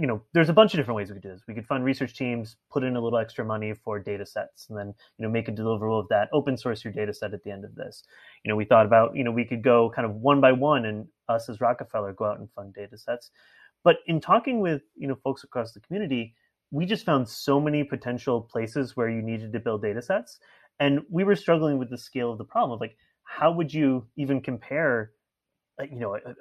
you 0.00 0.06
know, 0.06 0.22
there's 0.32 0.48
a 0.48 0.54
bunch 0.54 0.72
of 0.72 0.78
different 0.78 0.96
ways 0.96 1.08
we 1.08 1.14
could 1.14 1.22
do 1.22 1.28
this. 1.28 1.42
We 1.46 1.54
could 1.54 1.66
fund 1.66 1.84
research 1.84 2.16
teams, 2.16 2.56
put 2.70 2.82
in 2.82 2.96
a 2.96 3.00
little 3.00 3.18
extra 3.18 3.44
money 3.44 3.74
for 3.74 3.98
data 3.98 4.24
sets, 4.24 4.68
and 4.70 4.78
then, 4.78 4.94
you 5.18 5.26
know, 5.26 5.30
make 5.30 5.48
a 5.48 5.52
deliverable 5.52 6.00
of 6.00 6.08
that, 6.08 6.30
open 6.32 6.56
source 6.56 6.82
your 6.82 6.92
data 6.92 7.12
set 7.12 7.34
at 7.34 7.42
the 7.44 7.50
end 7.50 7.66
of 7.66 7.74
this. 7.74 8.02
You 8.42 8.48
know, 8.48 8.56
we 8.56 8.64
thought 8.64 8.86
about, 8.86 9.14
you 9.14 9.24
know, 9.24 9.30
we 9.30 9.44
could 9.44 9.62
go 9.62 9.92
kind 9.94 10.06
of 10.06 10.14
one 10.14 10.40
by 10.40 10.52
one 10.52 10.86
and 10.86 11.06
us 11.28 11.48
as 11.50 11.60
Rockefeller 11.60 12.14
go 12.14 12.24
out 12.24 12.38
and 12.38 12.50
fund 12.52 12.72
data 12.72 12.96
sets. 12.96 13.30
But 13.84 13.96
in 14.06 14.20
talking 14.20 14.60
with, 14.60 14.82
you 14.96 15.06
know, 15.06 15.16
folks 15.22 15.44
across 15.44 15.72
the 15.72 15.80
community, 15.80 16.34
we 16.70 16.86
just 16.86 17.04
found 17.04 17.28
so 17.28 17.60
many 17.60 17.84
potential 17.84 18.40
places 18.40 18.96
where 18.96 19.10
you 19.10 19.20
needed 19.20 19.52
to 19.52 19.60
build 19.60 19.82
data 19.82 20.00
sets. 20.00 20.38
And 20.78 21.00
we 21.10 21.24
were 21.24 21.36
struggling 21.36 21.78
with 21.78 21.90
the 21.90 21.98
scale 21.98 22.32
of 22.32 22.38
the 22.38 22.44
problem 22.44 22.72
of 22.72 22.80
like, 22.80 22.96
how 23.24 23.52
would 23.52 23.72
you 23.72 24.06
even 24.16 24.40
compare, 24.40 25.12
you 25.84 25.98
know, 25.98 26.14
a, 26.14 26.18
a, 26.18 26.34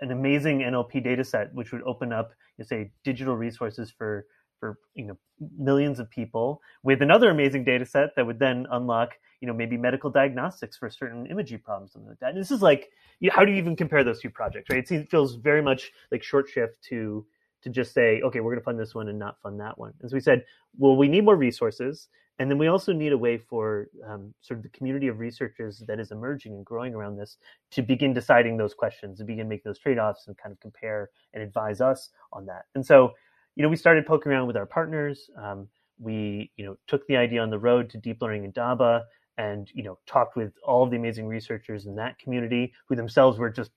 an 0.00 0.10
amazing 0.10 0.60
NLP 0.60 1.02
data 1.02 1.24
set, 1.24 1.52
which 1.54 1.72
would 1.72 1.82
open 1.82 2.12
up, 2.12 2.32
you 2.58 2.64
say, 2.64 2.90
digital 3.04 3.36
resources 3.36 3.90
for 3.90 4.26
for 4.58 4.78
you 4.94 5.06
know 5.06 5.16
millions 5.56 5.98
of 5.98 6.10
people, 6.10 6.60
with 6.82 7.00
another 7.00 7.30
amazing 7.30 7.64
data 7.64 7.86
set 7.86 8.14
that 8.16 8.26
would 8.26 8.38
then 8.38 8.66
unlock, 8.70 9.10
you 9.40 9.48
know, 9.48 9.54
maybe 9.54 9.76
medical 9.76 10.10
diagnostics 10.10 10.76
for 10.76 10.90
certain 10.90 11.26
imaging 11.26 11.60
problems, 11.60 11.92
something 11.92 12.10
like 12.10 12.18
that. 12.20 12.30
And 12.30 12.38
this 12.38 12.50
is 12.50 12.60
like, 12.60 12.90
you 13.20 13.30
know, 13.30 13.34
how 13.34 13.44
do 13.44 13.52
you 13.52 13.58
even 13.58 13.74
compare 13.74 14.04
those 14.04 14.20
two 14.20 14.28
projects, 14.30 14.68
right? 14.70 14.88
It 14.90 15.10
feels 15.10 15.36
very 15.36 15.62
much 15.62 15.92
like 16.12 16.22
short 16.22 16.48
shift 16.48 16.82
to 16.90 17.26
to 17.62 17.70
just 17.70 17.92
say, 17.92 18.20
okay, 18.22 18.40
we're 18.40 18.52
going 18.52 18.60
to 18.60 18.64
fund 18.64 18.78
this 18.78 18.94
one 18.94 19.08
and 19.08 19.18
not 19.18 19.40
fund 19.42 19.60
that 19.60 19.76
one. 19.78 19.92
And 20.00 20.10
so 20.10 20.14
we 20.14 20.20
said, 20.20 20.44
well, 20.78 20.96
we 20.96 21.08
need 21.08 21.24
more 21.24 21.36
resources. 21.36 22.08
And 22.40 22.50
then 22.50 22.56
we 22.56 22.68
also 22.68 22.94
need 22.94 23.12
a 23.12 23.18
way 23.18 23.36
for 23.36 23.88
um, 24.08 24.32
sort 24.40 24.58
of 24.58 24.62
the 24.62 24.70
community 24.70 25.08
of 25.08 25.18
researchers 25.18 25.82
that 25.86 26.00
is 26.00 26.10
emerging 26.10 26.54
and 26.54 26.64
growing 26.64 26.94
around 26.94 27.16
this 27.16 27.36
to 27.72 27.82
begin 27.82 28.14
deciding 28.14 28.56
those 28.56 28.72
questions, 28.72 29.18
to 29.18 29.24
begin 29.24 29.46
making 29.46 29.64
those 29.66 29.78
trade 29.78 29.98
offs 29.98 30.26
and 30.26 30.38
kind 30.38 30.50
of 30.50 30.58
compare 30.58 31.10
and 31.34 31.42
advise 31.42 31.82
us 31.82 32.08
on 32.32 32.46
that. 32.46 32.64
And 32.74 32.84
so, 32.84 33.12
you 33.56 33.62
know, 33.62 33.68
we 33.68 33.76
started 33.76 34.06
poking 34.06 34.32
around 34.32 34.46
with 34.46 34.56
our 34.56 34.64
partners. 34.64 35.28
Um, 35.36 35.68
we, 35.98 36.50
you 36.56 36.64
know, 36.64 36.78
took 36.86 37.06
the 37.08 37.16
idea 37.18 37.42
on 37.42 37.50
the 37.50 37.58
road 37.58 37.90
to 37.90 37.98
deep 37.98 38.22
learning 38.22 38.44
Indaba 38.44 39.04
and, 39.36 39.70
you 39.74 39.82
know, 39.82 39.98
talked 40.06 40.34
with 40.34 40.54
all 40.66 40.82
of 40.82 40.90
the 40.90 40.96
amazing 40.96 41.26
researchers 41.26 41.84
in 41.84 41.94
that 41.96 42.18
community 42.18 42.72
who 42.88 42.96
themselves 42.96 43.38
were 43.38 43.50
just 43.50 43.70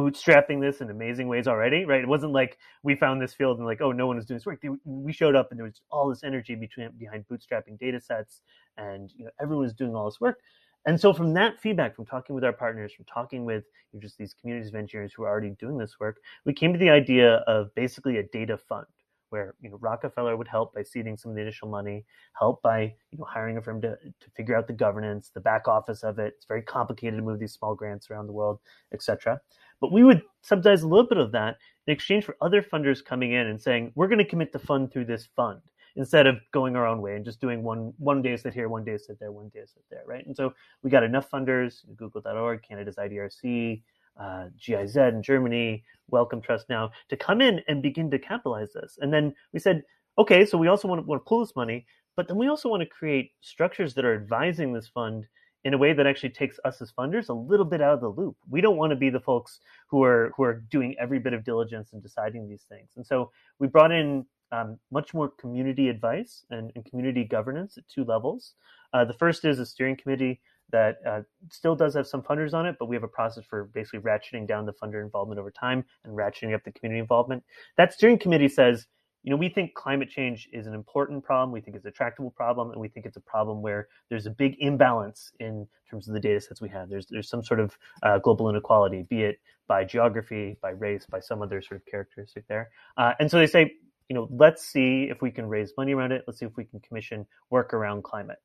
bootstrapping 0.00 0.60
this 0.60 0.80
in 0.80 0.90
amazing 0.90 1.28
ways 1.28 1.46
already, 1.46 1.84
right? 1.84 2.00
It 2.00 2.08
wasn't 2.08 2.32
like 2.32 2.58
we 2.82 2.94
found 2.94 3.20
this 3.20 3.34
field 3.34 3.58
and 3.58 3.66
like, 3.66 3.82
oh, 3.82 3.92
no 3.92 4.06
one 4.06 4.18
is 4.18 4.24
doing 4.24 4.38
this 4.38 4.46
work. 4.46 4.62
We 4.84 5.12
showed 5.12 5.36
up 5.36 5.50
and 5.50 5.58
there 5.58 5.66
was 5.66 5.82
all 5.90 6.08
this 6.08 6.24
energy 6.24 6.54
between 6.54 6.90
behind 6.98 7.26
bootstrapping 7.30 7.78
data 7.78 8.00
sets, 8.00 8.40
and 8.76 9.12
you 9.14 9.24
know 9.24 9.30
everyone 9.40 9.64
was 9.64 9.74
doing 9.74 9.94
all 9.94 10.06
this 10.06 10.20
work. 10.20 10.38
And 10.86 10.98
so 10.98 11.12
from 11.12 11.34
that 11.34 11.60
feedback, 11.60 11.94
from 11.94 12.06
talking 12.06 12.34
with 12.34 12.44
our 12.44 12.54
partners, 12.54 12.92
from 12.94 13.04
talking 13.04 13.44
with 13.44 13.64
just 13.98 14.16
these 14.16 14.32
communities 14.32 14.70
of 14.70 14.74
engineers 14.76 15.12
who 15.12 15.24
are 15.24 15.28
already 15.28 15.50
doing 15.60 15.76
this 15.76 16.00
work, 16.00 16.20
we 16.46 16.54
came 16.54 16.72
to 16.72 16.78
the 16.78 16.88
idea 16.88 17.44
of 17.46 17.74
basically 17.74 18.16
a 18.16 18.22
data 18.22 18.56
fund 18.56 18.86
where 19.30 19.54
you 19.60 19.70
know 19.70 19.78
Rockefeller 19.80 20.36
would 20.36 20.48
help 20.48 20.74
by 20.74 20.82
seeding 20.82 21.16
some 21.16 21.30
of 21.30 21.36
the 21.36 21.42
initial 21.42 21.68
money, 21.68 22.04
help 22.38 22.60
by 22.62 22.94
you 23.10 23.18
know 23.18 23.24
hiring 23.24 23.56
a 23.56 23.62
firm 23.62 23.80
to, 23.80 23.96
to 23.96 24.30
figure 24.36 24.56
out 24.56 24.66
the 24.66 24.72
governance, 24.72 25.30
the 25.32 25.40
back 25.40 25.66
office 25.66 26.02
of 26.02 26.18
it. 26.18 26.34
It's 26.36 26.46
very 26.46 26.62
complicated 26.62 27.16
to 27.16 27.22
move 27.22 27.38
these 27.38 27.54
small 27.54 27.74
grants 27.74 28.10
around 28.10 28.26
the 28.26 28.32
world, 28.32 28.58
etc. 28.92 29.40
But 29.80 29.92
we 29.92 30.04
would 30.04 30.22
subsidize 30.42 30.82
a 30.82 30.88
little 30.88 31.06
bit 31.06 31.18
of 31.18 31.32
that 31.32 31.56
in 31.86 31.92
exchange 31.92 32.24
for 32.24 32.36
other 32.40 32.62
funders 32.62 33.04
coming 33.04 33.32
in 33.32 33.46
and 33.46 33.60
saying, 33.60 33.92
we're 33.94 34.08
going 34.08 34.18
to 34.18 34.24
commit 34.24 34.52
to 34.52 34.58
fund 34.58 34.92
through 34.92 35.06
this 35.06 35.28
fund 35.34 35.60
instead 35.96 36.26
of 36.26 36.38
going 36.52 36.76
our 36.76 36.86
own 36.86 37.00
way 37.00 37.16
and 37.16 37.24
just 37.24 37.40
doing 37.40 37.62
one 37.62 37.92
one 37.98 38.22
data 38.22 38.38
set 38.38 38.54
here, 38.54 38.68
one 38.68 38.84
data 38.84 38.98
set 38.98 39.18
there, 39.18 39.32
one 39.32 39.50
data 39.52 39.66
set 39.66 39.82
there, 39.90 40.02
right? 40.06 40.24
And 40.26 40.36
so 40.36 40.54
we 40.82 40.90
got 40.90 41.02
enough 41.02 41.30
funders, 41.30 41.84
Google.org, 41.96 42.62
Canada's 42.62 42.96
IDRC, 42.96 43.82
uh, 44.18 44.46
GIZ 44.58 44.96
in 44.96 45.22
Germany, 45.22 45.84
Wellcome 46.08 46.40
Trust 46.40 46.68
now, 46.68 46.90
to 47.08 47.16
come 47.16 47.40
in 47.40 47.60
and 47.68 47.82
begin 47.82 48.10
to 48.10 48.18
capitalize 48.18 48.72
this. 48.72 48.98
And 49.00 49.12
then 49.12 49.34
we 49.52 49.58
said, 49.58 49.82
okay, 50.18 50.44
so 50.44 50.58
we 50.58 50.68
also 50.68 50.88
want 50.88 51.00
to, 51.00 51.06
want 51.06 51.20
to 51.20 51.28
pull 51.28 51.40
this 51.40 51.56
money, 51.56 51.86
but 52.16 52.28
then 52.28 52.36
we 52.36 52.48
also 52.48 52.68
want 52.68 52.82
to 52.82 52.88
create 52.88 53.32
structures 53.40 53.94
that 53.94 54.04
are 54.04 54.14
advising 54.14 54.72
this 54.72 54.88
fund 54.88 55.26
in 55.64 55.74
a 55.74 55.78
way 55.78 55.92
that 55.92 56.06
actually 56.06 56.30
takes 56.30 56.58
us 56.64 56.80
as 56.80 56.92
funders 56.92 57.28
a 57.28 57.32
little 57.32 57.66
bit 57.66 57.80
out 57.82 57.94
of 57.94 58.00
the 58.00 58.08
loop. 58.08 58.36
We 58.48 58.60
don't 58.60 58.76
want 58.76 58.90
to 58.90 58.96
be 58.96 59.10
the 59.10 59.20
folks 59.20 59.60
who 59.88 60.02
are 60.02 60.32
who 60.36 60.42
are 60.44 60.64
doing 60.70 60.94
every 60.98 61.18
bit 61.18 61.32
of 61.32 61.44
diligence 61.44 61.92
and 61.92 62.02
deciding 62.02 62.48
these 62.48 62.64
things. 62.68 62.90
And 62.96 63.06
so 63.06 63.30
we 63.58 63.66
brought 63.66 63.92
in 63.92 64.26
um, 64.52 64.78
much 64.90 65.14
more 65.14 65.28
community 65.28 65.88
advice 65.88 66.44
and, 66.50 66.72
and, 66.74 66.84
community 66.84 67.22
governance 67.22 67.78
at 67.78 67.84
two 67.88 68.04
levels. 68.04 68.54
Uh, 68.92 69.04
the 69.04 69.12
first 69.12 69.44
is 69.44 69.60
a 69.60 69.66
steering 69.66 69.96
committee 69.96 70.40
that 70.72 70.96
uh, 71.06 71.20
still 71.50 71.76
does 71.76 71.94
have 71.94 72.06
some 72.06 72.22
funders 72.22 72.52
on 72.52 72.66
it, 72.66 72.76
but 72.78 72.86
we 72.86 72.96
have 72.96 73.04
a 73.04 73.08
process 73.08 73.44
for 73.44 73.64
basically 73.66 74.00
ratcheting 74.00 74.46
down 74.46 74.66
the 74.66 74.72
funder 74.72 75.02
involvement 75.02 75.38
over 75.38 75.50
time 75.50 75.84
and 76.04 76.16
ratcheting 76.16 76.54
up 76.54 76.64
the 76.64 76.72
community 76.72 77.00
involvement. 77.00 77.44
That 77.76 77.92
steering 77.92 78.18
committee 78.18 78.48
says 78.48 78.86
you 79.22 79.30
know, 79.30 79.36
we 79.36 79.48
think 79.48 79.74
climate 79.74 80.08
change 80.08 80.48
is 80.52 80.66
an 80.66 80.74
important 80.74 81.22
problem. 81.22 81.52
We 81.52 81.60
think 81.60 81.76
it's 81.76 81.84
a 81.84 81.90
tractable 81.90 82.30
problem, 82.30 82.70
and 82.70 82.80
we 82.80 82.88
think 82.88 83.04
it's 83.04 83.16
a 83.16 83.20
problem 83.20 83.60
where 83.60 83.88
there's 84.08 84.26
a 84.26 84.30
big 84.30 84.56
imbalance 84.60 85.32
in 85.40 85.66
terms 85.90 86.08
of 86.08 86.14
the 86.14 86.20
data 86.20 86.40
sets 86.40 86.60
we 86.60 86.70
have. 86.70 86.88
There's 86.88 87.06
there's 87.06 87.28
some 87.28 87.44
sort 87.44 87.60
of 87.60 87.76
uh, 88.02 88.18
global 88.18 88.48
inequality, 88.48 89.02
be 89.02 89.22
it 89.22 89.40
by 89.66 89.84
geography, 89.84 90.56
by 90.62 90.70
race, 90.70 91.06
by 91.08 91.20
some 91.20 91.42
other 91.42 91.60
sort 91.60 91.80
of 91.80 91.86
characteristic 91.86 92.46
there. 92.48 92.70
Uh, 92.96 93.12
and 93.20 93.30
so 93.30 93.38
they 93.38 93.46
say, 93.46 93.74
you 94.08 94.14
know, 94.14 94.26
let's 94.30 94.64
see 94.64 95.04
if 95.10 95.20
we 95.20 95.30
can 95.30 95.46
raise 95.46 95.72
money 95.76 95.92
around 95.92 96.12
it. 96.12 96.24
Let's 96.26 96.40
see 96.40 96.46
if 96.46 96.56
we 96.56 96.64
can 96.64 96.80
commission 96.80 97.26
work 97.50 97.74
around 97.74 98.04
climate. 98.04 98.38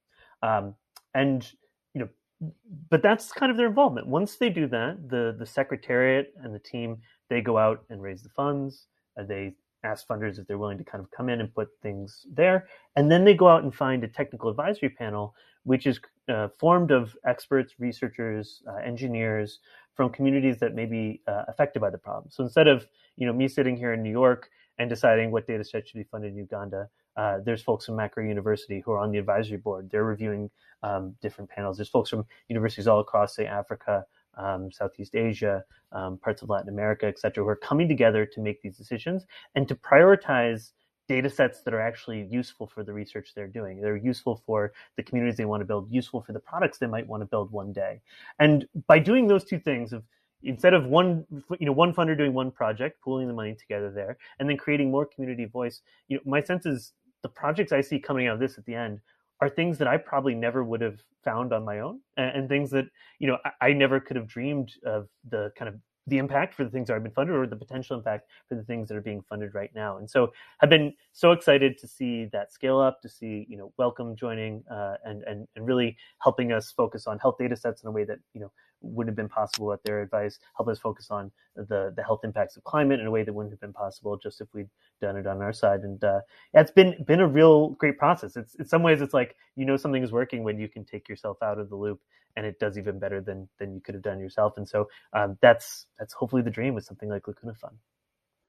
Um, 0.44 0.76
and 1.14 1.50
you 1.94 2.02
know, 2.02 2.52
but 2.90 3.02
that's 3.02 3.32
kind 3.32 3.50
of 3.50 3.58
their 3.58 3.68
involvement. 3.68 4.08
Once 4.08 4.36
they 4.36 4.50
do 4.50 4.68
that, 4.68 5.10
the 5.10 5.36
the 5.40 5.46
secretariat 5.46 6.34
and 6.44 6.54
the 6.54 6.60
team 6.60 6.98
they 7.30 7.40
go 7.40 7.58
out 7.58 7.86
and 7.90 8.02
raise 8.02 8.22
the 8.22 8.30
funds. 8.30 8.88
They 9.18 9.54
ask 9.86 10.08
funders 10.08 10.40
if 10.40 10.48
they're 10.48 10.58
willing 10.58 10.78
to 10.78 10.84
kind 10.84 11.04
of 11.04 11.10
come 11.12 11.30
in 11.30 11.40
and 11.40 11.54
put 11.54 11.70
things 11.82 12.26
there. 12.32 12.68
And 12.96 13.12
then 13.12 13.24
they 13.24 13.34
go 13.34 13.48
out 13.48 13.64
and 13.64 13.74
find 13.74 14.04
a 14.04 14.08
technical 14.08 14.50
advisory 14.50 14.90
panel, 14.90 15.36
which 15.64 15.86
is 15.88 16.00
uh, 16.28 16.50
formed 16.58 16.92
of 16.92 17.16
experts, 17.26 17.76
researchers, 17.80 18.64
uh, 18.68 18.78
engineers 18.78 19.60
from 19.94 20.10
communities 20.10 20.58
that 20.60 20.76
may 20.76 20.86
be 20.86 21.22
uh, 21.28 21.44
affected 21.48 21.80
by 21.80 21.90
the 21.90 21.98
problem. 21.98 22.30
So 22.30 22.44
instead 22.44 22.68
of 22.68 22.88
you 23.16 23.26
know 23.26 23.34
me 23.34 23.48
sitting 23.48 23.78
here 23.78 23.94
in 23.94 24.04
New 24.04 24.12
York 24.12 24.50
and 24.78 24.90
deciding 24.90 25.32
what 25.32 25.48
data 25.48 25.64
set 25.64 25.88
should 25.88 25.98
be 25.98 26.04
funded 26.04 26.32
in 26.34 26.38
Uganda, 26.38 26.90
uh, 27.16 27.40
there's 27.46 27.62
folks 27.62 27.86
from 27.86 27.96
Makerere 27.96 28.28
University 28.28 28.82
who 28.82 28.92
are 28.92 29.00
on 29.00 29.12
the 29.12 29.18
advisory 29.18 29.58
board. 29.58 29.90
They're 29.90 30.04
reviewing 30.04 30.50
um, 30.84 31.16
different 31.22 31.50
panels. 31.50 31.78
There's 31.78 31.90
folks 31.90 32.10
from 32.10 32.26
universities 32.50 32.88
all 32.88 33.00
across, 33.00 33.36
say, 33.36 33.46
Africa, 33.46 34.06
um, 34.38 34.72
Southeast 34.72 35.16
Asia, 35.16 35.64
um, 35.92 36.18
parts 36.18 36.42
of 36.42 36.50
Latin 36.50 36.70
America, 36.70 37.06
et 37.06 37.20
cetera, 37.20 37.44
who 37.44 37.50
are 37.50 37.56
coming 37.56 37.88
together 37.88 38.26
to 38.26 38.42
make 38.42 38.62
these 38.62 38.78
decisions 38.78 39.26
and 39.56 39.68
to 39.68 39.76
prioritize 39.76 40.72
data 41.08 41.30
sets 41.30 41.62
that 41.62 41.74
are 41.74 41.82
actually 41.82 42.28
useful 42.32 42.66
for 42.68 42.84
the 42.84 42.92
research 42.92 43.32
they're 43.36 43.48
doing. 43.48 43.80
They're 43.80 43.96
useful 43.96 44.42
for 44.46 44.74
the 44.98 45.04
communities 45.04 45.38
they 45.38 45.46
want 45.46 45.62
to 45.62 45.66
build, 45.66 45.92
useful 45.92 46.22
for 46.22 46.34
the 46.34 46.40
products 46.40 46.78
they 46.78 46.88
might 46.88 47.08
want 47.08 47.22
to 47.22 47.28
build 47.28 47.52
one 47.52 47.72
day. 47.72 48.02
And 48.40 48.68
by 48.88 49.00
doing 49.00 49.28
those 49.28 49.44
two 49.44 49.60
things 49.60 49.94
of 49.94 50.04
instead 50.44 50.74
of 50.74 50.86
one 50.86 51.26
you 51.60 51.66
know 51.66 51.72
one 51.72 51.94
funder 51.94 52.16
doing 52.16 52.34
one 52.34 52.52
project 52.52 53.02
pooling 53.02 53.28
the 53.28 53.34
money 53.34 53.56
together 53.56 53.92
there 53.92 54.18
and 54.40 54.50
then 54.50 54.58
creating 54.58 54.92
more 54.92 55.06
community 55.06 55.46
voice 55.46 55.82
you 56.08 56.18
know 56.18 56.22
my 56.26 56.42
sense 56.42 56.66
is 56.66 56.94
the 57.24 57.30
projects 57.30 57.72
i 57.72 57.82
see 57.82 57.98
coming 57.98 58.28
out 58.28 58.36
of 58.36 58.40
this 58.40 58.58
at 58.58 58.66
the 58.66 58.76
end 58.76 59.00
are 59.42 59.50
things 59.50 59.78
that 59.80 59.88
I 59.88 59.98
probably 59.98 60.36
never 60.36 60.64
would 60.64 60.82
have 60.82 61.02
found 61.24 61.54
on 61.54 61.66
my 61.66 61.80
own, 61.80 62.00
and, 62.18 62.38
and 62.38 62.50
things 62.50 62.72
that 62.72 62.86
you 63.20 63.28
know 63.28 63.38
I, 63.46 63.70
I, 63.70 63.74
never 63.74 64.00
could 64.00 64.16
have 64.16 64.28
dreamed 64.28 64.74
of 64.86 65.08
the 65.30 65.52
kind 65.58 65.70
of 65.70 65.76
the 66.08 66.18
impact 66.20 66.54
for 66.54 66.64
the 66.64 66.70
things 66.70 66.88
that 66.88 66.96
I've 66.96 67.04
been 67.04 67.12
funded 67.12 67.36
or 67.36 67.48
the 67.48 67.56
potential 67.56 67.98
impact 67.98 68.30
for 68.48 68.56
the 68.56 68.64
things 68.64 68.88
that 68.88 68.96
are 68.96 69.02
being 69.02 69.24
funded 69.28 69.56
right 69.56 69.72
now. 69.74 69.98
And 69.98 70.08
so 70.08 70.32
I've 70.62 70.70
been 70.70 70.94
so 71.14 71.32
excited 71.32 71.80
to 71.80 71.88
see 71.88 72.26
that 72.32 72.54
scale 72.54 72.80
up, 72.80 73.02
to 73.02 73.10
see 73.10 73.46
you 73.50 73.58
know 73.58 73.74
Wellcome 73.78 74.16
joining 74.16 74.64
uh, 74.72 74.96
and 75.04 75.24
and 75.24 75.48
and 75.56 75.68
really 75.68 75.98
helping 76.22 76.52
us 76.52 76.72
focus 76.72 77.08
on 77.08 77.20
health 77.20 77.38
data 77.40 77.56
sets 77.56 77.84
in 77.84 77.88
a 77.90 77.92
way 77.92 78.04
that 78.04 78.20
you 78.34 78.42
know 78.42 78.52
wouldn't 78.86 79.12
have 79.12 79.16
been 79.16 79.30
possible 79.30 79.68
with 79.68 79.84
their 79.84 80.02
advice, 80.02 80.40
help 80.56 80.70
us 80.70 80.80
focus 80.80 81.08
on 81.10 81.32
the 81.56 81.94
the 81.96 82.04
health 82.04 82.22
impacts 82.24 82.58
of 82.58 82.64
climate 82.64 83.00
in 83.00 83.08
a 83.08 83.12
way 83.12 83.24
that 83.24 83.34
wouldn't 83.34 83.54
have 83.54 83.62
been 83.62 83.74
possible 83.74 84.18
just 84.18 84.42
if 84.42 84.48
we'd 84.54 84.70
done 85.02 85.18
it 85.18 85.28
on 85.28 85.42
our 85.42 85.54
side. 85.54 85.82
And 85.82 86.04
uh, 86.04 86.22
it's 86.54 86.72
been 86.72 87.04
been 87.06 87.22
a 87.22 87.28
real 87.28 87.70
great 87.70 87.98
process. 87.98 88.36
It's 88.36 88.56
in 88.56 88.66
some 88.66 88.84
ways 88.84 89.02
it's 89.02 89.14
like 89.14 89.36
you 89.56 89.66
know 89.66 89.78
something 89.78 90.04
is 90.04 90.12
working 90.12 90.44
when 90.44 90.60
you 90.60 90.68
can 90.68 90.86
take 90.86 91.10
yourself 91.10 91.38
out 91.42 91.60
of 91.60 91.70
the 91.70 91.76
loop 91.76 92.00
and 92.36 92.46
it 92.46 92.60
does 92.60 92.78
even 92.78 93.00
better 93.00 93.22
than 93.22 93.48
than 93.60 93.74
you 93.74 93.82
could 93.82 93.96
have 93.96 94.04
done 94.04 94.20
yourself. 94.20 94.58
And 94.58 94.68
so 94.68 94.90
um, 95.14 95.38
that's 95.42 95.88
that's 95.98 96.14
hopefully 96.14 96.42
the 96.42 96.50
dream 96.50 96.74
with 96.74 96.86
something 96.86 97.10
like 97.10 97.28
Lacuna 97.28 97.54
Fund. 97.56 97.78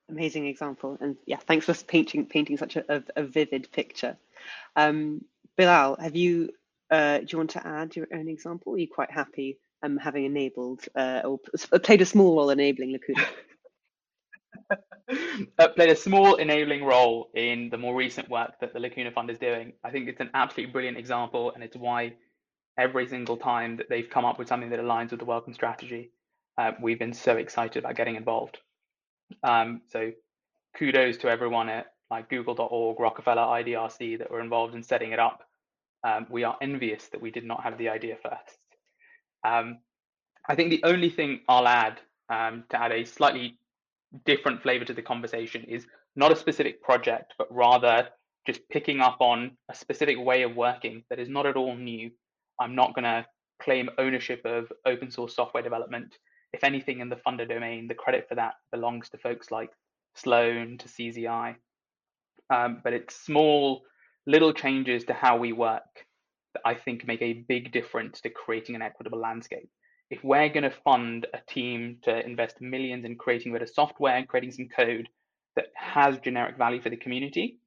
Amazing 0.09 0.47
example, 0.47 0.97
and 1.01 1.16
yeah, 1.26 1.39
thanks 1.39 1.66
for 1.66 1.74
painting 1.84 2.26
painting 2.26 2.57
such 2.57 2.76
a, 2.76 2.97
a, 2.97 3.03
a 3.16 3.22
vivid 3.24 3.70
picture. 3.72 4.16
Um, 4.76 5.24
Bilal, 5.57 5.97
have 6.01 6.14
you 6.14 6.51
uh, 6.91 7.18
do 7.18 7.26
you 7.30 7.39
want 7.39 7.51
to 7.51 7.66
add 7.66 7.97
your 7.97 8.07
own 8.12 8.28
example? 8.28 8.74
Are 8.74 8.78
you 8.78 8.89
quite 8.89 9.11
happy 9.11 9.59
um, 9.83 9.97
having 9.97 10.24
enabled 10.24 10.85
uh, 10.95 11.22
or 11.24 11.39
played 11.83 12.03
a 12.03 12.07
small 12.07 12.37
role 12.37 12.51
enabling 12.51 12.93
Lacuna? 12.93 13.27
uh, 15.59 15.68
played 15.68 15.91
a 15.91 15.97
small 15.97 16.37
enabling 16.37 16.85
role 16.85 17.31
in 17.35 17.68
the 17.70 17.79
more 17.79 17.95
recent 17.95 18.29
work 18.29 18.59
that 18.61 18.72
the 18.72 18.81
Lacuna 18.81 19.11
Fund 19.11 19.31
is 19.31 19.39
doing. 19.39 19.72
I 19.85 19.91
think 19.91 20.09
it's 20.09 20.20
an 20.20 20.31
absolutely 20.35 20.72
brilliant 20.72 20.99
example, 20.99 21.53
and 21.53 21.62
it's 21.62 21.77
why 21.77 22.14
every 22.79 23.07
single 23.07 23.37
time 23.37 23.77
that 23.77 23.89
they've 23.89 24.09
come 24.09 24.24
up 24.24 24.39
with 24.39 24.49
something 24.49 24.70
that 24.70 24.81
aligns 24.81 25.11
with 25.11 25.20
the 25.20 25.27
Wellcome 25.27 25.55
strategy, 25.55 26.11
uh, 26.59 26.72
we've 26.81 26.99
been 26.99 27.12
so 27.12 27.37
excited 27.37 27.85
about 27.85 27.97
getting 27.97 28.16
involved. 28.16 28.59
Um, 29.43 29.83
so 29.89 30.12
kudos 30.77 31.16
to 31.18 31.29
everyone 31.29 31.68
at 31.68 31.87
like 32.11 32.29
Google.org, 32.29 33.01
Rockefeller, 33.01 33.43
IDRC 33.43 34.18
that 34.18 34.31
were 34.31 34.41
involved 34.41 34.74
in 34.74 34.83
setting 34.83 35.12
it 35.12 35.18
up. 35.18 35.43
Um, 36.05 36.27
we 36.31 36.45
are 36.45 36.57
envious 36.61 37.09
that 37.09 37.20
we 37.20 37.31
did 37.31 37.45
not 37.45 37.64
have 37.64 37.79
the 37.79 37.89
idea 37.89 38.16
first. 38.22 38.59
Um, 39.47 39.78
I 40.49 40.55
think 40.55 40.70
the 40.70 40.82
only 40.84 41.11
thing 41.11 41.40
I'll 41.49 41.68
add 41.68 42.01
um, 42.28 42.64
to 42.70 42.80
add 42.80 42.92
a 42.92 43.05
slightly 43.05 43.59
different 44.24 44.62
flavor 44.62 44.84
to 44.84 44.94
the 44.94 45.03
conversation 45.03 45.64
is 45.64 45.86
not 46.16 46.32
a 46.32 46.36
specific 46.36 46.82
project, 46.82 47.34
but 47.38 47.49
rather 47.51 48.09
just 48.47 48.61
picking 48.70 49.01
up 49.01 49.18
on 49.20 49.53
a 49.70 49.74
specific 49.74 50.18
way 50.18 50.42
of 50.42 50.57
working 50.57 51.05
that 51.11 51.18
is 51.18 51.28
not 51.28 51.47
at 51.47 51.57
all 51.57 51.76
new. 51.76 52.11
I'm 52.61 52.74
not 52.74 52.94
going 52.94 53.05
to 53.05 53.26
claim 53.62 53.90
ownership 53.99 54.42
of 54.44 54.70
open 54.84 55.11
source 55.11 55.34
software 55.34 55.62
development. 55.62 56.16
If 56.53 56.64
anything, 56.64 57.01
in 57.01 57.09
the 57.09 57.16
funder 57.16 57.49
domain, 57.49 57.86
the 57.88 57.94
credit 57.94 58.26
for 58.28 58.36
that 58.36 58.55
belongs 58.72 59.11
to 59.11 59.18
folks 59.18 59.51
like 59.51 59.70
Sloan, 60.14 60.78
to 60.78 60.88
CZI. 60.88 61.57
Um, 62.49 62.80
but 62.82 62.92
it's 62.92 63.16
small, 63.16 63.82
little 64.26 64.53
changes 64.53 65.05
to 65.05 65.12
how 65.12 65.36
we 65.36 65.53
work 65.53 65.82
that 66.57 66.68
I 66.68 66.74
think 66.74 67.07
make 67.07 67.22
a 67.22 67.44
big 67.48 67.72
difference 67.72 68.20
to 68.22 68.30
creating 68.30 68.74
an 68.74 68.82
equitable 68.82 69.20
landscape 69.20 69.68
if 70.11 70.22
we're 70.22 70.48
going 70.48 70.62
to 70.62 70.70
fund 70.84 71.26
a 71.34 71.38
team 71.52 71.98
to 72.02 72.24
invest 72.24 72.61
millions 72.61 73.04
in 73.04 73.16
creating 73.16 73.54
of 73.57 73.68
software 73.68 74.16
and 74.16 74.28
creating 74.28 74.52
some 74.52 74.68
code 74.68 75.09
that 75.57 75.66
has 75.74 76.18
generic 76.18 76.57
value 76.57 76.80
for 76.80 76.90
the 76.90 76.96
community, 76.96 77.59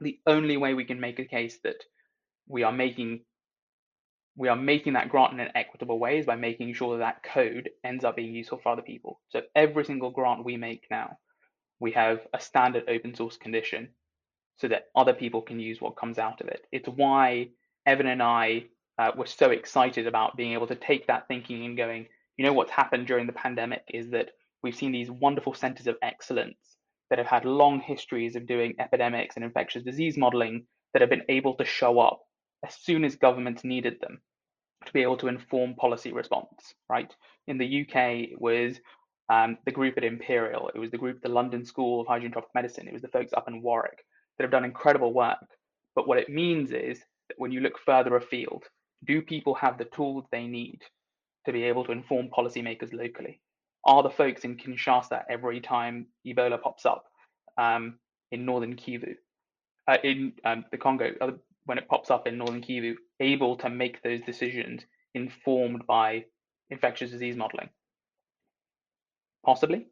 the 0.00 0.18
only 0.26 0.56
way 0.56 0.74
we 0.74 0.84
can 0.84 1.00
make 1.00 1.18
a 1.18 1.24
case 1.24 1.58
that 1.64 1.82
we 2.48 2.62
are 2.62 2.72
making 2.72 3.20
we 4.38 4.48
are 4.48 4.56
making 4.56 4.92
that 4.92 5.08
grant 5.08 5.32
in 5.32 5.40
an 5.40 5.48
equitable 5.54 5.98
way 5.98 6.18
is 6.18 6.26
by 6.26 6.36
making 6.36 6.74
sure 6.74 6.98
that, 6.98 7.04
that 7.04 7.32
code 7.32 7.70
ends 7.82 8.04
up 8.04 8.16
being 8.16 8.34
useful 8.34 8.58
for 8.62 8.72
other 8.72 8.82
people. 8.82 9.18
So 9.30 9.40
every 9.54 9.82
single 9.86 10.10
grant 10.10 10.44
we 10.44 10.58
make 10.58 10.82
now, 10.90 11.16
we 11.80 11.92
have 11.92 12.20
a 12.34 12.38
standard 12.38 12.84
open 12.86 13.14
source 13.14 13.38
condition 13.38 13.88
so 14.58 14.68
that 14.68 14.88
other 14.94 15.14
people 15.14 15.40
can 15.40 15.58
use 15.58 15.80
what 15.80 15.96
comes 15.96 16.18
out 16.18 16.42
of 16.42 16.48
it. 16.48 16.66
It's 16.70 16.86
why 16.86 17.48
Evan 17.86 18.06
and 18.06 18.22
I 18.22 18.66
uh, 18.98 19.12
we're 19.16 19.26
so 19.26 19.50
excited 19.50 20.06
about 20.06 20.36
being 20.36 20.52
able 20.52 20.66
to 20.66 20.74
take 20.74 21.06
that 21.06 21.28
thinking 21.28 21.64
and 21.64 21.76
going, 21.76 22.06
you 22.36 22.44
know, 22.44 22.52
what's 22.52 22.70
happened 22.70 23.06
during 23.06 23.26
the 23.26 23.32
pandemic 23.32 23.82
is 23.92 24.10
that 24.10 24.30
we've 24.62 24.74
seen 24.74 24.92
these 24.92 25.10
wonderful 25.10 25.54
centers 25.54 25.86
of 25.86 25.96
excellence 26.02 26.56
that 27.10 27.18
have 27.18 27.26
had 27.26 27.44
long 27.44 27.80
histories 27.80 28.36
of 28.36 28.46
doing 28.46 28.74
epidemics 28.78 29.36
and 29.36 29.44
infectious 29.44 29.84
disease 29.84 30.16
modeling 30.16 30.66
that 30.92 31.02
have 31.02 31.10
been 31.10 31.22
able 31.28 31.54
to 31.54 31.64
show 31.64 32.00
up 32.00 32.20
as 32.66 32.74
soon 32.74 33.04
as 33.04 33.16
governments 33.16 33.64
needed 33.64 33.96
them 34.00 34.20
to 34.84 34.92
be 34.92 35.02
able 35.02 35.16
to 35.18 35.28
inform 35.28 35.74
policy 35.74 36.12
response, 36.12 36.74
right? 36.88 37.14
In 37.46 37.58
the 37.58 37.82
UK, 37.82 38.30
it 38.32 38.40
was 38.40 38.80
um, 39.28 39.58
the 39.66 39.72
group 39.72 39.96
at 39.96 40.04
Imperial, 40.04 40.70
it 40.74 40.78
was 40.78 40.90
the 40.90 40.98
group 40.98 41.16
at 41.16 41.22
the 41.22 41.28
London 41.28 41.64
School 41.64 42.00
of 42.00 42.06
Hygiene 42.06 42.26
and 42.26 42.32
Tropical 42.32 42.52
Medicine, 42.54 42.88
it 42.88 42.92
was 42.92 43.02
the 43.02 43.08
folks 43.08 43.32
up 43.36 43.48
in 43.48 43.62
Warwick 43.62 44.04
that 44.38 44.44
have 44.44 44.50
done 44.50 44.64
incredible 44.64 45.12
work. 45.12 45.38
But 45.94 46.08
what 46.08 46.18
it 46.18 46.28
means 46.28 46.72
is 46.72 47.02
when 47.36 47.52
you 47.52 47.60
look 47.60 47.78
further 47.84 48.16
afield, 48.16 48.64
do 49.04 49.22
people 49.22 49.54
have 49.54 49.78
the 49.78 49.84
tools 49.84 50.24
they 50.30 50.46
need 50.46 50.80
to 51.44 51.52
be 51.52 51.64
able 51.64 51.84
to 51.84 51.92
inform 51.92 52.28
policymakers 52.28 52.92
locally? 52.92 53.40
Are 53.84 54.02
the 54.02 54.10
folks 54.10 54.44
in 54.44 54.56
Kinshasa 54.56 55.22
every 55.30 55.60
time 55.60 56.06
Ebola 56.26 56.60
pops 56.60 56.86
up 56.86 57.04
um, 57.56 57.98
in 58.32 58.44
northern 58.44 58.74
Kivu, 58.74 59.14
uh, 59.86 59.98
in 60.02 60.32
um, 60.44 60.64
the 60.70 60.78
Congo, 60.78 61.12
uh, 61.20 61.30
when 61.66 61.78
it 61.78 61.88
pops 61.88 62.10
up 62.10 62.26
in 62.26 62.38
northern 62.38 62.62
Kivu, 62.62 62.94
able 63.20 63.56
to 63.56 63.70
make 63.70 64.02
those 64.02 64.20
decisions 64.22 64.84
informed 65.14 65.86
by 65.86 66.24
infectious 66.70 67.10
disease 67.10 67.36
modeling? 67.36 67.68
Possibly. 69.44 69.86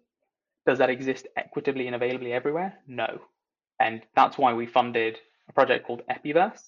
Does 0.66 0.78
that 0.78 0.90
exist 0.90 1.28
equitably 1.36 1.86
and 1.86 1.94
availably 1.94 2.32
everywhere? 2.32 2.74
No. 2.88 3.20
And 3.80 4.02
that's 4.16 4.38
why 4.38 4.54
we 4.54 4.66
funded 4.66 5.18
a 5.48 5.52
project 5.52 5.86
called 5.86 6.02
Epiverse, 6.10 6.60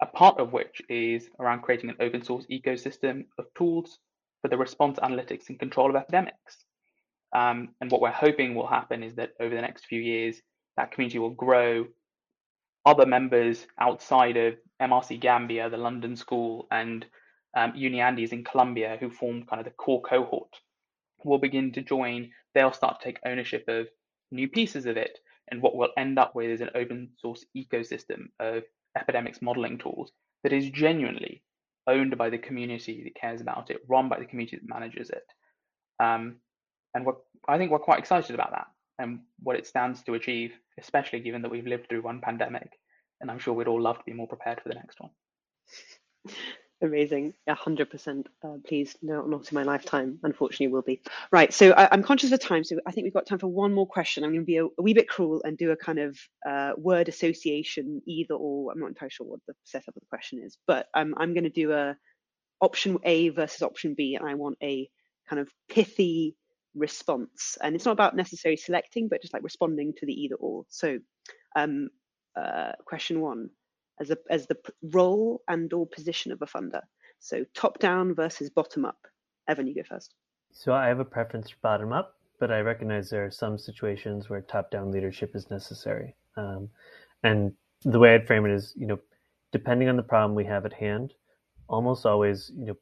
a 0.00 0.06
part 0.06 0.38
of 0.38 0.52
which 0.52 0.82
is 0.88 1.28
around 1.40 1.62
creating 1.62 1.90
an 1.90 1.96
open 2.00 2.22
source 2.22 2.46
ecosystem 2.50 3.24
of 3.38 3.46
tools 3.56 3.98
for 4.42 4.48
the 4.48 4.56
response 4.56 4.98
analytics 4.98 5.48
and 5.48 5.58
control 5.58 5.90
of 5.90 5.96
epidemics. 5.96 6.64
Um, 7.34 7.70
and 7.80 7.90
what 7.90 8.00
we're 8.00 8.10
hoping 8.10 8.54
will 8.54 8.66
happen 8.66 9.02
is 9.02 9.14
that 9.16 9.30
over 9.40 9.54
the 9.54 9.60
next 9.60 9.86
few 9.86 10.00
years, 10.00 10.40
that 10.76 10.92
community 10.92 11.18
will 11.18 11.30
grow. 11.30 11.86
Other 12.84 13.06
members 13.06 13.66
outside 13.80 14.36
of 14.36 14.54
MRC 14.80 15.20
Gambia, 15.20 15.70
the 15.70 15.76
London 15.76 16.14
School, 16.16 16.68
and 16.70 17.04
um, 17.56 17.72
Uniandes 17.72 18.32
in 18.32 18.44
Colombia, 18.44 18.96
who 19.00 19.10
form 19.10 19.44
kind 19.44 19.60
of 19.60 19.64
the 19.64 19.72
core 19.72 20.02
cohort, 20.02 20.54
will 21.24 21.38
begin 21.38 21.72
to 21.72 21.82
join. 21.82 22.30
They'll 22.54 22.72
start 22.72 23.00
to 23.00 23.04
take 23.04 23.18
ownership 23.24 23.64
of 23.68 23.88
new 24.30 24.48
pieces 24.48 24.86
of 24.86 24.96
it. 24.96 25.18
And 25.48 25.62
what 25.62 25.76
we'll 25.76 25.88
end 25.96 26.18
up 26.18 26.34
with 26.34 26.50
is 26.50 26.60
an 26.60 26.70
open 26.74 27.10
source 27.18 27.44
ecosystem 27.56 28.28
of 28.40 28.64
epidemics 28.96 29.42
modeling 29.42 29.78
tools 29.78 30.12
that 30.42 30.52
is 30.52 30.70
genuinely 30.70 31.42
owned 31.86 32.16
by 32.18 32.30
the 32.30 32.38
community 32.38 33.02
that 33.04 33.20
cares 33.20 33.40
about 33.40 33.70
it, 33.70 33.80
run 33.88 34.08
by 34.08 34.18
the 34.18 34.24
community 34.24 34.56
that 34.56 34.68
manages 34.68 35.10
it. 35.10 35.24
Um, 36.00 36.36
and 36.94 37.06
I 37.48 37.58
think 37.58 37.70
we're 37.70 37.78
quite 37.78 37.98
excited 37.98 38.34
about 38.34 38.50
that 38.52 38.66
and 38.98 39.20
what 39.42 39.56
it 39.56 39.66
stands 39.66 40.02
to 40.02 40.14
achieve, 40.14 40.52
especially 40.78 41.20
given 41.20 41.42
that 41.42 41.50
we've 41.50 41.66
lived 41.66 41.88
through 41.88 42.02
one 42.02 42.20
pandemic. 42.20 42.70
And 43.20 43.30
I'm 43.30 43.38
sure 43.38 43.54
we'd 43.54 43.68
all 43.68 43.80
love 43.80 43.98
to 43.98 44.04
be 44.04 44.12
more 44.12 44.28
prepared 44.28 44.60
for 44.60 44.68
the 44.68 44.74
next 44.74 44.98
one. 45.00 45.10
Amazing. 46.82 47.32
100%. 47.48 48.26
Uh, 48.44 48.48
please, 48.66 48.96
no, 49.00 49.22
not 49.22 49.50
in 49.50 49.54
my 49.54 49.62
lifetime. 49.62 50.18
Unfortunately, 50.22 50.68
will 50.68 50.82
be. 50.82 51.00
Right. 51.32 51.52
So 51.52 51.70
I, 51.70 51.92
am 51.94 52.02
conscious 52.02 52.32
of 52.32 52.40
time. 52.40 52.64
So 52.64 52.76
I 52.86 52.90
think 52.90 53.04
we've 53.04 53.14
got 53.14 53.26
time 53.26 53.38
for 53.38 53.46
one 53.46 53.72
more 53.72 53.86
question. 53.86 54.22
I'm 54.24 54.30
going 54.30 54.42
to 54.42 54.46
be 54.46 54.58
a, 54.58 54.66
a 54.66 54.82
wee 54.82 54.92
bit 54.92 55.08
cruel 55.08 55.40
and 55.44 55.56
do 55.56 55.70
a 55.70 55.76
kind 55.76 55.98
of 55.98 56.18
uh, 56.46 56.72
word 56.76 57.08
association, 57.08 58.02
either 58.06 58.34
or. 58.34 58.72
I'm 58.72 58.78
not 58.78 58.88
entirely 58.88 59.10
sure 59.10 59.26
what 59.26 59.40
the 59.46 59.54
setup 59.64 59.96
of 59.96 60.02
the 60.02 60.06
question 60.10 60.42
is, 60.44 60.58
but 60.66 60.88
um, 60.92 61.14
I'm 61.16 61.32
going 61.32 61.44
to 61.44 61.50
do 61.50 61.72
a 61.72 61.96
option 62.60 62.98
A 63.04 63.30
versus 63.30 63.62
option 63.62 63.94
B. 63.94 64.14
And 64.14 64.28
I 64.28 64.34
want 64.34 64.58
a 64.62 64.90
kind 65.30 65.40
of 65.40 65.48
pithy 65.70 66.36
response. 66.74 67.56
And 67.62 67.74
it's 67.74 67.86
not 67.86 67.92
about 67.92 68.14
necessarily 68.14 68.58
selecting, 68.58 69.08
but 69.08 69.22
just 69.22 69.32
like 69.32 69.42
responding 69.42 69.94
to 69.96 70.04
the 70.04 70.12
either 70.12 70.34
or. 70.34 70.64
So 70.68 70.98
um, 71.56 71.88
uh, 72.38 72.72
question 72.84 73.22
one 73.22 73.48
as, 74.00 74.10
a, 74.10 74.18
as 74.30 74.46
the 74.46 74.56
role 74.82 75.42
and 75.48 75.72
or 75.72 75.86
position 75.86 76.32
of 76.32 76.42
a 76.42 76.46
funder. 76.46 76.82
So 77.18 77.44
top 77.54 77.78
down 77.78 78.14
versus 78.14 78.50
bottom 78.50 78.84
up. 78.84 78.98
Evan, 79.48 79.66
you 79.66 79.74
go 79.74 79.82
first. 79.88 80.14
So 80.52 80.72
I 80.72 80.86
have 80.86 81.00
a 81.00 81.04
preference 81.04 81.50
for 81.50 81.56
bottom 81.62 81.92
up, 81.92 82.14
but 82.40 82.50
I 82.50 82.60
recognize 82.60 83.10
there 83.10 83.24
are 83.24 83.30
some 83.30 83.58
situations 83.58 84.28
where 84.28 84.40
top 84.40 84.70
down 84.70 84.90
leadership 84.90 85.34
is 85.34 85.50
necessary. 85.50 86.14
Um, 86.36 86.68
and 87.22 87.52
the 87.82 87.98
way 87.98 88.14
I'd 88.14 88.26
frame 88.26 88.46
it 88.46 88.52
is, 88.52 88.72
you 88.76 88.86
know, 88.86 88.98
depending 89.52 89.88
on 89.88 89.96
the 89.96 90.02
problem 90.02 90.34
we 90.34 90.44
have 90.44 90.66
at 90.66 90.72
hand, 90.72 91.14
almost 91.68 92.06
always, 92.06 92.52
you 92.56 92.66
know, 92.66 92.76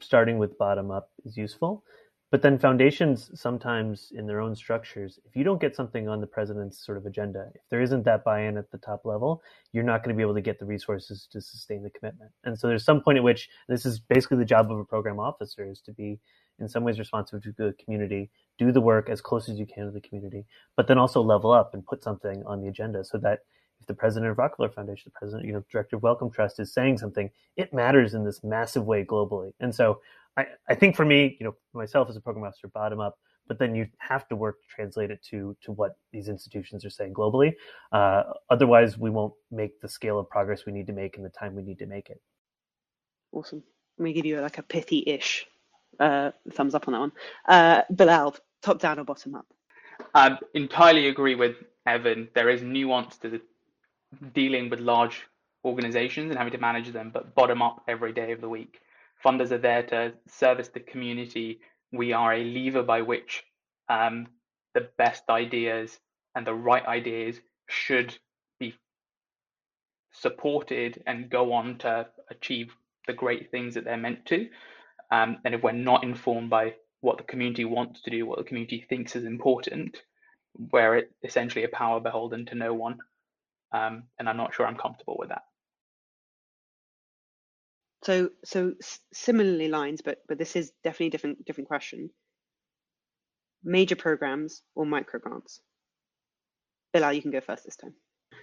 starting 0.00 0.38
with 0.38 0.58
bottom 0.58 0.90
up 0.90 1.10
is 1.24 1.36
useful. 1.36 1.84
But 2.30 2.42
then 2.42 2.58
foundations 2.58 3.30
sometimes 3.40 4.10
in 4.12 4.26
their 4.26 4.40
own 4.40 4.56
structures, 4.56 5.20
if 5.24 5.36
you 5.36 5.44
don't 5.44 5.60
get 5.60 5.76
something 5.76 6.08
on 6.08 6.20
the 6.20 6.26
president's 6.26 6.84
sort 6.84 6.98
of 6.98 7.06
agenda, 7.06 7.48
if 7.54 7.60
there 7.70 7.80
isn't 7.80 8.04
that 8.04 8.24
buy-in 8.24 8.56
at 8.56 8.70
the 8.72 8.78
top 8.78 9.04
level, 9.04 9.40
you're 9.72 9.84
not 9.84 10.02
going 10.02 10.14
to 10.14 10.16
be 10.16 10.22
able 10.22 10.34
to 10.34 10.40
get 10.40 10.58
the 10.58 10.64
resources 10.64 11.28
to 11.30 11.40
sustain 11.40 11.82
the 11.82 11.90
commitment. 11.90 12.32
And 12.42 12.58
so 12.58 12.66
there's 12.66 12.84
some 12.84 13.00
point 13.00 13.18
at 13.18 13.24
which 13.24 13.48
this 13.68 13.86
is 13.86 14.00
basically 14.00 14.38
the 14.38 14.44
job 14.44 14.72
of 14.72 14.78
a 14.78 14.84
program 14.84 15.20
officer 15.20 15.70
is 15.70 15.80
to 15.82 15.92
be 15.92 16.18
in 16.58 16.68
some 16.68 16.82
ways 16.84 16.98
responsive 16.98 17.42
to 17.42 17.52
the 17.56 17.74
community, 17.82 18.30
do 18.58 18.72
the 18.72 18.80
work 18.80 19.08
as 19.08 19.20
close 19.20 19.48
as 19.48 19.58
you 19.58 19.66
can 19.66 19.86
to 19.86 19.90
the 19.90 20.00
community, 20.00 20.44
but 20.76 20.86
then 20.86 20.98
also 20.98 21.20
level 21.20 21.52
up 21.52 21.74
and 21.74 21.86
put 21.86 22.02
something 22.02 22.42
on 22.46 22.60
the 22.60 22.68
agenda 22.68 23.04
so 23.04 23.18
that 23.18 23.40
if 23.80 23.86
the 23.86 23.94
president 23.94 24.30
of 24.30 24.38
Rockefeller 24.38 24.70
Foundation, 24.70 25.10
the 25.12 25.18
president, 25.18 25.46
you 25.46 25.52
know, 25.52 25.64
director 25.70 25.96
of 25.96 26.02
Wellcome 26.02 26.30
Trust 26.30 26.60
is 26.60 26.72
saying 26.72 26.98
something, 26.98 27.30
it 27.56 27.72
matters 27.72 28.14
in 28.14 28.24
this 28.24 28.42
massive 28.44 28.84
way 28.84 29.04
globally. 29.04 29.52
And 29.60 29.74
so 29.74 30.00
I, 30.36 30.46
I 30.68 30.74
think 30.74 30.96
for 30.96 31.04
me, 31.04 31.36
you 31.38 31.46
know, 31.46 31.54
myself 31.72 32.08
as 32.08 32.16
a 32.16 32.20
program 32.20 32.44
officer, 32.44 32.68
bottom 32.68 33.00
up, 33.00 33.16
but 33.46 33.58
then 33.58 33.74
you 33.74 33.86
have 33.98 34.26
to 34.28 34.36
work 34.36 34.56
to 34.60 34.66
translate 34.74 35.10
it 35.10 35.20
to 35.30 35.56
to 35.62 35.72
what 35.72 35.92
these 36.12 36.28
institutions 36.28 36.84
are 36.84 36.90
saying 36.90 37.14
globally. 37.14 37.52
Uh, 37.92 38.22
otherwise, 38.50 38.98
we 38.98 39.10
won't 39.10 39.34
make 39.50 39.80
the 39.80 39.88
scale 39.88 40.18
of 40.18 40.28
progress 40.28 40.66
we 40.66 40.72
need 40.72 40.86
to 40.86 40.92
make 40.92 41.16
in 41.16 41.22
the 41.22 41.30
time 41.30 41.54
we 41.54 41.62
need 41.62 41.78
to 41.78 41.86
make 41.86 42.10
it. 42.10 42.20
Awesome. 43.32 43.62
Let 43.98 44.04
me 44.04 44.12
give 44.12 44.26
you 44.26 44.40
like 44.40 44.58
a 44.58 44.62
pithy-ish 44.62 45.46
uh, 46.00 46.30
thumbs 46.52 46.74
up 46.74 46.88
on 46.88 46.92
that 46.92 47.00
one. 47.00 47.12
Uh, 47.46 47.82
Bilal, 47.90 48.36
top 48.62 48.80
down 48.80 48.98
or 48.98 49.04
bottom 49.04 49.34
up? 49.34 49.46
I 50.14 50.38
entirely 50.54 51.08
agree 51.08 51.34
with 51.34 51.56
Evan. 51.86 52.28
There 52.34 52.48
is 52.48 52.62
nuance 52.62 53.16
to 53.18 53.28
the 53.28 53.40
dealing 54.32 54.70
with 54.70 54.80
large 54.80 55.22
organizations 55.64 56.30
and 56.30 56.38
having 56.38 56.52
to 56.52 56.58
manage 56.58 56.92
them, 56.92 57.10
but 57.12 57.34
bottom 57.34 57.62
up 57.62 57.82
every 57.88 58.12
day 58.12 58.32
of 58.32 58.40
the 58.40 58.48
week. 58.48 58.80
Funders 59.24 59.52
are 59.52 59.58
there 59.58 59.82
to 59.84 60.12
service 60.28 60.68
the 60.68 60.80
community. 60.80 61.60
We 61.92 62.12
are 62.12 62.34
a 62.34 62.44
lever 62.44 62.82
by 62.82 63.02
which 63.02 63.44
um, 63.88 64.26
the 64.74 64.88
best 64.98 65.24
ideas 65.30 65.98
and 66.34 66.46
the 66.46 66.54
right 66.54 66.84
ideas 66.84 67.40
should 67.68 68.16
be 68.58 68.74
supported 70.12 71.02
and 71.06 71.30
go 71.30 71.52
on 71.52 71.78
to 71.78 72.06
achieve 72.30 72.74
the 73.06 73.12
great 73.12 73.50
things 73.50 73.74
that 73.74 73.84
they're 73.84 73.96
meant 73.96 74.26
to. 74.26 74.48
Um, 75.10 75.38
and 75.44 75.54
if 75.54 75.62
we're 75.62 75.72
not 75.72 76.04
informed 76.04 76.50
by 76.50 76.74
what 77.00 77.18
the 77.18 77.24
community 77.24 77.64
wants 77.64 78.02
to 78.02 78.10
do, 78.10 78.26
what 78.26 78.38
the 78.38 78.44
community 78.44 78.84
thinks 78.88 79.14
is 79.16 79.24
important, 79.24 80.02
we're 80.72 81.04
essentially 81.22 81.64
a 81.64 81.68
power 81.68 82.00
beholden 82.00 82.46
to 82.46 82.54
no 82.54 82.74
one. 82.74 82.98
Um, 83.72 84.04
and 84.18 84.28
I'm 84.28 84.36
not 84.36 84.54
sure 84.54 84.66
I'm 84.66 84.76
comfortable 84.76 85.16
with 85.18 85.30
that. 85.30 85.42
So, 88.04 88.30
so 88.44 88.74
similarly 89.12 89.68
lines, 89.68 90.02
but 90.02 90.18
but 90.28 90.38
this 90.38 90.56
is 90.56 90.72
definitely 90.82 91.10
different 91.10 91.44
different 91.46 91.68
question. 91.68 92.10
Major 93.62 93.96
programs 93.96 94.62
or 94.74 94.84
micro 94.84 95.20
grants? 95.20 95.60
Bilal, 96.92 97.14
you 97.14 97.22
can 97.22 97.30
go 97.30 97.40
first 97.40 97.64
this 97.64 97.76
time. 97.76 97.94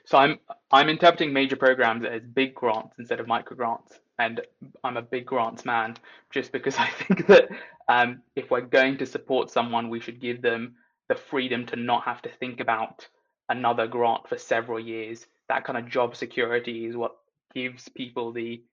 So 0.06 0.18
I'm 0.18 0.40
I'm 0.72 0.90
interpreting 0.90 1.32
major 1.32 1.56
programs 1.56 2.06
as 2.06 2.24
big 2.24 2.56
grants 2.56 2.96
instead 2.98 3.20
of 3.20 3.28
micro 3.28 3.56
grants, 3.56 4.00
and 4.18 4.42
I'm 4.84 4.98
a 4.98 5.02
big 5.02 5.28
grants 5.28 5.64
man 5.64 5.96
just 6.32 6.52
because 6.52 6.76
I 6.80 6.90
think 6.90 7.28
that 7.28 7.50
um, 7.88 8.24
if 8.36 8.50
we're 8.50 8.62
going 8.62 8.98
to 8.98 9.06
support 9.06 9.52
someone, 9.52 9.90
we 9.90 10.00
should 10.00 10.20
give 10.20 10.42
them 10.42 10.76
the 11.08 11.16
freedom 11.16 11.68
to 11.68 11.76
not 11.76 12.06
have 12.06 12.22
to 12.24 12.30
think 12.30 12.60
about 12.62 13.08
another 13.50 13.86
grant 13.86 14.28
for 14.28 14.38
several 14.38 14.80
years. 14.80 15.28
That 15.50 15.66
kind 15.66 15.78
of 15.78 15.88
job 15.88 16.16
security 16.16 16.86
is 16.86 16.96
what 16.98 17.18
gives 17.54 17.90
people 17.90 18.32
the 18.32 18.64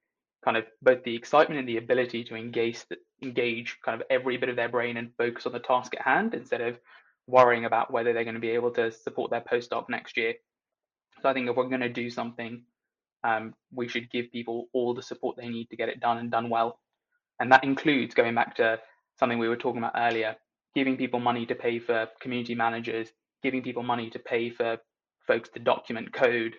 kind 0.45 0.57
of 0.57 0.65
both 0.83 1.03
the 1.05 1.17
excitement 1.17 1.59
and 1.59 1.69
the 1.69 1.79
ability 1.79 2.25
to 2.25 2.37
engage 2.37 2.85
engage 3.23 3.77
kind 3.85 4.01
of 4.01 4.07
every 4.11 4.37
bit 4.37 4.49
of 4.49 4.57
their 4.57 4.69
brain 4.69 4.97
and 4.97 5.11
focus 5.17 5.47
on 5.47 5.53
the 5.53 5.59
task 5.59 5.95
at 5.95 6.03
hand 6.03 6.35
instead 6.35 6.61
of 6.61 6.79
worrying 7.27 7.65
about 7.65 7.93
whether 7.93 8.13
they're 8.13 8.25
going 8.25 8.35
to 8.35 8.41
be 8.41 8.51
able 8.51 8.71
to 8.71 8.91
support 8.91 9.31
their 9.31 9.41
postdoc 9.41 9.89
next 9.89 10.17
year. 10.17 10.35
So 11.21 11.29
I 11.29 11.35
think 11.35 11.49
if 11.49 11.57
we're 11.57 11.69
going 11.69 11.81
to 11.81 11.89
do 11.89 12.09
something, 12.11 12.63
um, 13.25 13.55
we 13.73 13.89
should 13.89 14.11
give 14.11 14.33
people 14.33 14.69
all 14.73 14.95
the 14.95 15.03
support 15.03 15.37
they 15.37 15.49
need 15.49 15.69
to 15.71 15.77
get 15.77 15.89
it 15.89 16.01
done 16.01 16.19
and 16.19 16.31
done 16.31 16.49
well. 16.49 16.79
And 17.41 17.53
that 17.53 17.65
includes 17.65 18.15
going 18.15 18.35
back 18.35 18.57
to 18.57 18.79
something 19.19 19.39
we 19.39 19.49
were 19.49 19.57
talking 19.57 19.79
about 19.79 19.93
earlier, 19.97 20.37
giving 20.75 20.97
people 20.97 21.21
money 21.21 21.45
to 21.47 21.55
pay 21.55 21.79
for 21.81 22.09
community 22.21 22.55
managers, 22.55 23.09
giving 23.43 23.63
people 23.63 23.83
money 23.83 24.11
to 24.11 24.19
pay 24.19 24.51
for 24.51 24.79
folks 25.27 25.49
to 25.51 25.59
document 25.59 26.13
code 26.13 26.55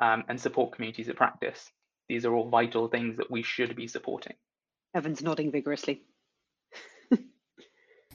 um, 0.00 0.24
and 0.28 0.40
support 0.40 0.72
communities 0.72 1.08
of 1.08 1.16
practice. 1.16 1.70
These 2.08 2.24
are 2.24 2.34
all 2.34 2.48
vital 2.48 2.88
things 2.88 3.16
that 3.18 3.30
we 3.30 3.42
should 3.42 3.76
be 3.76 3.86
supporting. 3.86 4.34
Evan's 4.94 5.22
nodding 5.22 5.52
vigorously. 5.52 6.02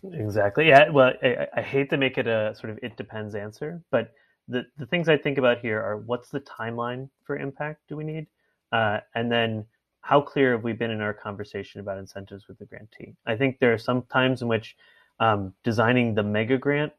exactly. 0.03 0.67
Yeah. 0.67 0.89
Well, 0.89 1.13
I, 1.21 1.47
I 1.55 1.61
hate 1.61 1.89
to 1.91 1.97
make 1.97 2.17
it 2.17 2.27
a 2.27 2.55
sort 2.59 2.71
of 2.71 2.79
it 2.81 2.97
depends 2.97 3.35
answer, 3.35 3.81
but 3.91 4.11
the, 4.47 4.65
the 4.77 4.85
things 4.85 5.07
I 5.07 5.17
think 5.17 5.37
about 5.37 5.59
here 5.59 5.81
are 5.81 5.97
what's 5.97 6.29
the 6.29 6.41
timeline 6.41 7.09
for 7.23 7.37
impact 7.37 7.81
do 7.87 7.95
we 7.95 8.03
need? 8.03 8.27
Uh, 8.71 8.99
and 9.15 9.31
then 9.31 9.65
how 10.01 10.19
clear 10.19 10.51
have 10.51 10.63
we 10.63 10.73
been 10.73 10.91
in 10.91 10.99
our 10.99 11.13
conversation 11.13 11.79
about 11.79 11.97
incentives 11.97 12.47
with 12.47 12.57
the 12.59 12.65
grantee? 12.65 13.15
I 13.25 13.35
think 13.37 13.59
there 13.59 13.73
are 13.73 13.77
some 13.77 14.03
times 14.11 14.41
in 14.41 14.47
which 14.47 14.75
um, 15.19 15.53
designing 15.63 16.13
the 16.13 16.23
mega 16.23 16.57
grant 16.57 16.91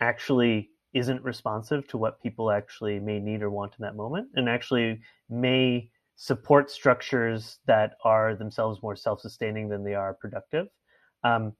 actually 0.00 0.70
isn't 0.94 1.22
responsive 1.22 1.86
to 1.88 1.98
what 1.98 2.22
people 2.22 2.50
actually 2.50 2.98
may 2.98 3.18
need 3.20 3.42
or 3.42 3.50
want 3.50 3.74
in 3.78 3.82
that 3.82 3.96
moment 3.96 4.28
and 4.34 4.48
actually 4.48 5.00
may 5.28 5.90
support 6.20 6.68
structures 6.68 7.60
that 7.66 7.92
are 8.02 8.34
themselves 8.34 8.82
more 8.82 8.96
self-sustaining 8.96 9.68
than 9.68 9.84
they 9.84 9.94
are 9.94 10.12
productive. 10.14 10.66
Um, 11.22 11.52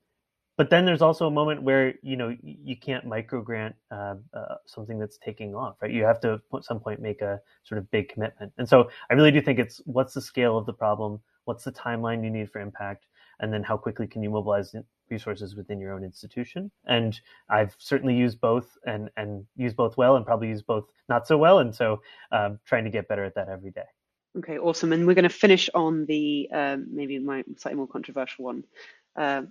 but 0.57 0.69
then 0.69 0.85
there's 0.85 1.01
also 1.01 1.29
a 1.29 1.31
moment 1.31 1.63
where 1.63 1.95
you 2.03 2.17
know 2.17 2.37
you 2.43 2.77
can't 2.77 3.07
micro 3.07 3.41
grant 3.41 3.77
uh, 3.93 4.17
uh, 4.35 4.57
something 4.67 4.99
that's 4.99 5.17
taking 5.19 5.55
off, 5.55 5.77
right? 5.81 5.93
You 5.93 6.03
have 6.03 6.19
to 6.23 6.41
at 6.53 6.65
some 6.65 6.81
point 6.81 7.01
make 7.01 7.23
a 7.23 7.41
sort 7.63 7.79
of 7.79 7.89
big 7.93 8.09
commitment. 8.09 8.53
And 8.59 8.69
so 8.69 8.91
I 9.09 9.15
really 9.15 9.31
do 9.31 9.41
think 9.41 9.61
it's 9.61 9.81
what's 9.85 10.15
the 10.15 10.21
scale 10.21 10.59
of 10.59 10.67
the 10.67 10.73
problem, 10.73 11.21
what's 11.45 11.63
the 11.63 11.71
timeline 11.71 12.25
you 12.25 12.31
need 12.31 12.51
for 12.51 12.61
impact, 12.61 13.07
and 13.39 13.53
then 13.53 13.63
how 13.63 13.77
quickly 13.77 14.09
can 14.09 14.25
you 14.25 14.31
mobilize 14.31 14.75
resources 15.09 15.55
within 15.55 15.79
your 15.79 15.93
own 15.93 16.03
institution. 16.03 16.69
And 16.87 17.19
I've 17.49 17.77
certainly 17.79 18.17
used 18.17 18.41
both 18.41 18.77
and 18.85 19.09
and 19.17 19.47
used 19.55 19.77
both 19.77 19.97
well, 19.97 20.17
and 20.17 20.27
probably 20.27 20.49
used 20.49 20.67
both 20.67 20.87
not 21.09 21.29
so 21.29 21.39
well. 21.39 21.61
And 21.61 21.73
so 21.73 22.03
um, 22.33 22.59
trying 22.65 22.83
to 22.83 22.91
get 22.91 23.07
better 23.07 23.25
at 23.25 23.37
that 23.37 23.49
every 23.49 23.71
day. 23.71 23.87
Okay, 24.39 24.59
awesome. 24.59 24.93
And 24.93 25.07
we're 25.07 25.15
going 25.15 25.25
to 25.25 25.29
finish 25.29 25.69
on 25.75 26.07
the 26.07 26.49
um, 26.53 26.87
maybe 26.93 27.19
my 27.19 27.43
slightly 27.57 27.77
more 27.77 27.89
controversial 27.89 28.45
one. 28.45 28.65
Uh, 29.17 29.43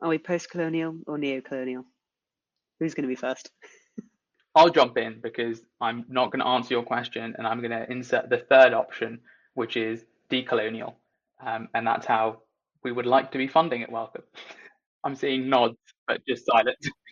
are 0.00 0.08
we 0.08 0.18
post-colonial 0.18 0.96
or 1.06 1.16
neo-colonial? 1.16 1.84
Who's 2.80 2.94
going 2.94 3.04
to 3.04 3.08
be 3.08 3.14
first? 3.14 3.50
I'll 4.56 4.70
jump 4.70 4.98
in 4.98 5.20
because 5.22 5.62
I'm 5.80 6.04
not 6.08 6.32
going 6.32 6.40
to 6.40 6.46
answer 6.46 6.74
your 6.74 6.82
question, 6.82 7.34
and 7.38 7.46
I'm 7.46 7.60
going 7.60 7.70
to 7.70 7.90
insert 7.90 8.30
the 8.30 8.38
third 8.38 8.74
option, 8.74 9.20
which 9.54 9.76
is 9.76 10.04
decolonial, 10.28 10.94
um, 11.44 11.68
and 11.74 11.86
that's 11.86 12.06
how 12.06 12.42
we 12.82 12.90
would 12.90 13.06
like 13.06 13.30
to 13.32 13.38
be 13.38 13.46
funding 13.46 13.82
it. 13.82 13.90
Welcome. 13.90 14.22
I'm 15.04 15.14
seeing 15.14 15.48
nods, 15.48 15.76
but 16.08 16.20
just 16.26 16.46
silence. 16.46 16.76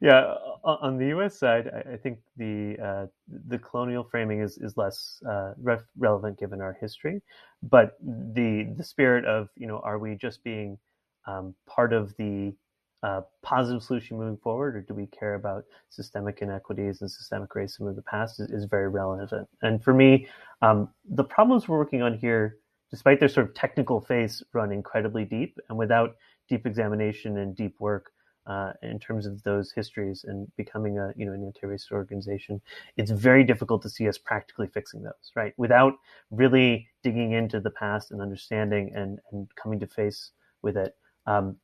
yeah, 0.00 0.34
on 0.64 0.98
the 0.98 1.06
U.S. 1.08 1.38
side, 1.38 1.70
I 1.92 1.96
think 1.96 2.18
the 2.36 2.76
uh, 2.82 3.06
the 3.48 3.58
colonial 3.58 4.04
framing 4.04 4.40
is 4.40 4.58
is 4.58 4.76
less 4.76 5.20
uh, 5.28 5.54
re- 5.60 5.78
relevant 5.96 6.38
given 6.38 6.60
our 6.60 6.76
history, 6.80 7.22
but 7.62 7.96
the 8.00 8.72
the 8.76 8.84
spirit 8.84 9.24
of 9.24 9.48
you 9.56 9.66
know, 9.66 9.80
are 9.80 9.98
we 9.98 10.14
just 10.14 10.42
being 10.44 10.78
um, 11.26 11.54
part 11.66 11.92
of 11.92 12.16
the 12.16 12.54
uh, 13.02 13.20
positive 13.42 13.82
solution 13.82 14.16
moving 14.16 14.36
forward, 14.38 14.76
or 14.76 14.80
do 14.80 14.94
we 14.94 15.06
care 15.06 15.34
about 15.34 15.64
systemic 15.88 16.40
inequities 16.42 17.00
and 17.00 17.10
systemic 17.10 17.50
racism 17.50 17.88
of 17.88 17.94
the 17.96 18.02
past 18.02 18.40
is, 18.40 18.50
is 18.50 18.64
very 18.64 18.88
relevant. 18.88 19.48
And 19.62 19.82
for 19.82 19.94
me, 19.94 20.26
um, 20.62 20.88
the 21.08 21.24
problems 21.24 21.68
we're 21.68 21.78
working 21.78 22.02
on 22.02 22.18
here, 22.18 22.56
despite 22.90 23.20
their 23.20 23.28
sort 23.28 23.48
of 23.48 23.54
technical 23.54 24.00
face, 24.00 24.42
run 24.52 24.72
incredibly 24.72 25.24
deep, 25.24 25.58
and 25.68 25.78
without 25.78 26.16
deep 26.48 26.66
examination 26.66 27.38
and 27.38 27.54
deep 27.54 27.76
work, 27.78 28.10
uh, 28.48 28.72
in 28.82 28.98
terms 28.98 29.26
of 29.26 29.42
those 29.42 29.70
histories 29.70 30.24
and 30.24 30.50
becoming 30.56 30.98
a 30.98 31.12
you 31.16 31.26
know 31.26 31.32
an 31.32 31.44
anti-racist 31.44 31.92
organization, 31.92 32.60
it's 32.96 33.10
very 33.10 33.44
difficult 33.44 33.82
to 33.82 33.90
see 33.90 34.08
us 34.08 34.18
practically 34.18 34.66
fixing 34.66 35.02
those, 35.02 35.32
right? 35.36 35.52
Without 35.58 35.94
really 36.30 36.88
digging 37.02 37.32
into 37.32 37.60
the 37.60 37.70
past 37.70 38.10
and 38.10 38.20
understanding 38.20 38.92
and 38.94 39.20
and 39.30 39.54
coming 39.54 39.78
to 39.78 39.86
face 39.86 40.32
with 40.62 40.76
it, 40.76 40.96
um, 41.26 41.56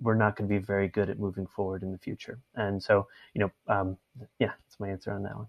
we're 0.00 0.14
not 0.14 0.36
going 0.36 0.48
to 0.48 0.54
be 0.54 0.64
very 0.64 0.88
good 0.88 1.10
at 1.10 1.18
moving 1.18 1.46
forward 1.46 1.82
in 1.82 1.90
the 1.90 1.98
future. 1.98 2.38
And 2.54 2.80
so, 2.80 3.08
you 3.34 3.40
know, 3.40 3.50
um, 3.66 3.96
yeah, 4.38 4.52
that's 4.64 4.78
my 4.78 4.88
answer 4.88 5.12
on 5.12 5.24
that 5.24 5.36
one. 5.36 5.48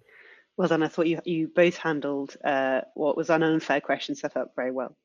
Well 0.57 0.67
done. 0.67 0.83
I 0.83 0.87
thought 0.87 1.07
you 1.07 1.21
you 1.23 1.47
both 1.55 1.77
handled 1.77 2.35
uh, 2.43 2.81
what 2.95 3.15
was 3.15 3.29
an 3.29 3.43
unfair 3.43 3.79
question 3.79 4.15
set 4.15 4.35
up 4.35 4.53
very 4.55 4.71
well. 4.71 4.97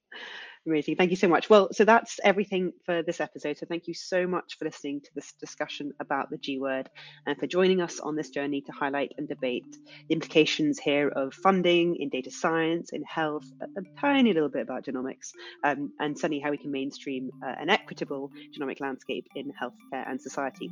Amazing. 0.66 0.96
Thank 0.96 1.10
you 1.10 1.16
so 1.16 1.28
much. 1.28 1.50
Well, 1.50 1.68
so 1.72 1.84
that's 1.84 2.18
everything 2.24 2.72
for 2.86 3.02
this 3.02 3.20
episode. 3.20 3.58
So 3.58 3.66
thank 3.66 3.86
you 3.86 3.92
so 3.92 4.26
much 4.26 4.56
for 4.58 4.64
listening 4.64 5.02
to 5.02 5.10
this 5.14 5.32
discussion 5.32 5.92
about 6.00 6.30
the 6.30 6.38
G 6.38 6.58
word 6.58 6.88
and 7.26 7.38
for 7.38 7.46
joining 7.46 7.82
us 7.82 8.00
on 8.00 8.16
this 8.16 8.30
journey 8.30 8.62
to 8.62 8.72
highlight 8.72 9.12
and 9.18 9.28
debate 9.28 9.76
the 10.08 10.14
implications 10.14 10.78
here 10.78 11.08
of 11.08 11.34
funding 11.34 11.96
in 11.96 12.08
data 12.08 12.30
science, 12.30 12.90
in 12.92 13.02
health, 13.02 13.44
a, 13.60 13.66
tiny 14.00 14.32
little 14.32 14.48
bit 14.48 14.62
about 14.62 14.84
genomics, 14.84 15.32
um, 15.64 15.92
and 16.00 16.18
certainly 16.18 16.40
how 16.40 16.50
we 16.50 16.56
can 16.56 16.70
mainstream 16.70 17.30
uh, 17.46 17.54
an 17.60 17.68
equitable 17.68 18.30
genomic 18.58 18.80
landscape 18.80 19.26
in 19.34 19.52
healthcare 19.52 20.08
and 20.08 20.20
society. 20.20 20.70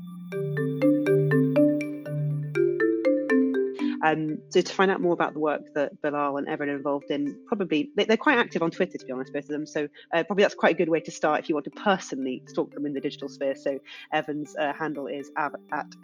Um, 4.02 4.38
so 4.48 4.60
to 4.60 4.72
find 4.72 4.90
out 4.90 5.00
more 5.00 5.12
about 5.12 5.34
the 5.34 5.40
work 5.40 5.62
that 5.74 6.00
Bilal 6.02 6.38
and 6.38 6.48
Evan 6.48 6.68
are 6.68 6.76
involved 6.76 7.10
in, 7.10 7.38
probably 7.46 7.90
they, 7.96 8.06
are 8.06 8.16
quite 8.16 8.38
active 8.38 8.62
on 8.62 8.70
Twitter, 8.70 8.98
to 8.98 9.06
be 9.06 9.12
honest, 9.12 9.32
both 9.32 9.44
of 9.44 9.48
them. 9.50 9.66
So 9.66 9.88
uh, 10.12 10.24
probably 10.24 10.42
that's 10.42 10.54
quite 10.54 10.74
a 10.74 10.78
good 10.78 10.88
way 10.88 11.00
to 11.00 11.10
start 11.10 11.40
if 11.40 11.48
you 11.48 11.54
want 11.54 11.64
to 11.66 11.70
personally 11.70 12.42
stalk 12.46 12.72
them 12.74 12.86
in 12.86 12.92
the 12.92 13.00
digital 13.00 13.28
sphere. 13.28 13.54
So 13.54 13.78
Evan's 14.12 14.56
uh, 14.56 14.72
handle 14.72 15.06
is 15.06 15.30
at 15.36 15.52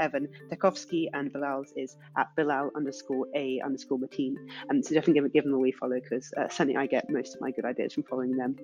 Evan 0.00 0.28
Tachovsky 0.50 1.08
and 1.12 1.32
Bilal's 1.32 1.72
is 1.76 1.96
at 2.16 2.28
Bilal 2.36 2.70
underscore 2.76 3.26
a 3.34 3.60
underscore 3.64 3.98
Mateen. 3.98 4.34
Um, 4.70 4.82
so 4.82 4.94
definitely 4.94 5.20
give, 5.22 5.32
give 5.32 5.44
them 5.44 5.54
a 5.54 5.58
wee 5.58 5.72
follow 5.72 5.98
because 6.00 6.32
uh, 6.36 6.48
certainly 6.48 6.76
I 6.76 6.86
get 6.86 7.10
most 7.10 7.34
of 7.34 7.40
my 7.40 7.50
good 7.50 7.64
ideas 7.64 7.94
from 7.94 8.04
following 8.04 8.36
them. 8.36 8.56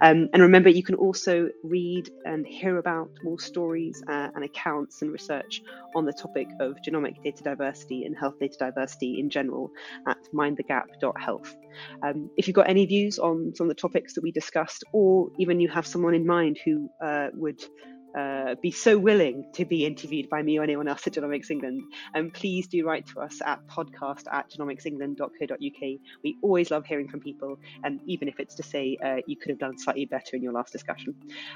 Um, 0.00 0.28
and 0.32 0.42
remember, 0.42 0.70
you 0.70 0.82
can 0.82 0.94
also 0.94 1.50
read 1.62 2.10
and 2.24 2.46
hear 2.46 2.78
about 2.78 3.10
more 3.22 3.38
stories 3.38 4.02
uh, 4.08 4.28
and 4.34 4.44
accounts 4.44 5.02
and 5.02 5.12
research 5.12 5.62
on 5.94 6.06
the 6.06 6.12
topic 6.12 6.48
of 6.60 6.76
genomic 6.86 7.22
data 7.22 7.42
diversity 7.42 8.04
and 8.04 8.16
health 8.16 8.38
data 8.38 8.56
diversity 8.58 8.77
in 9.00 9.30
general 9.30 9.70
at 10.06 10.18
mindthegap.health. 10.34 11.56
Um, 12.04 12.30
if 12.36 12.46
you've 12.46 12.54
got 12.54 12.68
any 12.68 12.86
views 12.86 13.18
on 13.18 13.52
some 13.54 13.70
of 13.70 13.76
the 13.76 13.80
topics 13.80 14.14
that 14.14 14.22
we 14.22 14.32
discussed, 14.32 14.84
or 14.92 15.28
even 15.38 15.60
you 15.60 15.68
have 15.68 15.86
someone 15.86 16.14
in 16.14 16.26
mind 16.26 16.58
who 16.64 16.88
uh, 17.04 17.28
would 17.34 17.60
uh, 18.18 18.56
be 18.60 18.70
so 18.70 18.98
willing 18.98 19.44
to 19.52 19.64
be 19.64 19.86
interviewed 19.86 20.28
by 20.28 20.42
me 20.42 20.58
or 20.58 20.62
anyone 20.64 20.88
else 20.88 21.06
at 21.06 21.12
Genomics 21.12 21.50
England, 21.50 21.82
um, 22.14 22.30
please 22.30 22.66
do 22.66 22.84
write 22.84 23.06
to 23.06 23.20
us 23.20 23.40
at 23.44 23.64
podcast 23.68 24.24
at 24.32 24.50
genomicsengland.co.uk. 24.50 26.00
We 26.24 26.36
always 26.42 26.70
love 26.70 26.84
hearing 26.84 27.08
from 27.08 27.20
people, 27.20 27.58
and 27.84 28.00
even 28.06 28.26
if 28.26 28.40
it's 28.40 28.56
to 28.56 28.64
say 28.64 28.98
uh, 29.04 29.18
you 29.26 29.36
could 29.36 29.50
have 29.50 29.58
done 29.58 29.78
slightly 29.78 30.06
better 30.06 30.34
in 30.34 30.42
your 30.42 30.52
last 30.52 30.72
discussion. 30.72 31.14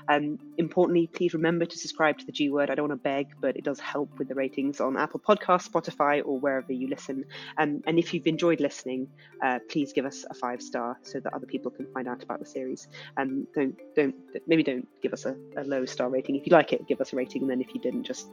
Um, 0.09 0.39
importantly, 0.57 1.09
please 1.13 1.35
remember 1.35 1.67
to 1.67 1.79
subscribe 1.79 2.19
to 2.19 2.27
the 2.27 2.33
G 2.33 2.49
Word. 2.49 2.71
I 2.71 2.77
don't 2.77 2.89
want 2.89 3.01
to 3.01 3.03
beg, 3.03 3.29
but 3.41 3.57
it 3.57 3.65
does 3.65 3.81
help 3.81 4.19
with 4.19 4.29
the 4.29 4.35
ratings 4.35 4.81
on 4.81 4.97
Apple 4.97 5.21
Podcasts, 5.21 5.69
Spotify, 5.69 6.23
or 6.25 6.39
wherever 6.39 6.73
you 6.73 6.89
listen. 6.89 7.25
Um, 7.59 7.83
and 7.87 7.99
if 7.99 8.15
you've 8.15 8.27
enjoyed 8.29 8.61
listening, 8.61 9.09
uh, 9.43 9.59
please 9.69 9.93
give 9.93 10.07
us 10.07 10.25
a 10.31 10.35
five 10.35 10.63
star 10.63 10.97
so 11.03 11.19
that 11.19 11.35
other 11.35 11.47
people 11.47 11.73
can 11.73 11.87
find 11.93 12.07
out 12.07 12.23
about 12.23 12.39
the 12.39 12.47
series. 12.47 12.87
Um, 13.17 13.49
don't 13.55 13.75
don't 13.97 14.15
maybe 14.47 14.63
don't 14.63 14.87
give 15.03 15.13
us 15.13 15.25
a, 15.25 15.35
a 15.57 15.65
low 15.65 15.85
star 15.87 16.09
rating. 16.09 16.37
If 16.37 16.47
you 16.47 16.52
like 16.53 16.73
it, 16.73 16.87
give 16.87 17.01
us 17.01 17.13
a 17.13 17.17
rating, 17.17 17.43
and 17.43 17.51
then 17.51 17.61
if 17.61 17.75
you 17.75 17.81
didn't, 17.81 18.05
just 18.05 18.29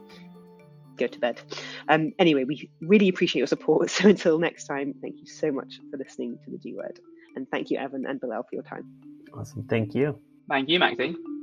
go 0.96 1.06
to 1.06 1.18
bed. 1.18 1.40
Um, 1.88 2.12
anyway, 2.18 2.44
we 2.44 2.70
really 2.80 3.08
appreciate 3.08 3.40
your 3.40 3.46
support. 3.46 3.90
So 3.90 4.08
until 4.08 4.38
next 4.38 4.66
time, 4.66 4.94
thank 5.02 5.16
you 5.20 5.26
so 5.26 5.50
much 5.50 5.80
for 5.90 5.96
listening 5.96 6.38
to 6.44 6.50
the 6.50 6.58
G 6.58 6.74
Word, 6.74 7.00
and 7.36 7.48
thank 7.50 7.70
you, 7.70 7.78
Evan 7.78 8.06
and 8.06 8.20
Bilal, 8.20 8.42
for 8.42 8.54
your 8.54 8.62
time. 8.62 8.84
Awesome. 9.34 9.64
Thank 9.64 9.94
you. 9.94 10.18
Thank 10.48 10.68
you, 10.68 10.78
Maxine. 10.78 11.39